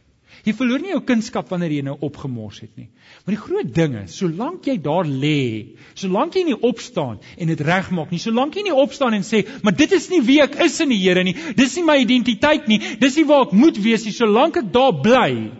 Jy 0.43 0.53
verloor 0.59 0.82
nie 0.82 0.90
jou 0.90 1.01
kunskap 1.07 1.51
wanneer 1.53 1.70
jy 1.76 1.82
nou 1.86 1.95
opgemors 2.03 2.59
het 2.64 2.72
nie. 2.74 2.88
Maar 3.22 3.36
die 3.36 3.43
groot 3.45 3.68
ding 3.74 3.95
is, 4.01 4.16
solank 4.18 4.66
jy 4.66 4.74
daar 4.82 5.07
lê, 5.07 5.76
solank 5.95 6.34
jy 6.34 6.43
nie 6.49 6.57
opstaan 6.59 7.20
en 7.36 7.53
dit 7.53 7.62
regmaak 7.62 8.11
nie, 8.11 8.18
solank 8.22 8.59
jy 8.59 8.64
nie 8.66 8.74
opstaan 8.74 9.14
en 9.14 9.22
sê, 9.22 9.45
"Maar 9.62 9.76
dit 9.76 9.93
is 9.93 10.11
nie 10.11 10.20
wie 10.20 10.40
ek 10.43 10.57
is 10.64 10.80
in 10.80 10.88
die 10.88 10.99
Here 10.99 11.22
nie. 11.22 11.36
Dis 11.57 11.76
nie 11.76 11.84
my 11.84 11.97
identiteit 11.99 12.66
nie. 12.68 12.78
Dis 12.78 13.16
nie 13.16 13.24
waar 13.24 13.47
ek 13.47 13.53
moet 13.53 13.76
wees 13.76 14.05
nie." 14.05 14.12
Solank 14.12 14.57
ek 14.57 14.72
daar 14.72 14.93
bly, 14.93 15.53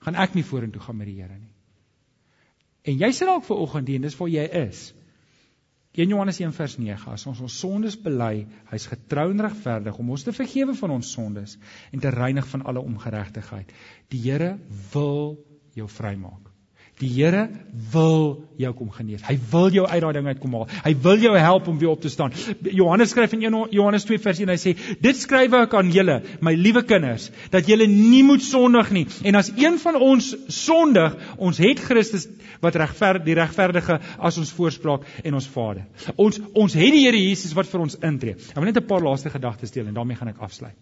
gaan 0.00 0.14
ek 0.16 0.34
nie 0.34 0.42
vorentoe 0.42 0.80
gaan 0.80 0.96
met 0.96 1.06
die 1.06 1.20
Here 1.20 1.38
nie. 1.38 1.52
En 2.84 2.98
jy 2.98 3.12
sit 3.12 3.28
dalk 3.28 3.44
ver 3.44 3.56
oggend 3.56 3.88
hier 3.88 3.96
en 3.96 4.02
dis 4.02 4.16
waar 4.16 4.28
jy 4.28 4.48
is. 4.68 4.92
1 5.92 6.08
Johannes 6.08 6.38
1 6.40 6.54
vers 6.56 6.78
9 6.80 7.10
as 7.12 7.26
ons 7.28 7.40
ons 7.44 7.58
sondes 7.64 7.98
bely, 8.00 8.46
hy's 8.70 8.86
getrou 8.88 9.26
en 9.32 9.44
regverdig 9.44 9.98
om 10.00 10.14
ons 10.14 10.24
te 10.24 10.32
vergewe 10.32 10.76
van 10.78 10.94
ons 10.94 11.10
sondes 11.18 11.58
en 11.92 12.00
te 12.00 12.14
reinig 12.14 12.48
van 12.54 12.64
alle 12.64 12.80
ongeregtigheid. 12.80 13.74
Die 14.14 14.22
Here 14.24 14.54
wil 14.94 15.36
jou 15.76 15.88
vrymaak. 15.88 16.51
Die 17.02 17.10
Here 17.10 17.48
wil 17.90 18.44
jou 18.60 18.70
kom 18.78 18.90
genees. 18.94 19.24
Hy 19.26 19.34
wil 19.50 19.72
jou 19.74 19.86
uit 19.88 20.00
daai 20.04 20.12
ding 20.14 20.28
uitkom 20.30 20.52
haal. 20.54 20.68
Hy 20.84 20.92
wil 21.02 21.24
jou 21.24 21.32
help 21.34 21.66
om 21.72 21.80
weer 21.80 21.90
op 21.90 22.02
te 22.04 22.12
staan. 22.12 22.34
Johannes 22.62 23.10
skryf 23.10 23.34
in 23.34 23.42
1 23.48 23.72
Johannes 23.74 24.06
2 24.06 24.22
vers 24.22 24.42
1 24.44 24.52
hy 24.52 24.58
sê: 24.60 24.74
"Dit 25.02 25.18
skryf 25.18 25.56
ek 25.58 25.74
aan 25.74 25.90
julle, 25.90 26.20
my 26.40 26.54
liewe 26.54 26.84
kinders, 26.86 27.30
dat 27.50 27.66
julle 27.66 27.88
nie 27.90 28.22
moet 28.22 28.44
sondig 28.46 28.92
nie. 28.94 29.06
En 29.24 29.34
as 29.34 29.50
een 29.56 29.80
van 29.82 29.98
ons 29.98 30.30
sondig, 30.46 31.18
ons 31.38 31.58
het 31.58 31.82
Christus 31.82 32.28
wat 32.62 32.78
regverdig 32.78 33.26
die 33.26 33.38
regverdige 33.40 33.98
as 34.18 34.38
ons 34.38 34.54
voorspraak 34.54 35.06
en 35.24 35.34
ons 35.34 35.48
Vader. 35.48 35.84
Ons 36.16 36.40
ons 36.54 36.78
het 36.78 36.94
die 36.94 37.04
Here 37.08 37.18
Jesus 37.18 37.56
wat 37.58 37.66
vir 37.66 37.82
ons 37.82 37.98
intree. 37.98 38.38
Ek 38.38 38.54
wil 38.54 38.70
net 38.70 38.78
'n 38.78 38.86
paar 38.86 39.02
laaste 39.02 39.30
gedagtes 39.30 39.74
deel 39.74 39.86
en 39.86 39.94
daarmee 39.94 40.16
gaan 40.16 40.28
ek 40.28 40.38
afsluit. 40.38 40.78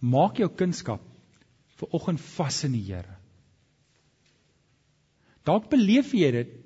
Maak 0.00 0.38
jou 0.38 0.48
kunskap 0.48 1.00
vir 1.78 1.88
oggend 1.90 2.20
vas 2.20 2.64
in 2.64 2.72
die 2.72 2.86
Here. 2.86 3.17
Dalk 5.48 5.68
beleef 5.72 6.14
jy 6.14 6.30
dit 6.36 6.56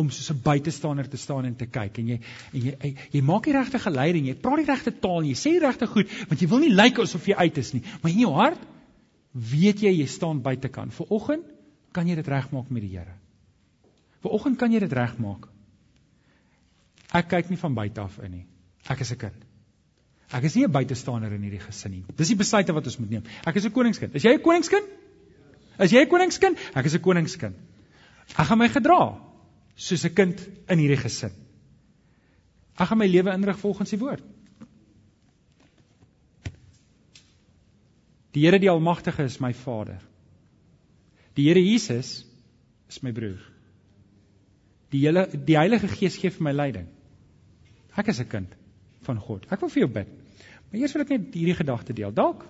om 0.00 0.10
soos 0.14 0.30
'n 0.30 0.42
buitestander 0.42 1.08
te 1.10 1.18
staan 1.18 1.44
en 1.44 1.56
te 1.56 1.66
kyk 1.66 1.98
en 1.98 2.08
jy 2.14 2.18
en 2.52 2.60
jy 2.66 2.74
jy, 2.80 2.96
jy 3.12 3.22
maak 3.26 3.44
die 3.44 3.56
regte 3.56 3.78
geleide 3.82 4.18
en 4.18 4.26
jy 4.30 4.34
praat 4.34 4.62
die 4.62 4.70
regte 4.70 4.92
taal 5.06 5.26
jy 5.26 5.34
sê 5.34 5.56
die 5.56 5.64
regte 5.66 5.88
goed 5.90 6.12
want 6.28 6.40
jy 6.40 6.48
wil 6.52 6.62
nie 6.62 6.70
lyk 6.70 7.00
asof 7.02 7.26
jy 7.26 7.34
uit 7.34 7.58
is 7.58 7.72
nie 7.74 7.82
maar 8.02 8.12
in 8.12 8.22
jou 8.22 8.30
hart 8.36 8.68
weet 9.32 9.82
jy 9.84 9.92
jy 9.94 10.06
staan 10.10 10.42
buitekant. 10.42 10.94
Viroggend 10.94 11.46
kan 11.94 12.08
jy 12.08 12.16
dit 12.18 12.28
regmaak 12.28 12.70
met 12.70 12.82
die 12.82 12.92
Here. 12.96 13.14
Viroggend 14.24 14.58
kan 14.58 14.72
jy 14.72 14.80
dit 14.82 14.92
regmaak. 14.92 15.46
Ek 17.14 17.30
kyk 17.30 17.50
nie 17.50 17.58
van 17.58 17.74
buite 17.74 18.02
af 18.02 18.18
in 18.22 18.30
nie. 18.30 18.46
Ek 18.88 19.00
is 19.00 19.12
'n 19.12 19.16
kind. 19.18 19.46
Ek 20.32 20.44
is 20.44 20.54
nie 20.54 20.64
'n 20.64 20.72
buitestander 20.72 21.32
in 21.32 21.42
hierdie 21.42 21.60
gesin 21.60 21.90
nie. 21.90 22.04
Dis 22.16 22.28
die 22.28 22.36
besluite 22.36 22.72
wat 22.72 22.86
ons 22.86 22.98
moet 22.98 23.10
neem. 23.10 23.22
Ek 23.46 23.56
is 23.56 23.64
'n 23.64 23.72
koningskind. 23.72 24.14
Is 24.14 24.22
jy 24.22 24.34
'n 24.34 24.42
koningskind? 24.42 24.86
Is 25.80 25.92
jy 25.92 26.04
'n 26.04 26.08
koningskind? 26.08 26.58
Ek 26.74 26.86
is 26.86 26.94
'n 26.94 27.02
koningskind. 27.02 27.56
Ek 28.36 28.46
gaan 28.46 28.58
my 28.58 28.68
gedra 28.68 29.18
soos 29.76 30.04
'n 30.04 30.14
kind 30.14 30.48
in 30.68 30.78
hierdie 30.78 31.00
gesin. 31.00 31.32
Ek 32.78 32.88
gaan 32.88 32.98
my 32.98 33.06
lewe 33.06 33.32
inrig 33.32 33.58
volgens 33.58 33.90
die 33.90 33.98
woord. 33.98 34.22
Die 38.32 38.44
Here 38.46 38.58
die 38.58 38.70
Almagtige 38.70 39.24
is 39.24 39.40
my 39.40 39.52
Vader. 39.52 39.98
Die 41.34 41.48
Here 41.48 41.60
Jesus 41.60 42.24
is 42.88 43.02
my 43.02 43.12
broer. 43.12 43.40
Die 44.90 45.04
hele 45.06 45.28
die 45.32 45.56
Heilige 45.58 45.88
Gees 45.88 46.16
gee 46.18 46.30
vir 46.30 46.42
my 46.42 46.52
leiding. 46.52 46.88
Ek 47.96 48.08
is 48.08 48.20
'n 48.20 48.28
kind 48.28 48.54
van 49.02 49.18
God. 49.18 49.46
Ek 49.50 49.60
wil 49.60 49.68
vir 49.68 49.80
jou 49.80 49.90
bid. 49.90 50.08
Maar 50.70 50.80
eers 50.80 50.92
wil 50.92 51.02
ek 51.02 51.08
net 51.08 51.34
hierdie 51.34 51.54
gedagte 51.54 51.92
deel. 51.92 52.12
Dalk 52.12 52.44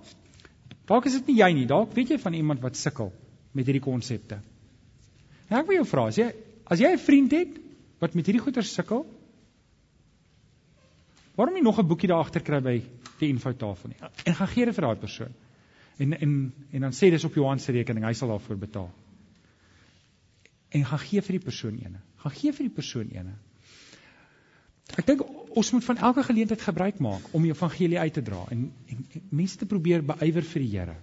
dalk 0.87 1.07
is 1.07 1.13
dit 1.13 1.27
nie 1.29 1.37
jy 1.37 1.53
nie. 1.53 1.67
Dalk 1.67 1.95
weet 1.95 2.11
jy 2.11 2.19
van 2.19 2.35
iemand 2.35 2.61
wat 2.61 2.77
sukkel 2.77 3.13
met 3.53 3.67
hierdie 3.67 3.85
konsepte. 3.85 4.39
En 5.49 5.59
ek 5.59 5.67
wil 5.67 5.81
jou 5.81 5.87
vra, 5.91 6.07
as 6.11 6.19
jy 6.21 6.31
as 6.71 6.79
jy 6.79 6.93
'n 6.93 7.03
vriend 7.03 7.33
het 7.35 7.59
wat 8.01 8.15
met 8.15 8.27
hierdie 8.27 8.43
goeie 8.43 8.63
sukkel, 8.63 9.05
waarom 11.35 11.55
nie 11.55 11.63
nog 11.63 11.79
'n 11.79 11.87
boekie 11.87 12.09
daar 12.09 12.23
agter 12.25 12.43
kry 12.43 12.61
by 12.61 12.83
die 13.19 13.29
infotafel 13.29 13.89
nie? 13.89 13.99
En 14.25 14.35
gaan 14.35 14.49
gee 14.49 14.65
dit 14.65 14.75
vir 14.75 14.85
daai 14.85 14.97
persoon. 14.97 15.35
En 15.99 16.13
en 16.13 16.53
en 16.73 16.81
dan 16.81 16.93
sê 16.93 17.11
dis 17.11 17.25
op 17.25 17.35
Johan 17.35 17.59
se 17.59 17.73
rekening, 17.73 18.05
hy 18.05 18.13
sal 18.13 18.29
daarvoor 18.29 18.57
betaal. 18.57 18.91
En 20.71 20.85
gaan 20.85 20.99
gee 20.99 21.21
vir 21.21 21.39
die 21.39 21.45
persoon 21.45 21.79
ene. 21.79 22.01
Gaan 22.17 22.33
gee 22.33 22.53
vir 22.53 22.67
die 22.69 22.75
persoon 22.75 23.11
ene. 23.11 23.35
Ek 24.99 25.07
dink 25.07 25.23
ons 25.57 25.71
moet 25.73 25.85
van 25.85 25.97
elke 25.97 26.23
geleentheid 26.23 26.63
gebruik 26.63 26.99
maak 26.99 27.35
om 27.35 27.43
die 27.43 27.51
evangelie 27.51 27.99
uit 27.99 28.13
te 28.13 28.23
dra 28.23 28.45
en, 28.51 28.73
en, 28.87 29.07
en 29.13 29.23
mense 29.31 29.59
te 29.59 29.67
probeer 29.67 30.03
beywer 30.03 30.43
vir 30.43 30.63
die 30.63 30.71
Here. 30.79 30.97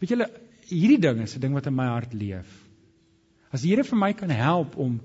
Weet 0.00 0.14
julle, 0.14 0.28
hierdie 0.68 1.00
ding 1.00 1.20
is 1.22 1.36
'n 1.36 1.40
ding 1.40 1.54
wat 1.54 1.66
in 1.66 1.74
my 1.74 1.86
hart 1.86 2.14
leef. 2.14 2.48
As 3.52 3.62
die 3.62 3.70
Here 3.70 3.84
vir 3.84 3.98
my 3.98 4.12
kan 4.12 4.30
help 4.30 4.76
om 4.76 5.00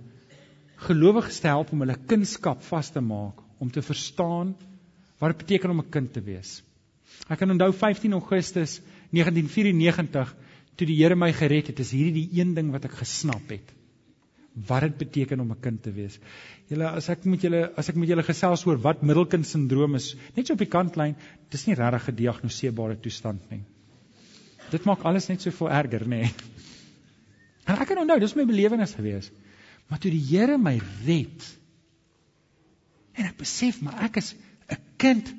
gelowiges 0.87 1.39
te 1.39 1.47
help 1.47 1.73
om 1.73 1.81
hulle 1.83 1.97
kunskap 2.07 2.63
vas 2.63 2.89
te 2.89 3.01
maak, 3.01 3.41
om 3.59 3.69
te 3.69 3.81
verstaan 3.81 4.55
wat 5.19 5.33
dit 5.33 5.45
beteken 5.45 5.69
om 5.71 5.81
'n 5.81 5.89
kind 5.91 6.13
te 6.13 6.21
wees. 6.21 6.63
Ek 7.29 7.39
kan 7.39 7.51
onthou 7.51 7.71
15 7.71 8.13
Augustus 8.13 8.81
1994 9.11 10.35
toe 10.77 10.87
die 10.87 10.95
Here 10.95 11.15
my 11.15 11.31
gered 11.33 11.67
het, 11.67 11.79
is 11.79 11.91
hierdie 11.91 12.23
die 12.23 12.39
een 12.39 12.53
ding 12.55 12.71
wat 12.71 12.85
ek 12.85 12.91
gesnap 12.91 13.49
het. 13.49 13.73
Wat 14.67 14.81
dit 14.81 14.97
beteken 14.97 15.39
om 15.39 15.51
'n 15.51 15.61
kind 15.61 15.83
te 15.83 15.91
wees. 15.91 16.19
Julle 16.69 16.87
as 16.87 17.09
ek 17.09 17.25
met 17.25 17.41
julle 17.41 17.71
as 17.77 17.89
ek 17.89 17.95
met 17.95 18.09
julle 18.09 18.23
gesels 18.23 18.65
oor 18.65 18.77
wat 18.77 19.03
middelkind 19.03 19.45
sindroom 19.45 19.95
is, 19.95 20.15
net 20.35 20.47
so 20.47 20.53
op 20.53 20.59
die 20.59 20.65
kantlyn, 20.77 21.15
dis 21.49 21.67
nie 21.67 21.75
regtig 21.75 22.01
'n 22.01 22.11
gediagnoseerbare 22.11 22.99
toestand 22.99 23.51
nie. 23.51 23.63
Dit 24.71 24.85
maak 24.85 25.03
alles 25.07 25.27
net 25.27 25.41
so 25.41 25.51
veel 25.51 25.69
erger, 25.69 26.05
nê. 26.07 26.23
Nee. 26.25 26.33
En 27.69 27.77
ek 27.77 27.87
kan 27.91 28.01
onthou, 28.01 28.19
dis 28.21 28.35
my 28.37 28.45
belewenis 28.49 28.95
gewees. 28.97 29.29
Maar 29.89 29.99
toe 30.01 30.11
die 30.13 30.23
Here 30.31 30.57
my 30.57 30.77
red 31.05 31.47
en 33.19 33.27
ek 33.27 33.39
besef 33.41 33.81
maar 33.83 33.97
ek 34.07 34.21
is 34.21 34.33
'n 34.71 34.79
kind 35.01 35.33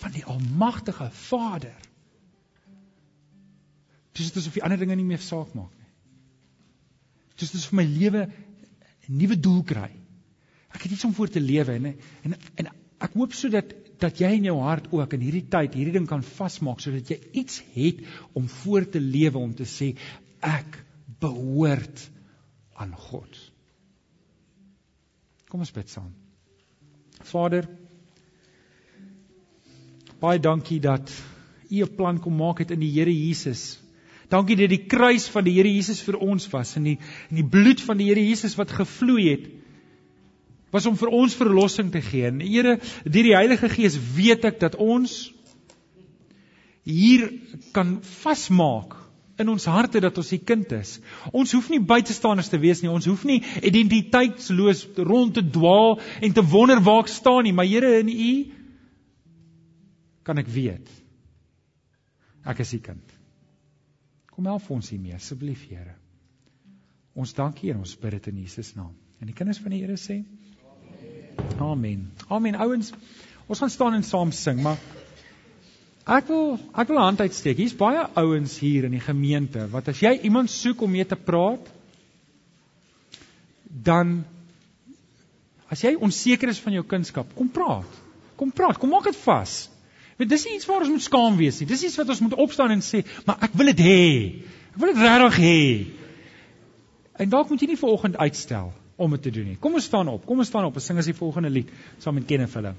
van 0.00 0.12
die 0.12 0.24
almagtige 0.24 1.10
Vader. 1.12 1.76
Dis 4.12 4.32
dit 4.32 4.36
asof 4.36 4.56
die 4.56 4.64
ander 4.64 4.78
dinge 4.78 4.96
nie 4.96 5.06
meer 5.06 5.22
saak 5.22 5.54
maak 5.54 5.70
nie. 5.78 5.90
Dis 7.38 7.52
dis 7.52 7.66
vir 7.70 7.76
my 7.76 7.84
lewe 7.84 8.22
'n 8.26 9.16
nuwe 9.20 9.36
doel 9.40 9.62
kry. 9.62 9.90
Ek 10.74 10.82
het 10.82 10.92
iets 10.92 11.04
om 11.04 11.14
voor 11.14 11.28
te 11.28 11.40
lewe 11.40 11.72
en 11.72 11.86
en 12.22 12.34
en 12.54 12.66
ek 12.98 13.12
hoop 13.12 13.32
sodat 13.32 13.74
dat 14.00 14.20
jy 14.20 14.30
in 14.38 14.48
jou 14.50 14.58
hart 14.64 14.88
ook 14.92 15.12
in 15.16 15.24
hierdie 15.24 15.46
tyd 15.52 15.74
hierdie 15.74 15.96
ding 15.98 16.08
kan 16.08 16.22
vasmaak 16.22 16.80
sodat 16.80 17.10
jy 17.10 17.18
iets 17.42 17.60
het 17.74 18.00
om 18.38 18.48
voor 18.48 18.88
te 18.88 19.00
lewe 19.00 19.38
om 19.38 19.54
te 19.54 19.68
sê 19.68 19.94
ek 20.40 20.80
behoort 21.20 22.06
aan 22.80 22.94
God. 22.96 23.36
Kom 25.50 25.60
ons 25.60 25.74
bid 25.74 25.90
saam. 25.90 26.12
Vader, 27.26 27.66
Baie 30.20 30.40
dankie 30.40 30.80
dat 30.84 31.10
U 31.70 31.82
'n 31.82 31.94
plan 31.96 32.18
kom 32.20 32.36
maak 32.36 32.58
het 32.58 32.70
in 32.70 32.80
die 32.80 32.92
Here 32.92 33.12
Jesus. 33.12 33.80
Dankie 34.28 34.56
dat 34.56 34.68
die 34.68 34.86
kruis 34.86 35.28
van 35.28 35.44
die 35.44 35.54
Here 35.54 35.72
Jesus 35.72 36.02
vir 36.02 36.18
ons 36.18 36.48
was 36.50 36.76
en 36.76 36.84
die 36.84 36.98
en 37.30 37.36
die 37.36 37.46
bloed 37.46 37.80
van 37.80 37.96
die 37.96 38.08
Here 38.08 38.26
Jesus 38.26 38.56
wat 38.56 38.70
gevloei 38.70 39.30
het 39.30 39.46
was 40.70 40.86
om 40.86 40.96
vir 40.96 41.12
ons 41.14 41.34
verlossing 41.34 41.90
te 41.92 42.02
gee. 42.04 42.26
En 42.30 42.40
Here, 42.40 42.78
deur 43.04 43.28
die 43.28 43.36
Heilige 43.36 43.68
Gees 43.72 43.98
weet 44.14 44.44
ek 44.48 44.60
dat 44.62 44.78
ons 44.80 45.32
hier 46.86 47.28
kan 47.74 47.98
vasmaak 48.22 48.96
in 49.40 49.48
ons 49.48 49.64
harte 49.72 50.00
dat 50.04 50.18
ons 50.20 50.32
U 50.36 50.38
kind 50.44 50.72
is. 50.76 50.98
Ons 51.32 51.52
hoef 51.56 51.70
nie 51.72 51.80
buitestanders 51.80 52.50
te 52.52 52.60
wees 52.60 52.82
nie. 52.82 52.90
Ons 52.92 53.08
hoef 53.08 53.24
nie 53.28 53.40
identiteitsloos 53.64 54.86
rond 55.08 55.34
te 55.36 55.44
dwaal 55.44 55.98
en 56.20 56.36
te 56.36 56.44
wonder 56.52 56.82
waar 56.84 57.04
ek 57.06 57.12
staan 57.12 57.46
nie, 57.48 57.54
maar 57.56 57.68
Here 57.68 57.98
in 58.00 58.10
U 58.12 58.32
kan 60.28 60.38
ek 60.38 60.50
weet 60.52 60.90
ek 62.50 62.62
is 62.64 62.72
u 62.72 62.78
kind. 62.80 63.16
Kom 64.32 64.46
help 64.48 64.68
ons 64.72 64.88
hiermee 64.92 65.16
asseblief 65.16 65.66
Here. 65.68 65.96
Ons 67.14 67.34
dankie 67.36 67.72
en 67.72 67.82
ons 67.82 67.96
bid 68.00 68.16
dit 68.16 68.28
in 68.32 68.38
Jesus 68.44 68.74
naam. 68.76 68.94
En 69.20 69.28
die 69.28 69.36
kinders 69.36 69.60
van 69.60 69.74
die 69.74 69.82
Here 69.82 69.98
sê 70.00 70.22
Amen. 71.58 72.10
Amen. 72.28 72.54
Ouens, 72.54 72.92
ons 73.46 73.58
gaan 73.58 73.70
staan 73.70 73.94
en 73.94 74.02
saam 74.02 74.32
sing, 74.32 74.62
maar 74.62 74.78
Ek 76.10 76.26
wil 76.26 76.56
ek 76.74 76.88
wil 76.88 76.98
'n 76.98 77.06
hand 77.06 77.20
uitsteek. 77.20 77.56
Hier's 77.56 77.76
baie 77.76 78.02
ouens 78.16 78.58
hier 78.58 78.84
in 78.84 78.90
die 78.96 79.04
gemeente 79.04 79.68
wat 79.70 79.88
as 79.88 80.00
jy 80.00 80.18
iemand 80.26 80.50
soek 80.50 80.80
om 80.82 80.90
mee 80.90 81.04
te 81.04 81.16
praat, 81.16 81.68
dan 83.68 84.24
as 85.68 85.82
jy 85.82 85.94
onseker 85.94 86.48
is 86.48 86.58
van 86.58 86.72
jou 86.72 86.82
kunskap, 86.84 87.34
kom 87.36 87.48
praat. 87.48 88.00
Kom 88.36 88.50
praat, 88.50 88.78
kom 88.78 88.90
maak 88.90 89.04
dit 89.04 89.16
vas. 89.16 89.68
Want 90.16 90.30
dis 90.30 90.44
nie 90.44 90.56
iets 90.56 90.66
waar 90.66 90.80
ons 90.80 90.90
moet 90.90 91.02
skaam 91.02 91.36
wees 91.36 91.60
nie. 91.60 91.66
Dis 91.66 91.84
iets 91.84 91.96
wat 91.96 92.08
ons 92.08 92.20
moet 92.20 92.34
opstaan 92.34 92.70
en 92.70 92.80
sê, 92.80 93.04
"Maar 93.24 93.36
ek 93.42 93.54
wil 93.54 93.66
dit 93.66 93.78
hê. 93.78 94.42
Ek 94.74 94.76
wil 94.76 94.92
dit 94.92 95.02
regtig 95.02 95.38
hê." 95.38 95.86
En 97.18 97.28
dalk 97.28 97.50
moet 97.50 97.60
jy 97.60 97.66
nie 97.68 97.76
vir 97.76 97.88
oggend 97.88 98.16
uitstel 98.16 98.72
om 99.00 99.16
dit 99.16 99.22
te 99.28 99.32
doen 99.34 99.50
nie. 99.52 99.58
Kom 99.60 99.76
ons 99.78 99.88
staan 99.88 100.08
op. 100.12 100.26
Kom 100.28 100.42
ons 100.42 100.50
staan 100.52 100.68
op 100.68 100.76
en 100.76 100.84
sing 100.84 101.00
as 101.00 101.08
die 101.08 101.16
volgende 101.16 101.50
lied 101.50 101.72
saam 101.98 102.18
met 102.20 102.28
Kenneth 102.28 102.56
hulle. 102.58 102.74